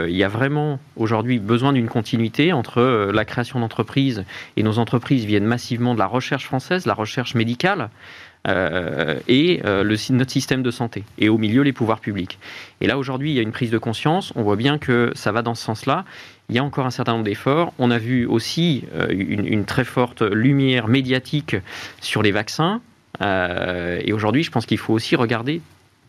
il 0.09 0.15
y 0.17 0.23
a 0.25 0.27
vraiment 0.27 0.81
aujourd'hui 0.97 1.39
besoin 1.39 1.71
d'une 1.71 1.87
continuité 1.87 2.51
entre 2.51 3.09
la 3.13 3.23
création 3.23 3.61
d'entreprises 3.61 4.25
et 4.57 4.63
nos 4.63 4.79
entreprises 4.79 5.23
viennent 5.23 5.45
massivement 5.45 5.93
de 5.93 5.99
la 5.99 6.07
recherche 6.07 6.43
française, 6.43 6.85
la 6.85 6.93
recherche 6.93 7.35
médicale. 7.35 7.89
Et 8.47 9.61
le, 9.63 10.13
notre 10.13 10.31
système 10.31 10.63
de 10.63 10.71
santé, 10.71 11.03
et 11.17 11.29
au 11.29 11.37
milieu 11.37 11.61
les 11.61 11.73
pouvoirs 11.73 11.99
publics. 11.99 12.39
Et 12.81 12.87
là 12.87 12.97
aujourd'hui, 12.97 13.31
il 13.31 13.35
y 13.35 13.39
a 13.39 13.43
une 13.43 13.51
prise 13.51 13.69
de 13.69 13.77
conscience, 13.77 14.31
on 14.35 14.43
voit 14.43 14.55
bien 14.55 14.77
que 14.77 15.11
ça 15.13 15.31
va 15.31 15.41
dans 15.41 15.55
ce 15.55 15.63
sens-là, 15.63 16.05
il 16.49 16.55
y 16.55 16.59
a 16.59 16.63
encore 16.63 16.85
un 16.85 16.91
certain 16.91 17.13
nombre 17.13 17.25
d'efforts. 17.25 17.73
On 17.77 17.91
a 17.91 17.99
vu 17.99 18.25
aussi 18.25 18.85
euh, 18.95 19.07
une, 19.11 19.65
très 19.65 19.83
forte 19.83 20.21
lumière 20.21 20.87
médiatique 20.87 21.55
sur 22.01 22.23
les 22.23 22.31
vaccins. 22.31 22.81
Euh, 23.21 23.99
et 24.03 24.13
aujourd'hui, 24.13 24.43
je 24.43 24.51
pense 24.51 24.65
qu'il 24.65 24.79
faut 24.79 24.93
aussi 24.93 25.15
regarder 25.15 25.61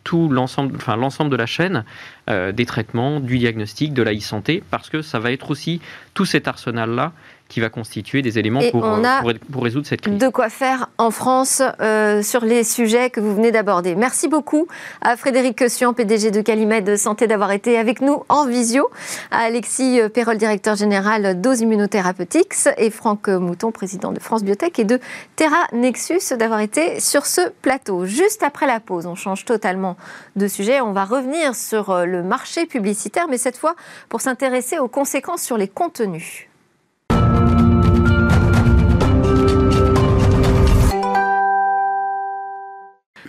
tout 0.03 0.29
l'ensemble, 0.29 0.75
enfin 0.75 0.95
l'ensemble 0.95 1.29
de 1.29 1.35
la 1.35 1.45
chaîne 1.45 1.85
euh, 2.27 2.51
des 2.51 2.65
traitements, 2.65 3.19
du 3.19 3.37
diagnostic, 3.37 3.93
de 3.93 4.01
la 4.01 4.13
e-santé, 4.13 4.63
parce 4.71 4.89
que 4.89 5.03
ça 5.03 5.19
va 5.19 5.31
être 5.31 5.51
aussi 5.51 5.79
tout 6.15 6.25
cet 6.25 6.47
arsenal-là 6.47 7.13
qui 7.51 7.59
va 7.59 7.69
constituer 7.69 8.21
des 8.21 8.39
éléments 8.39 8.61
pour, 8.71 8.85
euh, 8.85 9.33
pour, 9.51 9.63
résoudre 9.63 9.85
cette 9.85 9.99
crise. 9.99 10.17
De 10.17 10.29
quoi 10.29 10.47
faire 10.47 10.89
en 10.97 11.11
France 11.11 11.61
euh, 11.81 12.23
sur 12.23 12.45
les 12.45 12.63
sujets 12.63 13.09
que 13.09 13.19
vous 13.19 13.35
venez 13.35 13.51
d'aborder. 13.51 13.93
Merci 13.93 14.29
beaucoup 14.29 14.67
à 15.01 15.17
Frédéric 15.17 15.57
Quessian, 15.57 15.93
PDG 15.93 16.31
de 16.31 16.39
Calimed 16.39 16.95
Santé, 16.95 17.27
d'avoir 17.27 17.51
été 17.51 17.77
avec 17.77 17.99
nous 17.99 18.23
en 18.29 18.47
visio, 18.47 18.89
à 19.31 19.39
Alexis 19.39 19.99
Perrol, 20.13 20.37
directeur 20.37 20.77
général 20.77 21.41
d'Ose 21.41 21.59
Immunotherapeutics, 21.59 22.69
et 22.77 22.89
Franck 22.89 23.27
Mouton, 23.27 23.73
président 23.73 24.13
de 24.13 24.21
France 24.21 24.45
Biotech, 24.45 24.79
et 24.79 24.85
de 24.85 25.01
Terra 25.35 25.67
Nexus, 25.73 26.33
d'avoir 26.39 26.61
été 26.61 27.01
sur 27.01 27.25
ce 27.25 27.41
plateau. 27.61 28.05
Juste 28.05 28.43
après 28.43 28.65
la 28.65 28.79
pause, 28.79 29.07
on 29.07 29.15
change 29.15 29.43
totalement 29.43 29.97
de 30.37 30.47
sujet. 30.47 30.79
On 30.79 30.93
va 30.93 31.03
revenir 31.03 31.53
sur 31.55 32.05
le 32.05 32.23
marché 32.23 32.65
publicitaire, 32.65 33.27
mais 33.29 33.37
cette 33.37 33.57
fois 33.57 33.75
pour 34.07 34.21
s'intéresser 34.21 34.79
aux 34.79 34.87
conséquences 34.87 35.41
sur 35.41 35.57
les 35.57 35.67
contenus. 35.67 36.47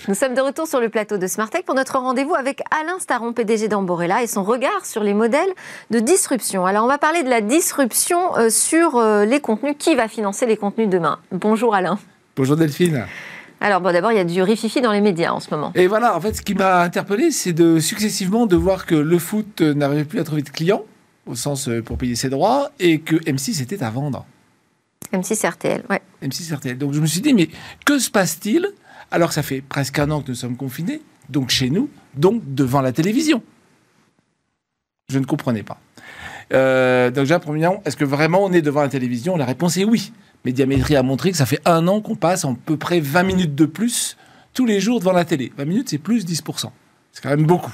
Nous 0.09 0.15
sommes 0.17 0.35
de 0.35 0.41
retour 0.41 0.67
sur 0.67 0.81
le 0.81 0.89
plateau 0.89 1.17
de 1.17 1.29
Smartech 1.29 1.65
pour 1.65 1.77
notre 1.77 1.97
rendez-vous 1.97 2.35
avec 2.35 2.61
Alain 2.73 2.99
Staron, 2.99 3.33
PDG 3.33 3.69
d'Amborella, 3.69 4.25
et 4.25 4.27
son 4.27 4.43
regard 4.43 4.85
sur 4.85 5.05
les 5.05 5.15
modèles 5.15 5.51
de 5.91 6.01
disruption. 6.01 6.67
Alors, 6.67 6.85
on 6.85 6.89
va 6.89 6.99
parler 6.99 7.23
de 7.23 7.31
la 7.31 7.41
disruption 7.41 8.37
euh, 8.37 8.51
sur 8.51 8.97
euh, 8.97 9.25
les 9.25 9.39
contenus. 9.39 9.77
Qui 9.79 9.95
va 9.95 10.09
financer 10.09 10.45
les 10.45 10.57
contenus 10.57 10.89
demain? 10.89 11.21
Bonjour 11.31 11.77
Alain. 11.77 12.01
Bonjour 12.35 12.57
Delphine. 12.57 13.07
Alors, 13.61 13.81
bon, 13.81 13.93
d'abord, 13.93 14.11
il 14.11 14.17
y 14.17 14.21
a 14.21 14.25
du 14.25 14.43
rififi 14.43 14.81
dans 14.81 14.91
les 14.91 15.01
médias 15.01 15.31
en 15.31 15.39
ce 15.39 15.51
moment. 15.51 15.71
Et 15.77 15.87
voilà, 15.87 16.17
en 16.17 16.21
fait, 16.21 16.35
ce 16.35 16.43
qui 16.43 16.55
m'a 16.55 16.83
interpellé, 16.83 17.31
c'est 17.31 17.53
de 17.53 17.79
successivement 17.79 18.47
de 18.47 18.57
voir 18.57 18.87
que 18.87 18.97
le 18.97 19.19
foot 19.21 19.61
n'arrivait 19.61 20.05
plus 20.05 20.19
à 20.19 20.25
trouver 20.25 20.43
de 20.43 20.51
clients, 20.51 20.83
au 21.27 21.37
sens 21.37 21.69
euh, 21.69 21.81
pour 21.81 21.97
payer 21.97 22.17
ses 22.17 22.29
droits, 22.29 22.73
et 22.81 22.99
que 22.99 23.15
M6 23.15 23.63
était 23.63 23.85
à 23.85 23.91
vendre. 23.91 24.27
M6 25.13 25.49
RTL, 25.49 25.85
ouais. 25.91 26.03
M6 26.25 26.57
RTL. 26.57 26.77
Donc 26.77 26.93
je 26.93 27.01
me 27.01 27.07
suis 27.07 27.21
dit, 27.21 27.35
mais 27.35 27.49
que 27.87 28.01
se 28.01 28.11
passe-t-il? 28.11 28.67
Alors 29.11 29.33
ça 29.33 29.43
fait 29.43 29.61
presque 29.61 29.99
un 29.99 30.11
an 30.11 30.23
que 30.23 30.29
nous 30.29 30.35
sommes 30.35 30.57
confinés, 30.57 31.03
donc 31.29 31.51
chez 31.51 31.71
nous, 31.71 31.91
donc 32.15 32.43
devant 32.55 32.81
la 32.81 32.93
télévision 32.93 33.43
Je 35.11 35.19
ne 35.19 35.25
comprenais 35.25 35.63
pas. 35.63 35.81
Euh, 36.53 37.11
donc 37.11 37.25
déjà, 37.25 37.39
premièrement, 37.39 37.83
est-ce 37.85 37.97
que 37.97 38.05
vraiment 38.05 38.45
on 38.45 38.53
est 38.53 38.63
devant 38.63 38.83
la 38.83 38.89
télévision? 38.89 39.37
La 39.37 39.47
réponse 39.47 39.77
est 39.77 39.85
oui. 39.85 40.13
Médiamétrie 40.45 40.97
a 40.97 41.03
montré 41.03 41.31
que 41.31 41.37
ça 41.37 41.47
fait 41.47 41.61
un 41.65 41.87
an 41.89 42.01
qu'on 42.01 42.17
passe 42.17 42.45
à 42.45 42.55
peu 42.67 42.77
près 42.77 43.01
20 43.01 43.23
minutes 43.23 43.55
de 43.55 43.65
plus 43.65 44.17
tous 44.53 44.67
les 44.67 44.81
jours 44.81 44.99
devant 44.99 45.13
la 45.13 45.25
télé. 45.25 45.53
20 45.57 45.65
minutes, 45.65 45.89
c'est 45.89 45.99
plus 45.99 46.27
10%. 46.27 46.71
C'est 47.13 47.23
quand 47.23 47.31
même 47.31 47.47
beaucoup. 47.47 47.73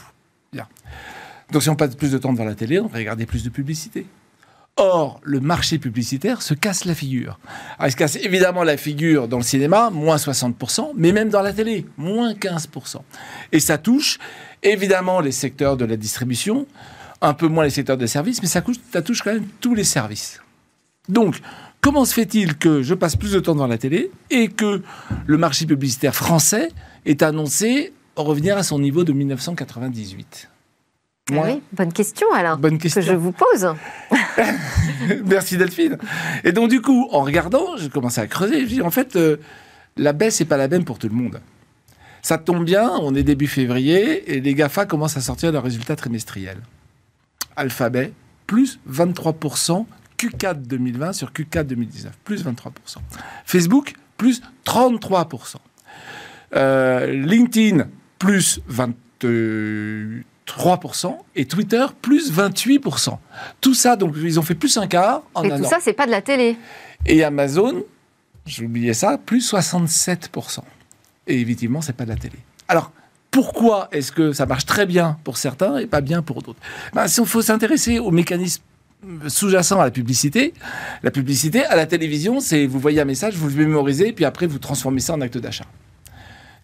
Donc 1.51 1.63
si 1.63 1.71
on 1.71 1.77
passe 1.77 1.95
plus 1.95 2.13
de 2.13 2.19
temps 2.19 2.33
devant 2.33 2.45
la 2.45 2.55
télé, 2.55 2.79
on 2.79 2.89
va 2.89 2.99
regarder 2.99 3.27
plus 3.27 3.43
de 3.43 3.49
publicité. 3.49 4.07
Or, 4.81 5.21
le 5.25 5.41
marché 5.41 5.79
publicitaire 5.79 6.41
se 6.41 6.55
casse 6.55 6.85
la 6.85 6.95
figure. 6.95 7.41
il 7.85 7.91
se 7.91 7.97
casse 7.97 8.15
évidemment 8.15 8.63
la 8.63 8.77
figure 8.77 9.27
dans 9.27 9.39
le 9.39 9.43
cinéma, 9.43 9.91
moins 9.91 10.15
60%, 10.15 10.93
mais 10.95 11.11
même 11.11 11.31
dans 11.31 11.43
la 11.43 11.53
télé, 11.53 11.85
moins 11.97 12.33
15%. 12.33 12.99
Et 13.51 13.59
ça 13.59 13.77
touche 13.77 14.19
évidemment 14.63 15.19
les 15.19 15.33
secteurs 15.33 15.77
de 15.77 15.85
la 15.85 15.97
distribution, 15.97 16.69
un 17.21 17.35
peu 17.35 17.49
moins 17.49 17.65
les 17.65 17.71
secteurs 17.71 17.97
de 17.97 18.07
services, 18.07 18.41
mais 18.41 18.47
ça, 18.47 18.63
ça 18.93 19.03
touche 19.03 19.23
quand 19.23 19.33
même 19.33 19.49
tous 19.61 19.75
les 19.75 19.83
services. 19.83 20.41
Donc, 21.09 21.41
comment 21.81 22.05
se 22.05 22.15
fait-il 22.15 22.57
que 22.57 22.81
je 22.81 22.95
passe 22.95 23.17
plus 23.17 23.33
de 23.33 23.41
temps 23.41 23.57
dans 23.57 23.67
la 23.67 23.79
télé 23.79 24.13
et 24.31 24.47
que 24.47 24.83
le 25.27 25.39
marché 25.39 25.67
publicitaire 25.67 26.15
français 26.15 26.69
est 27.05 27.25
annoncé 27.25 27.93
revenir 28.15 28.57
à 28.57 28.63
son 28.63 28.79
niveau 28.79 29.03
de 29.03 29.13
1998 29.13 30.49
ah 31.33 31.43
oui, 31.45 31.63
bonne 31.73 31.93
question 31.93 32.27
Alain. 32.33 32.57
Bonne 32.57 32.79
question. 32.79 33.01
Que 33.01 33.07
je 33.07 33.15
vous 33.15 33.33
pose. 33.33 33.75
Merci 35.27 35.57
Delphine. 35.57 35.99
Et 36.45 36.53
donc 36.53 36.71
du 36.71 36.81
coup, 36.81 37.09
en 37.13 37.23
regardant, 37.23 37.77
j'ai 37.77 37.89
commencé 37.89 38.21
à 38.21 38.27
creuser. 38.27 38.61
Je 38.61 38.67
dis 38.67 38.83
en 38.83 38.91
fait, 38.91 39.17
euh, 39.17 39.37
la 39.97 40.13
baisse 40.13 40.41
n'est 40.41 40.47
pas 40.47 40.57
la 40.57 40.69
même 40.69 40.85
pour 40.85 40.99
tout 40.99 41.09
le 41.09 41.15
monde. 41.15 41.41
Ça 42.23 42.39
tombe 42.39 42.65
bien, 42.65 42.91
on 43.01 43.15
est 43.15 43.23
début 43.23 43.47
février 43.47 44.35
et 44.35 44.41
les 44.41 44.55
GAFA 44.55 44.87
commencent 44.87 45.17
à 45.17 45.21
sortir 45.21 45.53
leurs 45.53 45.63
résultats 45.63 45.97
trimestriels. 45.97 46.61
Alphabet, 47.57 48.13
plus 48.47 48.81
23% 48.91 49.87
Q4 50.19 50.63
2020 50.63 51.13
sur 51.13 51.31
Q4 51.31 51.65
2019, 51.65 52.13
plus 52.25 52.45
23%. 52.45 52.53
Facebook, 53.45 53.95
plus 54.17 54.43
33%. 54.67 55.57
Euh, 56.55 57.07
LinkedIn, 57.13 57.87
plus 58.19 58.61
28%. 58.71 58.95
3% 60.49 61.17
et 61.37 61.45
Twitter 61.45 61.85
plus 62.01 62.33
28%. 62.33 63.19
Tout 63.61 63.75
ça, 63.75 63.97
donc 63.97 64.15
ils 64.17 64.39
ont 64.39 64.43
fait 64.43 64.55
plus 64.55 64.77
un 64.79 64.87
quart 64.87 65.23
en 65.35 65.45
et 65.45 65.51
tout 65.51 65.65
ça, 65.65 65.79
c'est 65.81 65.93
pas 65.93 66.07
de 66.07 66.11
la 66.11 66.23
télé. 66.23 66.57
Et 67.07 67.23
Amazon, 67.23 67.85
oublié 68.63 68.95
ça, 68.95 69.19
plus 69.19 69.53
67%. 69.53 70.61
Et 71.27 71.41
évidemment, 71.41 71.83
c'est 71.83 71.93
pas 71.93 72.05
de 72.05 72.11
la 72.11 72.17
télé. 72.17 72.39
Alors, 72.67 72.91
pourquoi 73.31 73.89
est-ce 73.93 74.11
que 74.11 74.33
ça 74.33 74.47
marche 74.47 74.65
très 74.65 74.87
bien 74.87 75.19
pour 75.25 75.37
certains 75.37 75.79
et 75.79 75.87
pas 75.87 76.01
bien 76.01 76.23
pour 76.23 76.43
d'autres? 76.43 76.61
Ben, 76.95 77.07
Il 77.07 77.27
faut 77.27 77.43
s'intéresser 77.43 77.99
aux 77.99 78.11
mécanismes 78.11 78.63
sous-jacents 79.29 79.81
à 79.81 79.85
la 79.85 79.91
publicité. 79.91 80.55
La 81.03 81.11
publicité 81.11 81.65
à 81.65 81.77
la 81.77 81.87
télévision, 81.87 82.41
c'est 82.41 82.67
vous 82.67 82.81
voyez 82.81 83.01
un 83.01 83.05
message, 83.05 83.37
vous 83.37 83.49
le 83.49 83.55
mémorisez, 83.55 84.13
puis 84.13 84.25
après 84.25 84.47
vous 84.47 84.59
transformez 84.59 85.01
ça 85.01 85.15
en 85.15 85.21
acte 85.21 85.39
d'achat. 85.39 85.67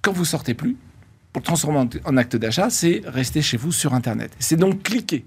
Quand 0.02 0.12
vous 0.12 0.24
sortez 0.24 0.54
plus, 0.54 0.76
pour 1.34 1.40
le 1.40 1.46
transformer 1.46 1.88
en 2.04 2.16
acte 2.16 2.36
d'achat, 2.36 2.70
c'est 2.70 3.02
rester 3.06 3.42
chez 3.42 3.56
vous 3.56 3.72
sur 3.72 3.92
Internet. 3.92 4.30
C'est 4.38 4.56
donc 4.56 4.84
cliquer. 4.84 5.24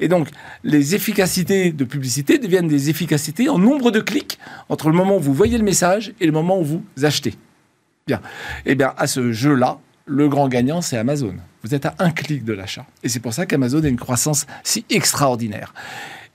Et 0.00 0.08
donc, 0.08 0.30
les 0.64 0.94
efficacités 0.94 1.72
de 1.72 1.84
publicité 1.84 2.38
deviennent 2.38 2.68
des 2.68 2.88
efficacités 2.88 3.50
en 3.50 3.58
nombre 3.58 3.90
de 3.90 4.00
clics 4.00 4.38
entre 4.70 4.88
le 4.88 4.96
moment 4.96 5.18
où 5.18 5.20
vous 5.20 5.34
voyez 5.34 5.58
le 5.58 5.64
message 5.64 6.14
et 6.20 6.26
le 6.26 6.32
moment 6.32 6.58
où 6.58 6.64
vous 6.64 6.82
achetez. 7.02 7.34
Bien. 8.06 8.22
Eh 8.64 8.74
bien, 8.74 8.94
à 8.96 9.06
ce 9.06 9.30
jeu-là, 9.30 9.78
le 10.06 10.26
grand 10.26 10.48
gagnant, 10.48 10.80
c'est 10.80 10.96
Amazon. 10.96 11.34
Vous 11.62 11.74
êtes 11.74 11.84
à 11.84 11.94
un 11.98 12.12
clic 12.12 12.42
de 12.42 12.54
l'achat. 12.54 12.86
Et 13.02 13.10
c'est 13.10 13.20
pour 13.20 13.34
ça 13.34 13.44
qu'Amazon 13.44 13.84
a 13.84 13.88
une 13.88 13.98
croissance 13.98 14.46
si 14.64 14.86
extraordinaire. 14.88 15.74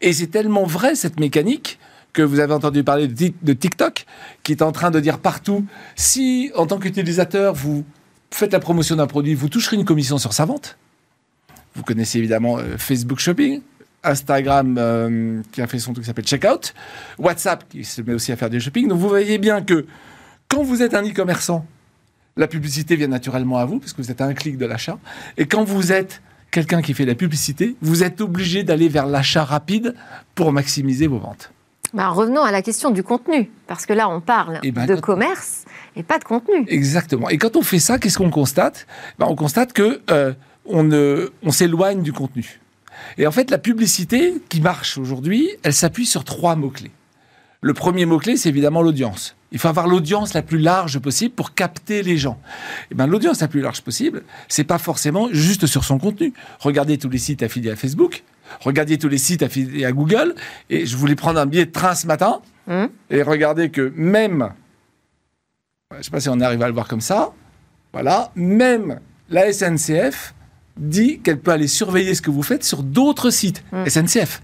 Et 0.02 0.14
c'est 0.14 0.28
tellement 0.28 0.66
vrai, 0.66 0.94
cette 0.94 1.20
mécanique, 1.20 1.80
que 2.14 2.22
vous 2.22 2.40
avez 2.40 2.54
entendu 2.54 2.84
parler 2.84 3.08
de 3.08 3.54
TikTok, 3.54 4.06
qui 4.44 4.52
est 4.52 4.62
en 4.62 4.72
train 4.72 4.92
de 4.92 5.00
dire 5.00 5.18
partout, 5.18 5.66
si 5.96 6.52
en 6.56 6.68
tant 6.68 6.78
qu'utilisateur, 6.78 7.56
vous 7.56 7.84
faites 8.32 8.54
la 8.54 8.60
promotion 8.60 8.96
d'un 8.96 9.08
produit, 9.08 9.34
vous 9.34 9.50
toucherez 9.50 9.76
une 9.76 9.86
commission 9.86 10.18
sur 10.18 10.34
sa 10.34 10.46
vente. 10.46 10.78
Vous 11.76 11.84
connaissez 11.84 12.20
évidemment 12.20 12.58
euh, 12.58 12.78
Facebook 12.78 13.20
Shopping, 13.20 13.62
Instagram 14.04 14.76
euh, 14.78 15.42
qui 15.52 15.62
a 15.62 15.68
fait 15.68 15.80
son 15.80 15.94
truc 15.94 16.04
qui 16.04 16.08
s'appelle 16.08 16.26
Checkout, 16.26 16.74
WhatsApp 17.18 17.66
qui 17.70 17.84
se 17.84 18.02
met 18.02 18.14
aussi 18.14 18.32
à 18.32 18.36
faire 18.36 18.50
du 18.50 18.60
shopping. 18.60 18.88
Donc 18.88 19.00
vous 19.00 19.10
voyez 19.10 19.38
bien 19.38 19.62
que 19.62 19.86
quand 20.48 20.64
vous 20.64 20.82
êtes 20.82 20.94
un 20.94 21.04
e-commerçant, 21.04 21.66
la 22.38 22.48
publicité 22.48 22.96
vient 22.96 23.08
naturellement 23.08 23.58
à 23.58 23.66
vous 23.66 23.80
parce 23.80 23.94
que 23.94 24.02
vous 24.02 24.12
êtes 24.12 24.22
un 24.22 24.34
clic 24.34 24.58
de 24.58 24.66
l'achat. 24.66 24.98
Et 25.38 25.46
quand 25.46 25.64
vous 25.64 25.92
êtes 25.92 26.22
quelqu'un 26.50 26.82
qui 26.82 26.94
fait 26.94 27.06
la 27.06 27.16
publicité, 27.16 27.76
vous 27.82 28.04
êtes 28.04 28.22
obligé 28.22 28.64
d'aller 28.64 28.90
vers 28.90 29.06
l'achat 29.06 29.44
rapide 29.44 29.96
pour 30.36 30.52
maximiser 30.52 31.08
vos 31.08 31.20
ventes. 31.20 31.52
Bah, 31.94 32.08
revenons 32.10 32.42
à 32.44 32.52
la 32.52 32.62
question 32.62 32.90
du 32.90 33.04
contenu, 33.04 33.52
parce 33.68 33.86
que 33.86 33.92
là, 33.94 34.08
on 34.10 34.22
parle 34.22 34.60
Eh 34.64 34.72
ben, 34.72 34.86
de 34.86 34.96
commerce 34.96 35.66
et 35.98 36.04
pas 36.04 36.20
de 36.20 36.24
contenu. 36.24 36.64
Exactement. 36.68 37.30
Et 37.30 37.38
quand 37.38 37.56
on 37.58 37.62
fait 37.64 37.80
ça, 37.80 38.00
qu'est-ce 38.00 38.18
qu'on 38.18 38.30
constate? 38.30 38.88
Ben, 39.20 39.26
On 39.30 39.36
constate 39.36 39.74
que 39.74 40.02
euh, 40.10 40.34
on, 40.66 40.84
ne- 40.84 41.32
on 41.44 41.52
s'éloigne 41.52 42.02
du 42.02 42.14
contenu. 42.14 42.62
Et 43.18 43.28
en 43.28 43.32
fait, 43.32 43.52
la 43.52 43.58
publicité 43.58 44.36
qui 44.48 44.62
marche 44.62 44.98
aujourd'hui, 44.98 45.50
elle 45.64 45.74
s'appuie 45.74 46.06
sur 46.06 46.24
trois 46.24 46.56
mots-clés. 46.56 46.92
Le 47.62 47.74
premier 47.74 48.06
mot-clé, 48.06 48.38
c'est 48.38 48.50
évidemment 48.50 48.82
l'audience. 48.82 49.36
Il 49.52 49.60
faut 49.60 49.68
avoir 49.68 49.86
l'audience 49.88 50.34
la 50.34 50.42
plus 50.42 50.58
large 50.60 50.98
possible 51.00 51.36
pour 51.36 51.54
capter 51.54 52.04
les 52.04 52.18
gens. 52.18 52.40
Et 52.90 52.96
ben, 52.96 53.06
l'audience 53.06 53.42
la 53.42 53.50
plus 53.50 53.60
large 53.62 53.82
possible, 53.82 54.24
c'est 54.48 54.64
pas 54.64 54.78
forcément 54.78 55.28
juste 55.32 55.66
sur 55.68 55.84
son 55.84 56.00
contenu. 56.00 56.32
Regardez 56.60 56.98
tous 56.98 57.10
les 57.10 57.18
sites 57.18 57.44
affiliés 57.44 57.72
à 57.72 57.76
Facebook, 57.76 58.24
regardez 58.60 58.98
tous 58.98 59.10
les 59.10 59.18
sites 59.18 59.44
affiliés 59.44 59.86
à 59.86 59.92
Google. 59.92 60.36
Et 60.70 60.86
je 60.86 60.98
voulais 60.98 61.16
prendre 61.16 61.40
un 61.40 61.46
billet 61.46 61.66
de 61.66 61.72
train 61.72 61.96
ce 61.96 62.08
matin. 62.08 62.42
Hum. 62.68 62.90
Et 63.10 63.22
regardez 63.24 63.70
que 63.70 63.92
même, 63.96 64.52
je 65.92 65.98
ne 65.98 66.04
sais 66.04 66.12
pas 66.12 66.20
si 66.20 66.30
on 66.30 66.40
arrive 66.40 66.62
à 66.62 66.68
le 66.68 66.74
voir 66.74 66.88
comme 66.88 67.02
ça, 67.02 67.32
voilà, 67.94 68.32
même 68.36 69.00
la 69.30 69.52
SNCF 69.52 70.34
dit 70.78 71.20
qu'elle 71.20 71.40
peut 71.40 71.52
aller 71.52 71.68
surveiller 71.68 72.16
ce 72.16 72.22
que 72.22 72.32
vous 72.32 72.44
faites 72.44 72.64
sur 72.64 72.84
d'autres 72.84 73.30
sites. 73.30 73.64
Mm. 73.72 73.86
SNCF. 73.88 74.42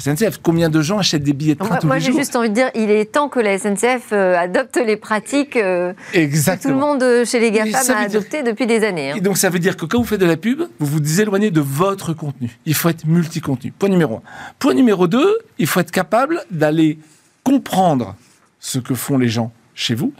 SNCF, 0.00 0.38
combien 0.42 0.68
de 0.68 0.80
gens 0.80 0.98
achètent 0.98 1.24
des 1.24 1.32
billets 1.32 1.54
de 1.54 1.58
train 1.58 1.68
Moi, 1.70 1.78
tous 1.78 1.86
moi, 1.88 1.96
les 1.96 2.02
j'ai 2.02 2.12
juste 2.12 2.36
envie 2.36 2.48
de 2.50 2.54
dire, 2.54 2.70
il 2.76 2.88
est 2.88 3.10
temps 3.12 3.28
que 3.28 3.40
la 3.40 3.58
SNCF 3.58 4.12
euh, 4.12 4.36
adopte 4.38 4.76
les 4.76 4.96
pratiques 4.96 5.56
euh, 5.56 5.92
que 6.12 6.62
tout 6.62 6.68
le 6.68 6.74
monde 6.76 7.02
euh, 7.02 7.24
chez 7.24 7.40
les 7.40 7.50
GAFAM 7.50 7.74
a 7.74 7.78
veut 7.80 8.08
dire- 8.08 8.18
adopté 8.20 8.42
depuis 8.44 8.66
des 8.68 8.84
années. 8.84 9.10
hein. 9.10 9.14
Et 9.16 9.20
donc 9.20 9.36
ça 9.36 9.50
veut 9.50 9.58
dire 9.58 9.76
que 9.76 9.86
quand 9.86 9.98
vous 9.98 10.04
faites 10.04 10.20
de 10.20 10.26
la 10.26 10.36
pub, 10.36 10.62
vous 10.78 10.86
vous 10.86 11.20
éloignez 11.20 11.50
de 11.50 11.60
votre 11.60 12.12
contenu. 12.12 12.48
Il 12.64 12.74
faut 12.74 12.88
être 12.90 13.06
multi-contenu. 13.06 13.72
Point 13.72 13.88
numéro 13.88 14.16
un. 14.16 14.22
Point 14.60 14.74
numéro 14.74 15.08
deux, 15.08 15.36
il 15.58 15.66
faut 15.66 15.80
être 15.80 15.90
capable 15.90 16.42
d'aller 16.50 16.98
comprendre 17.42 18.14
ce 18.60 18.78
que 18.78 18.94
font 18.94 19.18
les 19.18 19.28
gens 19.28 19.50
chez 19.74 19.96
vous. 19.96 20.12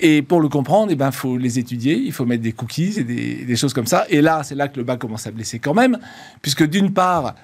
Et 0.00 0.22
pour 0.22 0.40
le 0.40 0.48
comprendre, 0.48 0.90
il 0.90 0.96
ben, 0.98 1.12
faut 1.12 1.36
les 1.36 1.58
étudier, 1.60 1.94
il 1.96 2.12
faut 2.12 2.24
mettre 2.26 2.42
des 2.42 2.52
cookies 2.52 2.94
et 2.98 3.04
des, 3.04 3.44
des 3.44 3.56
choses 3.56 3.74
comme 3.74 3.86
ça. 3.86 4.06
Et 4.08 4.22
là, 4.22 4.42
c'est 4.42 4.54
là 4.56 4.66
que 4.66 4.76
le 4.76 4.82
bas 4.84 4.96
commence 4.96 5.26
à 5.28 5.30
blesser 5.30 5.60
quand 5.60 5.74
même, 5.74 5.98
puisque 6.42 6.64
d'une 6.66 6.92
part, 6.92 7.34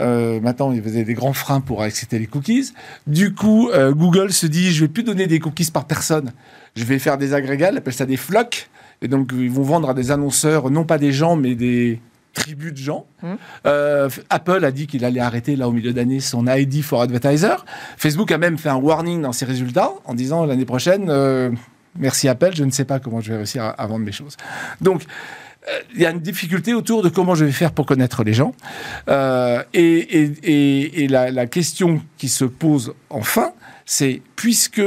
euh, 0.00 0.40
maintenant, 0.40 0.72
il 0.72 0.82
faisait 0.82 1.04
des 1.04 1.14
grands 1.14 1.32
freins 1.32 1.60
pour 1.60 1.82
accepter 1.82 2.18
les 2.18 2.26
cookies. 2.26 2.72
Du 3.06 3.34
coup, 3.34 3.68
euh, 3.70 3.92
Google 3.92 4.32
se 4.32 4.46
dit, 4.46 4.72
je 4.72 4.84
vais 4.84 4.88
plus 4.88 5.02
donner 5.02 5.26
des 5.26 5.38
cookies 5.38 5.70
par 5.70 5.84
personne. 5.84 6.32
Je 6.76 6.84
vais 6.84 6.98
faire 6.98 7.18
des 7.18 7.34
agrégats, 7.34 7.70
ils 7.70 7.76
appellent 7.76 7.92
ça 7.92 8.06
des 8.06 8.16
flocks. 8.16 8.70
Et 9.02 9.08
donc, 9.08 9.30
ils 9.34 9.50
vont 9.50 9.62
vendre 9.62 9.90
à 9.90 9.94
des 9.94 10.10
annonceurs, 10.10 10.70
non 10.70 10.84
pas 10.84 10.96
des 10.96 11.12
gens, 11.12 11.36
mais 11.36 11.54
des 11.54 12.00
tribus 12.32 12.72
de 12.72 12.78
gens. 12.78 13.06
Mhm. 13.22 13.36
Euh, 13.66 14.08
Apple 14.30 14.64
a 14.64 14.70
dit 14.70 14.86
qu'il 14.86 15.04
allait 15.04 15.20
arrêter, 15.20 15.56
là, 15.56 15.68
au 15.68 15.72
milieu 15.72 15.92
d'année, 15.92 16.20
son 16.20 16.46
ID 16.46 16.82
for 16.82 17.02
Advertiser. 17.02 17.56
Facebook 17.98 18.32
a 18.32 18.38
même 18.38 18.56
fait 18.56 18.70
un 18.70 18.76
warning 18.76 19.20
dans 19.20 19.32
ses 19.32 19.44
résultats 19.44 19.92
en 20.06 20.14
disant 20.14 20.46
l'année 20.46 20.64
prochaine, 20.64 21.12
merci 21.98 22.28
Apple, 22.28 22.52
je 22.54 22.64
ne 22.64 22.70
sais 22.70 22.86
pas 22.86 23.00
comment 23.00 23.20
je 23.20 23.32
vais 23.32 23.36
réussir 23.38 23.64
à, 23.64 23.70
à 23.70 23.86
vendre 23.86 24.06
mes 24.06 24.12
choses. 24.12 24.38
Donc, 24.80 25.02
il 25.94 26.00
y 26.00 26.06
a 26.06 26.10
une 26.10 26.20
difficulté 26.20 26.74
autour 26.74 27.02
de 27.02 27.08
comment 27.08 27.34
je 27.34 27.44
vais 27.44 27.52
faire 27.52 27.72
pour 27.72 27.86
connaître 27.86 28.24
les 28.24 28.34
gens. 28.34 28.54
Euh, 29.08 29.62
et 29.72 31.06
la, 31.08 31.46
question 31.46 32.02
qui 32.18 32.28
se 32.28 32.44
pose 32.44 32.94
enfin, 33.10 33.52
c'est 33.84 34.22
puisque 34.36 34.82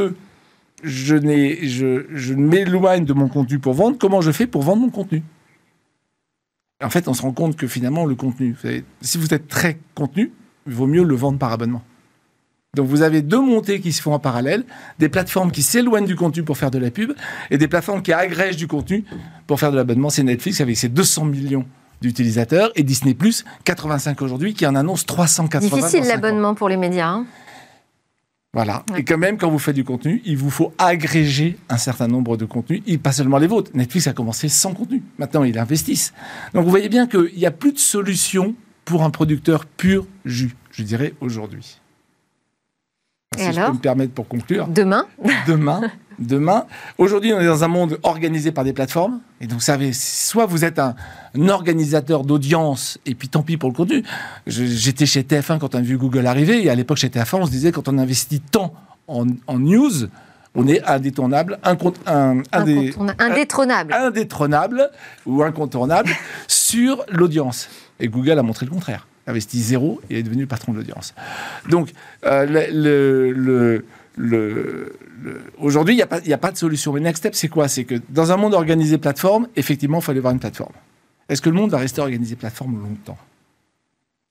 je, 0.84 2.06
je, 2.14 2.34
m'éloigne 2.34 3.06
de 3.06 3.14
mon 3.14 3.28
contenu 3.28 3.60
pour 3.60 3.74
vendre, 3.74 3.98
comment 3.98 4.22
je 4.22 4.32
fais 4.32 4.48
pour 4.48 4.64
vendre 4.64 4.82
mon 4.82 4.90
contenu? 4.90 5.24
En 6.84 6.90
fait, 6.90 7.08
on 7.08 7.14
se 7.14 7.22
rend 7.22 7.32
compte 7.32 7.56
que 7.56 7.68
finalement, 7.68 8.06
le 8.06 8.16
contenu, 8.16 8.56
si 9.02 9.18
vous 9.18 9.34
êtes 9.34 9.48
très 9.48 9.80
contenu, 9.96 10.32
il 10.68 10.74
vaut 10.74 10.88
mieux 10.88 11.04
le 11.04 11.16
vendre 11.16 11.40
par 11.40 11.52
abonnement. 11.52 11.84
Donc 12.76 12.88
vous 12.88 13.02
avez 13.02 13.22
deux 13.22 13.42
montées 13.42 13.80
qui 13.80 13.92
se 13.92 14.02
font 14.02 14.14
en 14.14 14.20
parallèle, 14.20 14.64
des 15.00 15.10
plateformes 15.10 15.52
qui 15.52 15.64
s'éloignent 15.64 16.06
du 16.06 16.16
contenu 16.16 16.44
pour 16.44 16.58
faire 16.58 16.72
de 16.72 16.78
la 16.78 16.92
pub 16.92 17.14
et 17.50 17.58
des 17.58 17.68
plateformes 17.68 18.02
qui 18.02 18.14
agrègent 18.14 18.58
du 18.58 18.68
contenu 18.68 19.04
pour 19.48 19.60
faire 19.60 19.72
de 19.72 19.78
l'abonnement. 19.78 20.10
C'est 20.10 20.24
Netflix 20.24 20.62
avec 20.62 20.78
ses 20.78 20.90
200 20.90 21.26
millions 21.26 21.66
d'utilisateurs 22.02 22.72
et 22.76 22.84
Disney+, 22.84 23.16
85 23.64 24.22
aujourd'hui, 24.22 24.54
qui 24.54 24.68
en 24.68 24.76
annonce 24.76 25.06
380 25.06 25.70
dans 25.70 25.76
Difficile 25.78 26.04
l'abonnement 26.08 26.54
pour 26.54 26.70
les 26.70 26.78
médias. 26.78 27.08
hein. 27.08 27.26
Voilà. 28.54 28.84
Ouais. 28.92 29.02
Et 29.02 29.04
quand 29.04 29.18
même, 29.18 29.38
quand 29.38 29.50
vous 29.50 29.60
faites 29.60 29.76
du 29.76 29.84
contenu, 29.84 30.22
il 30.24 30.38
vous 30.38 30.50
faut 30.50 30.74
agréger 30.78 31.58
un 31.68 31.78
certain 31.78 32.08
nombre 32.08 32.38
de 32.38 32.46
contenus, 32.46 32.82
et 32.88 32.98
pas 32.98 33.12
seulement 33.12 33.38
les 33.38 33.48
vôtres. 33.48 33.72
Netflix 33.74 34.08
a 34.08 34.14
commencé 34.14 34.48
sans 34.48 34.74
contenu. 34.74 35.04
Maintenant, 35.18 35.44
ils 35.44 35.60
investissent. 35.60 36.14
Donc, 36.54 36.64
vous 36.64 36.70
voyez 36.70 36.88
bien 36.88 37.06
qu'il 37.06 37.34
n'y 37.36 37.46
a 37.46 37.52
plus 37.52 37.74
de 37.74 37.80
solution 37.80 38.56
pour 38.86 39.04
un 39.04 39.10
producteur 39.10 39.66
pur 39.66 40.08
jus, 40.24 40.56
je 40.72 40.84
dirais, 40.84 41.14
aujourd'hui. 41.20 41.82
Et 43.36 43.44
si 43.44 43.54
je 43.54 43.58
alors 43.60 43.72
peux 43.72 43.78
me 43.78 43.82
permettre 43.82 44.14
pour 44.14 44.28
conclure, 44.28 44.68
Demain, 44.68 45.06
demain, 45.48 45.82
demain, 46.20 46.66
aujourd'hui, 46.98 47.34
on 47.34 47.40
est 47.40 47.46
dans 47.46 47.64
un 47.64 47.68
monde 47.68 48.00
organisé 48.04 48.52
par 48.52 48.64
des 48.64 48.74
plateformes. 48.74 49.20
Et 49.42 49.48
donc, 49.48 49.60
vous 49.60 49.64
savez, 49.64 49.92
soit 49.94 50.46
vous 50.46 50.64
êtes 50.66 50.80
un, 50.80 50.96
un 51.38 51.50
organisateur 51.50 52.24
d'audience, 52.24 52.98
et 53.06 53.16
puis 53.16 53.28
tant 53.30 53.42
pis 53.44 53.58
pour 53.58 53.70
le 53.70 53.76
contenu. 53.76 54.04
Je- 54.48 54.66
J'étais 54.66 55.06
chez 55.06 55.24
TF1 55.24 55.60
quand 55.60 55.76
on 55.76 55.80
a 55.80 55.82
vu 55.82 55.98
Google 55.98 56.26
arriver, 56.28 56.64
et 56.66 56.70
à 56.70 56.76
l'époque, 56.76 56.98
chez 56.98 57.10
TF1, 57.10 57.38
on 57.42 57.46
se 57.46 57.52
disait, 57.52 57.72
quand 57.72 57.88
on 57.88 57.98
investit 57.98 58.40
tant 58.40 58.74
en, 59.08 59.26
en 59.48 59.60
news, 59.60 59.92
on 60.58 60.68
est 60.70 60.82
indétournable, 60.86 61.60
incont- 61.66 61.94
un, 62.08 62.42
incontourna- 62.54 63.14
indétrônable. 63.20 63.94
indétrônable 63.94 64.90
ou 65.26 65.44
incontournable 65.44 66.10
sur 66.48 67.04
l'audience. 67.10 67.68
Et 68.00 68.08
Google 68.08 68.40
a 68.40 68.44
montré 68.44 68.66
le 68.66 68.72
contraire. 68.72 69.06
Investi 69.28 69.60
zéro 69.62 70.02
et 70.10 70.20
est 70.20 70.24
devenu 70.24 70.42
le 70.42 70.48
patron 70.48 70.72
de 70.72 70.78
l'audience. 70.78 71.16
Donc, 71.70 71.92
euh, 72.26 73.80
aujourd'hui, 75.58 75.96
il 75.96 75.98
n'y 75.98 76.34
a, 76.34 76.38
pas- 76.38 76.52
de 76.52 76.58
solution. 76.58 76.94
Mais 76.94 77.00
Next 77.00 77.22
Step, 77.22 77.36
c'est 77.36 77.48
quoi? 77.48 77.68
C'est 77.68 77.86
que 77.86 77.96
dans 78.10 78.32
un 78.32 78.38
monde 78.38 78.54
organisé 78.54 78.98
plateforme, 78.98 79.48
effectivement, 79.56 80.00
il 80.00 80.04
faut 80.04 80.12
aller 80.12 80.20
voir 80.20 80.34
une 80.34 80.40
plateforme. 80.40 80.74
Est-ce 81.28 81.42
que 81.42 81.50
le 81.50 81.56
monde 81.56 81.72
va 81.72 81.80
rester 81.80 82.02
organisé 82.02 82.36
plateforme 82.36 82.82
longtemps? 82.82 83.18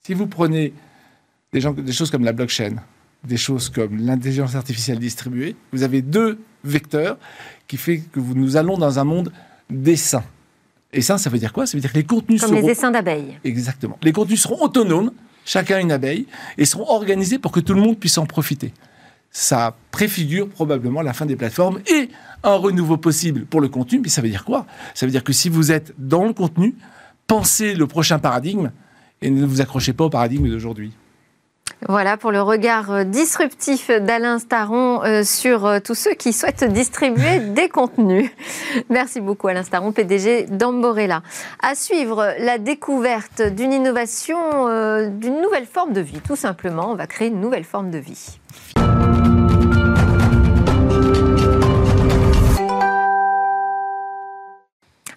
Si 0.05 0.13
vous 0.13 0.27
prenez 0.27 0.73
des, 1.51 1.61
choses 1.91 2.11
comme 2.11 2.23
la 2.23 2.31
blockchain, 2.31 2.75
des 3.23 3.37
choses 3.37 3.69
comme 3.69 3.97
l'intelligence 3.97 4.55
artificielle 4.55 4.99
distribuée, 4.99 5.55
vous 5.73 5.83
avez 5.83 6.01
deux 6.01 6.39
vecteurs 6.63 7.17
qui 7.67 7.77
fait 7.77 7.97
que 7.97 8.19
nous 8.19 8.55
allons 8.55 8.77
dans 8.77 8.99
un 8.99 9.03
monde 9.03 9.31
des 9.69 9.95
sains. 9.95 10.23
Et 10.95 11.01
ça, 11.01 11.17
ça 11.17 11.29
veut 11.29 11.37
dire 11.37 11.51
quoi? 11.51 11.67
Ça 11.67 11.75
veut 11.77 11.81
dire 11.81 11.91
que 11.91 11.97
les 11.97 12.05
contenus 12.05 12.41
Comme 12.41 12.51
seront... 12.51 12.61
les 12.65 12.71
essaims 12.71 12.91
d'abeilles. 12.91 13.37
Exactement. 13.43 13.97
Les 14.01 14.13
contenus 14.13 14.41
seront 14.41 14.63
autonomes, 14.63 15.11
chacun 15.43 15.79
une 15.79 15.91
abeille, 15.91 16.25
et 16.57 16.63
seront 16.63 16.89
organisés 16.89 17.37
pour 17.37 17.51
que 17.51 17.59
tout 17.59 17.73
le 17.73 17.81
monde 17.81 17.99
puisse 17.99 18.17
en 18.17 18.25
profiter. 18.25 18.73
Ça 19.29 19.75
préfigure 19.91 20.47
probablement 20.47 21.01
la 21.01 21.11
fin 21.11 21.25
des 21.25 21.35
plateformes 21.35 21.81
et 21.87 22.09
un 22.43 22.55
renouveau 22.55 22.95
possible 22.95 23.45
pour 23.45 23.59
le 23.59 23.67
contenu. 23.67 23.99
Mais 23.99 24.07
ça 24.07 24.21
veut 24.21 24.29
dire 24.29 24.45
quoi? 24.45 24.65
Ça 24.93 25.05
veut 25.05 25.11
dire 25.11 25.25
que 25.25 25.33
si 25.33 25.49
vous 25.49 25.73
êtes 25.73 25.93
dans 25.97 26.23
le 26.23 26.31
contenu, 26.31 26.75
pensez 27.27 27.75
le 27.75 27.85
prochain 27.87 28.17
paradigme 28.17 28.71
et 29.21 29.29
ne 29.29 29.45
vous 29.45 29.59
accrochez 29.59 29.91
pas 29.91 30.05
au 30.05 30.09
paradigme 30.09 30.49
d'aujourd'hui. 30.49 30.93
Voilà 31.87 32.17
pour 32.17 32.31
le 32.31 32.41
regard 32.41 32.91
euh, 32.91 33.03
disruptif 33.03 33.91
d'Alain 33.91 34.39
Staron 34.39 35.03
euh, 35.03 35.23
sur 35.23 35.67
euh, 35.67 35.79
tous 35.79 35.93
ceux 35.93 36.15
qui 36.15 36.33
souhaitent 36.33 36.63
distribuer 36.63 37.39
des 37.53 37.69
contenus. 37.69 38.31
Merci 38.89 39.21
beaucoup 39.21 39.47
Alain 39.47 39.61
Staron, 39.61 39.91
PDG 39.91 40.47
d'Amborella. 40.49 41.21
À 41.61 41.75
suivre 41.75 42.33
la 42.39 42.57
découverte 42.57 43.43
d'une 43.43 43.71
innovation, 43.71 44.37
d'une 45.09 45.41
nouvelle 45.41 45.65
forme 45.65 45.93
de 45.93 46.01
vie, 46.01 46.19
tout 46.21 46.35
simplement. 46.35 46.91
On 46.91 46.95
va 46.95 47.07
créer 47.07 47.27
une 47.27 47.39
nouvelle 47.39 47.63
forme 47.63 47.91
de 47.91 47.99
vie. 47.99 48.39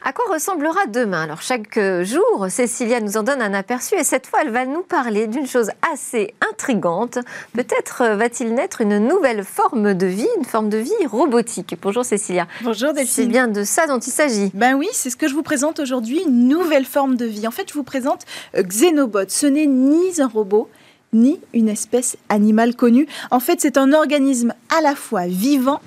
À 0.09 0.13
quoi 0.15 0.25
ressemblera 0.33 0.87
demain? 0.87 1.25
Alors 1.25 1.43
chaque 1.43 1.77
euh, 1.77 2.03
jour, 2.03 2.47
Cécilia 2.49 2.99
nous 2.99 3.19
en 3.19 3.23
donne 3.23 3.43
un 3.43 3.53
aperçu 3.53 3.95
et 3.95 4.05
cette 4.05 4.27
fois, 4.27 4.39
elle 4.43 4.51
va 4.51 4.65
nous 4.65 4.81
parler 4.81 5.27
d'une 5.27 5.47
chose 5.47 5.71
assez 5.93 6.33
intrigante. 6.51 7.19
Peut-être 7.53 8.01
euh, 8.01 8.17
va-t-il 8.17 8.55
naître 8.55 8.81
une 8.81 9.07
nouvelle 9.07 9.45
forme 9.45 9.93
de 9.93 10.07
vie, 10.07 10.27
une 10.39 10.47
forme 10.47 10.71
de 10.71 10.79
vie 10.79 11.07
robotique? 11.07 11.77
Bonjour 11.83 12.07
Cécilia. 12.07 12.47
Bonjour 12.63 12.89
C'est 12.95 13.03
Delphine. 13.05 13.29
bien 13.29 13.49
de 13.49 13.65
ça 13.65 13.87
dont 13.87 13.99
il 13.99 14.11
s'agit. 14.11 14.51
Ben 14.55 14.77
oui, 14.77 14.89
c'est 14.95 15.11
ce 15.11 15.17
que 15.19 15.29
je 15.29 15.35
vous 15.35 15.43
présente 15.43 15.79
aujourd'hui, 15.79 16.23
une 16.27 16.49
nouvelle 16.49 16.87
forme 16.87 17.17
de 17.17 17.27
vie. 17.27 17.47
En 17.47 17.51
fait, 17.51 17.69
je 17.69 17.75
vous 17.75 17.85
présente 17.85 18.25
euh, 18.57 18.63
Xenobot. 18.63 19.29
Ce 19.29 19.47
n'est 19.47 19.67
ni 19.67 20.23
un 20.23 20.27
robot, 20.27 20.71
ni 21.13 21.39
une 21.53 21.69
espèce 21.69 22.17
animale 22.31 22.77
connue. 22.77 23.07
En 23.31 23.41
fait, 23.41 23.61
c'est 23.61 23.77
un 23.77 23.93
organisme 23.93 24.55
à 24.75 24.81
la 24.81 24.95
fois 24.95 25.27
vivant 25.27 25.83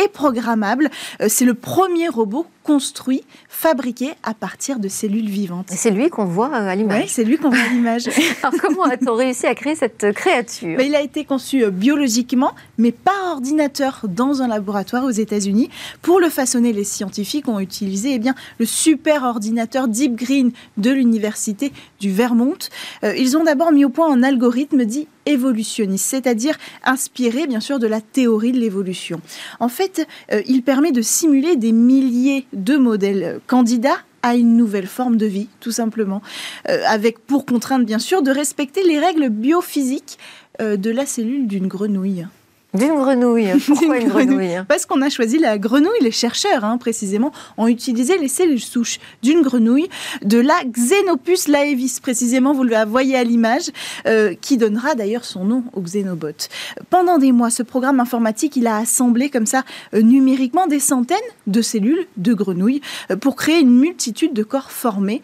et 0.00 0.06
programmable. 0.06 0.88
C'est 1.26 1.44
le 1.44 1.54
premier 1.54 2.08
robot 2.08 2.46
construit, 2.66 3.22
fabriqué 3.48 4.10
à 4.24 4.34
partir 4.34 4.80
de 4.80 4.88
cellules 4.88 5.28
vivantes. 5.28 5.70
Et 5.72 5.76
c'est 5.76 5.92
lui 5.92 6.10
qu'on 6.10 6.24
voit 6.24 6.48
euh, 6.48 6.68
à 6.68 6.74
l'image. 6.74 7.02
Oui, 7.02 7.08
c'est 7.08 7.24
lui 7.24 7.38
qu'on 7.38 7.48
voit 7.48 7.64
à 7.64 7.68
l'image. 7.68 8.08
Alors 8.42 8.58
comment 8.60 8.82
a-t-on 8.82 9.14
réussi 9.14 9.46
à 9.46 9.54
créer 9.54 9.76
cette 9.76 10.12
créature? 10.12 10.80
Il 10.80 10.94
a 10.96 11.00
été 11.00 11.24
conçu 11.24 11.64
euh, 11.64 11.70
biologiquement, 11.70 12.54
mais 12.76 12.90
par 12.90 13.32
ordinateur 13.32 14.02
dans 14.08 14.42
un 14.42 14.48
laboratoire 14.48 15.04
aux 15.04 15.10
États-Unis. 15.10 15.70
Pour 16.02 16.18
le 16.18 16.28
façonner, 16.28 16.72
les 16.72 16.84
scientifiques 16.84 17.48
ont 17.48 17.60
utilisé 17.60 18.14
eh 18.14 18.18
bien, 18.18 18.34
le 18.58 18.66
super 18.66 19.22
ordinateur 19.22 19.86
Deep 19.86 20.16
Green 20.16 20.50
de 20.76 20.90
l'université 20.90 21.72
du 22.00 22.10
Vermont. 22.10 22.58
Euh, 23.04 23.14
ils 23.16 23.36
ont 23.36 23.44
d'abord 23.44 23.70
mis 23.70 23.84
au 23.84 23.90
point 23.90 24.12
un 24.12 24.24
algorithme 24.24 24.84
dit 24.84 25.06
évolutionniste, 25.26 26.06
c'est-à-dire 26.06 26.56
inspiré 26.84 27.46
bien 27.46 27.60
sûr 27.60 27.78
de 27.78 27.86
la 27.86 28.00
théorie 28.00 28.52
de 28.52 28.58
l'évolution. 28.58 29.20
En 29.60 29.68
fait, 29.68 30.06
euh, 30.32 30.40
il 30.46 30.62
permet 30.62 30.92
de 30.92 31.02
simuler 31.02 31.56
des 31.56 31.72
milliers 31.72 32.46
de 32.56 32.76
modèles 32.76 33.40
candidats 33.46 33.98
à 34.22 34.34
une 34.34 34.56
nouvelle 34.56 34.88
forme 34.88 35.16
de 35.16 35.26
vie, 35.26 35.48
tout 35.60 35.70
simplement, 35.70 36.20
euh, 36.68 36.82
avec 36.88 37.20
pour 37.20 37.46
contrainte 37.46 37.86
bien 37.86 38.00
sûr 38.00 38.22
de 38.22 38.32
respecter 38.32 38.82
les 38.82 38.98
règles 38.98 39.28
biophysiques 39.28 40.18
euh, 40.60 40.76
de 40.76 40.90
la 40.90 41.06
cellule 41.06 41.46
d'une 41.46 41.68
grenouille. 41.68 42.26
D'une 42.74 42.96
grenouille. 42.96 43.52
Pourquoi 43.66 43.98
une 43.98 44.08
grenouille 44.08 44.62
Parce 44.68 44.86
qu'on 44.86 45.00
a 45.00 45.08
choisi 45.08 45.38
la 45.38 45.56
grenouille. 45.56 45.98
Les 46.00 46.10
chercheurs, 46.10 46.64
hein, 46.64 46.78
précisément, 46.78 47.32
ont 47.56 47.68
utilisé 47.68 48.18
les 48.18 48.28
cellules 48.28 48.60
souches 48.60 48.98
d'une 49.22 49.40
grenouille, 49.40 49.88
de 50.22 50.38
la 50.38 50.56
Xenopus 50.64 51.48
laevis, 51.48 52.00
précisément, 52.02 52.52
vous 52.52 52.64
le 52.64 52.76
voyez 52.86 53.16
à 53.16 53.24
l'image, 53.24 53.70
euh, 54.06 54.34
qui 54.40 54.58
donnera 54.58 54.94
d'ailleurs 54.94 55.24
son 55.24 55.44
nom 55.44 55.64
au 55.72 55.80
Xenobot. 55.80 56.48
Pendant 56.90 57.18
des 57.18 57.32
mois, 57.32 57.50
ce 57.50 57.62
programme 57.62 58.00
informatique, 58.00 58.56
il 58.56 58.66
a 58.66 58.76
assemblé 58.76 59.30
comme 59.30 59.46
ça 59.46 59.62
euh, 59.94 60.02
numériquement 60.02 60.66
des 60.66 60.80
centaines 60.80 61.16
de 61.46 61.62
cellules 61.62 62.06
de 62.16 62.34
grenouilles 62.34 62.82
euh, 63.10 63.16
pour 63.16 63.36
créer 63.36 63.60
une 63.60 63.70
multitude 63.70 64.34
de 64.34 64.42
corps 64.42 64.70
formés 64.70 65.22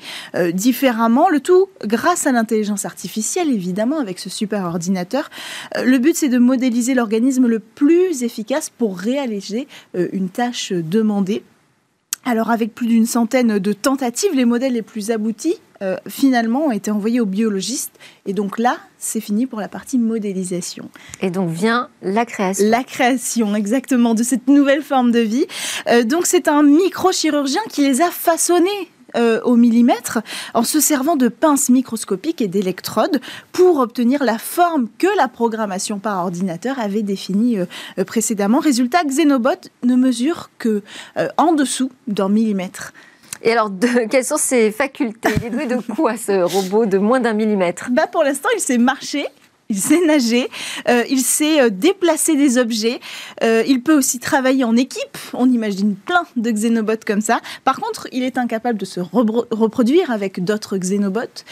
différemment, 0.52 1.28
le 1.28 1.40
tout 1.40 1.68
grâce 1.84 2.26
à 2.26 2.32
l'intelligence 2.32 2.84
artificielle, 2.84 3.50
évidemment, 3.50 3.98
avec 3.98 4.18
ce 4.18 4.30
super 4.30 4.64
ordinateur. 4.64 5.30
le 5.84 5.98
but, 5.98 6.16
c'est 6.16 6.28
de 6.28 6.38
modéliser 6.38 6.94
l'organisme 6.94 7.31
le 7.40 7.58
plus 7.58 8.22
efficace 8.22 8.70
pour 8.70 8.98
réaliser 8.98 9.66
euh, 9.94 10.08
une 10.12 10.28
tâche 10.28 10.72
demandée. 10.72 11.42
Alors 12.24 12.50
avec 12.50 12.74
plus 12.74 12.86
d'une 12.86 13.06
centaine 13.06 13.58
de 13.58 13.72
tentatives, 13.72 14.34
les 14.34 14.44
modèles 14.44 14.74
les 14.74 14.82
plus 14.82 15.10
aboutis 15.10 15.56
euh, 15.82 15.96
finalement 16.08 16.66
ont 16.66 16.70
été 16.70 16.92
envoyés 16.92 17.20
aux 17.20 17.26
biologistes. 17.26 17.98
Et 18.24 18.32
donc 18.32 18.58
là, 18.58 18.76
c'est 18.98 19.20
fini 19.20 19.46
pour 19.46 19.60
la 19.60 19.66
partie 19.66 19.98
modélisation. 19.98 20.88
Et 21.20 21.30
donc 21.30 21.50
vient 21.50 21.88
la 22.02 22.24
création. 22.24 22.68
La 22.68 22.84
création, 22.84 23.56
exactement, 23.56 24.14
de 24.14 24.22
cette 24.22 24.46
nouvelle 24.46 24.82
forme 24.82 25.10
de 25.10 25.18
vie. 25.18 25.46
Euh, 25.88 26.04
donc 26.04 26.26
c'est 26.26 26.46
un 26.46 26.62
microchirurgien 26.62 27.62
qui 27.68 27.82
les 27.82 28.00
a 28.00 28.10
façonnés 28.10 28.68
euh, 29.16 29.40
au 29.42 29.56
millimètre 29.56 30.20
en 30.54 30.64
se 30.64 30.80
servant 30.80 31.16
de 31.16 31.28
pinces 31.28 31.68
microscopiques 31.68 32.40
et 32.40 32.48
d'électrodes 32.48 33.20
pour 33.52 33.78
obtenir 33.78 34.24
la 34.24 34.38
forme 34.38 34.88
que 34.98 35.06
la 35.16 35.28
programmation 35.28 35.98
par 35.98 36.24
ordinateur 36.24 36.78
avait 36.78 37.02
définie 37.02 37.58
euh, 37.58 37.66
euh, 37.98 38.04
précédemment. 38.04 38.58
Résultat, 38.58 39.04
Xenobot 39.04 39.68
ne 39.82 39.96
mesure 39.96 40.50
que 40.58 40.82
en 41.36 41.52
dessous 41.52 41.90
d'un 42.06 42.28
millimètre. 42.28 42.92
Et 43.42 43.52
alors, 43.52 43.70
de, 43.70 44.06
quelles 44.10 44.24
sont 44.24 44.36
ses 44.36 44.70
facultés? 44.70 45.30
Il 45.36 45.46
est 45.46 45.50
doué 45.50 45.66
de 45.66 45.76
quoi 45.94 46.16
ce 46.16 46.42
robot 46.42 46.86
de 46.86 46.98
moins 46.98 47.20
d'un 47.20 47.32
millimètre? 47.32 47.90
Bah 47.90 48.06
Pour 48.06 48.22
l'instant, 48.22 48.48
il 48.54 48.60
sait 48.60 48.78
marcher, 48.78 49.26
il 49.72 49.78
sait 49.78 50.04
nager, 50.04 50.48
euh, 50.88 51.02
il 51.08 51.20
sait 51.20 51.62
euh, 51.62 51.70
déplacer 51.70 52.36
des 52.36 52.58
objets, 52.58 53.00
euh, 53.42 53.64
il 53.66 53.82
peut 53.82 53.96
aussi 53.96 54.18
travailler 54.18 54.64
en 54.64 54.76
équipe. 54.76 55.16
On 55.32 55.50
imagine 55.50 55.94
plein 55.96 56.24
de 56.36 56.50
xénobots 56.50 57.04
comme 57.06 57.22
ça. 57.22 57.40
Par 57.64 57.80
contre, 57.80 58.06
il 58.12 58.22
est 58.22 58.36
incapable 58.36 58.78
de 58.78 58.84
se 58.84 59.00
reproduire 59.00 60.10
avec 60.10 60.44
d'autres 60.44 60.76
xénobots, 60.76 61.44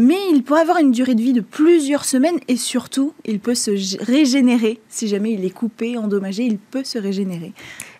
mais 0.00 0.18
il 0.32 0.42
peut 0.44 0.56
avoir 0.56 0.78
une 0.78 0.92
durée 0.92 1.14
de 1.14 1.22
vie 1.22 1.32
de 1.32 1.40
plusieurs 1.40 2.04
semaines 2.04 2.38
et 2.46 2.56
surtout, 2.56 3.12
il 3.24 3.40
peut 3.40 3.54
se 3.56 3.72
régénérer. 4.04 4.80
Si 4.88 5.08
jamais 5.08 5.32
il 5.32 5.44
est 5.44 5.50
coupé, 5.50 5.98
endommagé, 5.98 6.44
il 6.44 6.58
peut 6.58 6.84
se 6.84 6.98
régénérer. 6.98 7.52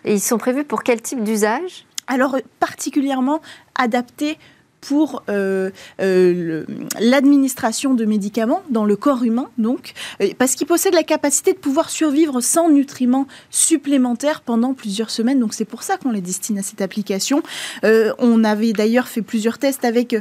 Et 0.05 0.13
ils 0.13 0.21
sont 0.21 0.37
prévus 0.37 0.63
pour 0.63 0.83
quel 0.83 1.01
type 1.01 1.23
d'usage? 1.23 1.85
Alors 2.07 2.37
particulièrement 2.59 3.41
adaptés 3.75 4.37
pour 4.85 5.23
euh, 5.29 5.71
euh, 5.99 6.63
l'administration 6.99 7.95
de 7.95 8.05
médicaments 8.05 8.61
dans 8.69 8.85
le 8.85 8.95
corps 8.95 9.23
humain, 9.23 9.49
donc, 9.57 9.93
euh, 10.21 10.29
parce 10.37 10.53
qu'il 10.53 10.67
possède 10.67 10.93
la 10.93 11.03
capacité 11.03 11.53
de 11.53 11.57
pouvoir 11.57 11.89
survivre 11.89 12.39
sans 12.39 12.69
nutriments 12.69 13.27
supplémentaires 13.49 14.41
pendant 14.41 14.73
plusieurs 14.73 15.09
semaines. 15.09 15.39
Donc 15.39 15.55
c'est 15.55 15.65
pour 15.65 15.81
ça 15.81 15.97
qu'on 15.97 16.11
les 16.11 16.21
destine 16.21 16.59
à 16.59 16.63
cette 16.63 16.81
application. 16.81 17.41
on 17.83 18.43
avait 18.43 18.73
d'ailleurs 18.73 19.07
fait 19.07 19.21
plusieurs 19.21 19.57
tests 19.57 19.85
avec 19.85 20.15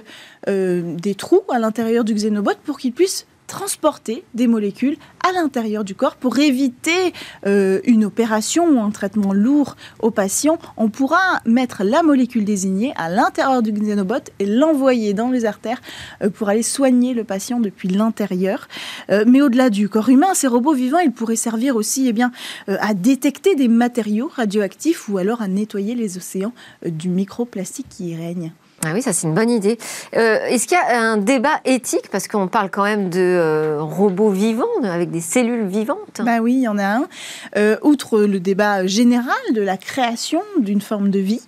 des 0.46 1.14
trous 1.14 1.42
à 1.50 1.58
l'intérieur 1.58 2.04
du 2.04 2.14
Xenobot 2.14 2.52
pour 2.64 2.78
qu'il 2.78 2.92
puisse 2.92 3.26
transporter 3.46 4.24
des 4.34 4.46
molécules 4.46 4.96
à 5.26 5.32
l'intérieur 5.32 5.84
du 5.84 5.94
corps 5.94 6.16
pour 6.16 6.38
éviter 6.38 7.12
euh, 7.46 7.80
une 7.84 8.04
opération 8.04 8.68
ou 8.68 8.80
un 8.80 8.90
traitement 8.90 9.32
lourd 9.32 9.76
au 10.00 10.10
patient. 10.10 10.58
On 10.76 10.88
pourra 10.88 11.40
mettre 11.46 11.82
la 11.84 12.02
molécule 12.02 12.44
désignée 12.44 12.92
à 12.96 13.08
l'intérieur 13.08 13.62
du 13.62 13.72
xénobot 13.72 14.30
et 14.38 14.46
l'envoyer 14.46 15.14
dans 15.14 15.30
les 15.30 15.44
artères 15.44 15.80
euh, 16.22 16.30
pour 16.30 16.48
aller 16.48 16.62
soigner 16.62 17.14
le 17.14 17.24
patient 17.24 17.60
depuis 17.60 17.88
l'intérieur. 17.88 18.68
Euh, 19.10 19.24
mais 19.26 19.40
au-delà 19.40 19.70
du 19.70 19.88
corps 19.88 20.08
humain, 20.08 20.34
ces 20.34 20.46
robots 20.46 20.74
vivants, 20.74 20.98
ils 20.98 21.12
pourraient 21.12 21.36
servir 21.36 21.76
aussi 21.76 22.08
eh 22.08 22.22
à 22.68 22.94
détecter 22.94 23.54
des 23.54 23.68
matériaux 23.68 24.30
radioactifs 24.34 25.08
ou 25.08 25.18
alors 25.18 25.42
à 25.42 25.48
nettoyer 25.48 25.94
les 25.94 26.16
océans 26.16 26.52
du 26.84 27.08
microplastique 27.08 27.88
qui 27.88 28.10
y 28.10 28.16
règne. 28.16 28.52
Ah 28.86 28.90
oui, 28.92 29.02
ça 29.02 29.12
c'est 29.12 29.26
une 29.26 29.34
bonne 29.34 29.50
idée. 29.50 29.78
Euh, 30.16 30.46
est-ce 30.46 30.66
qu'il 30.66 30.76
y 30.76 30.80
a 30.80 31.00
un 31.00 31.16
débat 31.16 31.60
éthique? 31.64 32.10
Parce 32.10 32.28
qu'on 32.28 32.48
parle 32.48 32.70
quand 32.70 32.84
même 32.84 33.08
de 33.08 33.20
euh, 33.20 33.78
robots 33.80 34.30
vivants 34.30 34.64
avec 34.82 35.10
des 35.10 35.20
cellules 35.20 35.66
vivantes 35.66 36.20
Bah 36.24 36.38
oui, 36.40 36.54
il 36.54 36.62
y 36.62 36.68
en 36.68 36.78
a 36.78 36.84
un. 36.84 37.06
Euh, 37.56 37.76
outre 37.82 38.20
le 38.20 38.40
débat 38.40 38.86
général 38.86 39.34
de 39.54 39.62
la 39.62 39.76
création 39.76 40.42
d'une 40.58 40.82
forme 40.82 41.10
de 41.10 41.18
vie, 41.18 41.40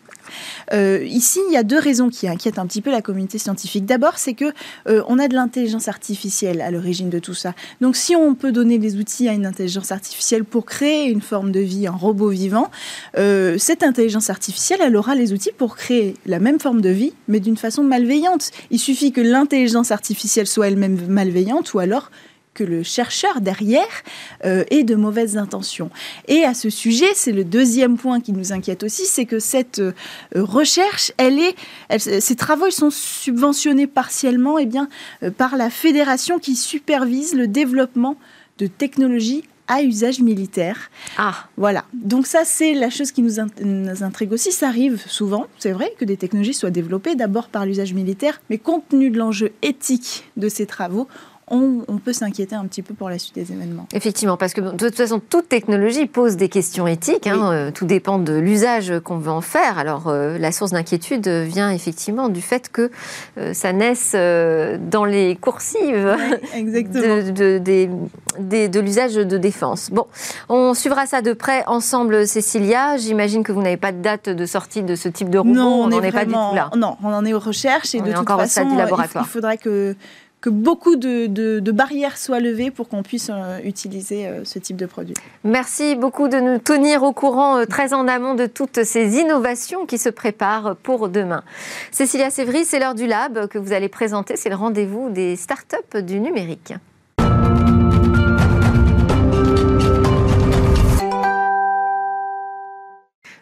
euh, 0.72 1.04
ici, 1.04 1.40
il 1.48 1.52
y 1.52 1.56
a 1.56 1.62
deux 1.62 1.78
raisons 1.78 2.08
qui 2.08 2.28
inquiètent 2.28 2.58
un 2.58 2.66
petit 2.66 2.82
peu 2.82 2.90
la 2.90 3.02
communauté 3.02 3.38
scientifique. 3.38 3.86
D'abord, 3.86 4.18
c'est 4.18 4.34
que 4.34 4.46
euh, 4.88 5.02
on 5.08 5.18
a 5.18 5.28
de 5.28 5.34
l'intelligence 5.34 5.88
artificielle 5.88 6.60
à 6.60 6.70
l'origine 6.70 7.10
de 7.10 7.18
tout 7.18 7.34
ça. 7.34 7.54
Donc, 7.80 7.96
si 7.96 8.16
on 8.16 8.34
peut 8.34 8.52
donner 8.52 8.78
des 8.78 8.96
outils 8.96 9.28
à 9.28 9.32
une 9.32 9.46
intelligence 9.46 9.92
artificielle 9.92 10.44
pour 10.44 10.66
créer 10.66 11.08
une 11.08 11.20
forme 11.20 11.52
de 11.52 11.60
vie, 11.60 11.86
un 11.86 11.92
robot 11.92 12.28
vivant, 12.28 12.70
euh, 13.16 13.56
cette 13.58 13.82
intelligence 13.82 14.30
artificielle, 14.30 14.80
elle 14.82 14.96
aura 14.96 15.14
les 15.14 15.32
outils 15.32 15.52
pour 15.56 15.76
créer 15.76 16.14
la 16.26 16.38
même 16.38 16.60
forme 16.60 16.80
de 16.80 16.90
vie, 16.90 17.12
mais 17.28 17.40
d'une 17.40 17.56
façon 17.56 17.82
malveillante. 17.82 18.50
Il 18.70 18.78
suffit 18.78 19.12
que 19.12 19.20
l'intelligence 19.20 19.90
artificielle 19.90 20.46
soit 20.46 20.68
elle-même 20.68 20.98
malveillante, 21.08 21.74
ou 21.74 21.78
alors 21.78 22.10
que 22.56 22.64
le 22.64 22.82
chercheur 22.82 23.40
derrière 23.40 24.02
euh, 24.44 24.64
ait 24.70 24.82
de 24.82 24.94
mauvaises 24.94 25.36
intentions. 25.36 25.90
Et 26.26 26.42
à 26.44 26.54
ce 26.54 26.70
sujet, 26.70 27.12
c'est 27.14 27.32
le 27.32 27.44
deuxième 27.44 27.98
point 27.98 28.20
qui 28.20 28.32
nous 28.32 28.52
inquiète 28.52 28.82
aussi, 28.82 29.04
c'est 29.04 29.26
que 29.26 29.38
cette 29.38 29.78
euh, 29.78 29.92
recherche, 30.34 31.12
elle 31.18 31.38
est, 31.38 31.54
ces 31.98 32.34
travaux 32.34 32.70
sont 32.70 32.90
subventionnés 32.90 33.86
partiellement 33.86 34.58
et 34.58 34.62
eh 34.62 34.66
bien, 34.66 34.88
euh, 35.22 35.30
par 35.30 35.56
la 35.56 35.68
fédération 35.68 36.38
qui 36.38 36.56
supervise 36.56 37.34
le 37.34 37.46
développement 37.46 38.16
de 38.58 38.66
technologies 38.66 39.44
à 39.68 39.82
usage 39.82 40.20
militaire. 40.20 40.90
Ah. 41.18 41.48
Voilà. 41.56 41.84
Donc 41.92 42.26
ça, 42.26 42.44
c'est 42.44 42.72
la 42.72 42.88
chose 42.88 43.12
qui 43.12 43.22
nous, 43.22 43.34
nous, 43.62 44.02
intrigue 44.02 44.32
aussi. 44.32 44.52
Ça 44.52 44.68
arrive 44.68 45.02
souvent, 45.06 45.46
c'est 45.58 45.72
vrai, 45.72 45.92
que 45.98 46.04
des 46.04 46.16
technologies 46.16 46.54
soient 46.54 46.70
développées 46.70 47.16
d'abord 47.16 47.48
par 47.48 47.66
l'usage 47.66 47.92
militaire, 47.92 48.40
mais 48.48 48.58
compte 48.58 48.88
tenu 48.88 49.10
de 49.10 49.18
l'enjeu 49.18 49.52
éthique 49.62 50.24
de 50.36 50.48
ces 50.48 50.66
travaux, 50.66 51.08
on, 51.48 51.98
peut 52.04 52.12
s'inquiéter 52.12 52.56
un 52.56 52.66
petit 52.66 52.82
peu 52.82 52.92
pour 52.92 53.08
la 53.08 53.18
suite 53.18 53.36
des 53.36 53.52
événements. 53.52 53.86
Effectivement, 53.92 54.36
parce 54.36 54.52
que 54.52 54.60
de 54.60 54.88
toute 54.88 54.96
façon, 54.96 55.20
toute 55.20 55.48
technologie 55.48 56.06
pose 56.06 56.36
des 56.36 56.48
questions 56.48 56.88
éthiques. 56.88 57.28
Hein, 57.28 57.52
euh, 57.52 57.70
tout 57.70 57.86
dépend 57.86 58.18
de 58.18 58.34
l'usage 58.34 58.92
qu'on 59.04 59.18
veut 59.18 59.30
en 59.30 59.40
faire. 59.40 59.78
Alors, 59.78 60.08
euh, 60.08 60.38
la 60.38 60.50
source 60.50 60.72
d'inquiétude 60.72 61.28
vient 61.28 61.70
effectivement 61.70 62.28
du 62.28 62.42
fait 62.42 62.68
que 62.70 62.90
euh, 63.38 63.54
ça 63.54 63.72
naisse 63.72 64.14
dans 64.14 65.04
les 65.04 65.36
coursives 65.36 66.16
de, 66.56 67.58
de 67.58 68.80
l'usage 68.80 69.14
de 69.14 69.38
défense. 69.38 69.90
Bon, 69.90 70.06
on 70.48 70.74
suivra 70.74 71.06
ça 71.06 71.22
de 71.22 71.32
près 71.32 71.64
ensemble, 71.66 72.26
Cécilia. 72.26 72.96
J'imagine 72.96 73.44
que 73.44 73.52
vous 73.52 73.62
n'avez 73.62 73.76
pas 73.76 73.92
de 73.92 74.02
date 74.02 74.28
de 74.28 74.46
sortie 74.46 74.82
de 74.82 74.96
ce 74.96 75.08
type 75.08 75.30
de 75.30 75.38
robot. 75.38 75.54
Non, 75.54 75.84
on 75.84 75.88
n'en 75.88 76.02
est, 76.02 76.10
pas 76.10 76.24
du 76.24 76.32
tout 76.32 76.54
là. 76.54 76.70
Non, 76.76 76.96
on 77.04 77.12
en 77.12 77.24
est 77.24 77.32
aux 77.32 77.38
recherches 77.38 77.94
et 77.94 78.00
de 78.00 78.12
toute 78.12 78.28
façon, 78.28 78.66
il 79.14 79.24
faudrait 79.26 79.58
que 79.58 79.94
que 80.40 80.50
beaucoup 80.50 80.96
de, 80.96 81.60
barrières 81.70 82.18
soient 82.18 82.40
levées 82.40 82.70
pour 82.70 82.88
qu'on 82.88 83.02
puisse 83.02 83.30
euh, 83.32 83.58
utiliser 83.64 84.26
euh, 84.26 84.44
ce 84.44 84.58
type 84.58 84.76
de 84.76 84.86
produit. 84.86 85.14
Merci 85.44 85.96
beaucoup 85.96 86.28
de 86.28 86.38
nous 86.38 86.58
tenir 86.58 87.02
au 87.02 87.12
courant 87.12 87.58
euh, 87.58 87.64
très 87.64 87.92
en 87.92 88.06
amont 88.06 88.34
de 88.34 88.46
toutes 88.46 88.84
ces 88.84 89.16
innovations 89.18 89.86
qui 89.86 89.98
se 89.98 90.08
préparent 90.08 90.76
pour 90.76 91.08
demain. 91.08 91.42
Cécilia 91.90 92.30
Sévry, 92.30 92.64
c'est 92.64 92.78
l'heure 92.78 92.94
du 92.94 93.06
lab 93.06 93.48
que 93.48 93.58
vous 93.58 93.72
allez 93.72 93.88
présenter. 93.88 94.36
C'est 94.36 94.50
le 94.50 94.56
rendez-vous 94.56 95.10
des 95.10 95.36
startups 95.36 96.02
du 96.02 96.20
numérique. 96.20 96.74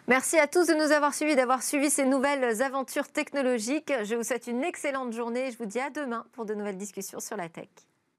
Merci 0.07 0.37
à 0.37 0.47
tous 0.47 0.67
de 0.67 0.75
nous 0.75 0.91
avoir 0.91 1.15
suivis, 1.15 1.35
d'avoir 1.35 1.63
suivi 1.63 1.89
ces 1.89 2.05
nouvelles 2.05 2.61
aventures 2.61 3.07
technologiques. 3.07 3.91
Je 4.03 4.13
vous 4.13 4.21
souhaite 4.21 4.45
une 4.45 4.63
excellente 4.63 5.13
journée. 5.13 5.51
Je 5.51 5.57
vous 5.57 5.65
dis 5.65 5.79
à 5.79 5.89
demain 5.89 6.27
pour 6.33 6.45
de 6.45 6.53
nouvelles 6.53 6.77
discussions 6.77 7.19
sur 7.19 7.35
la 7.35 7.49
tech. 7.49 7.69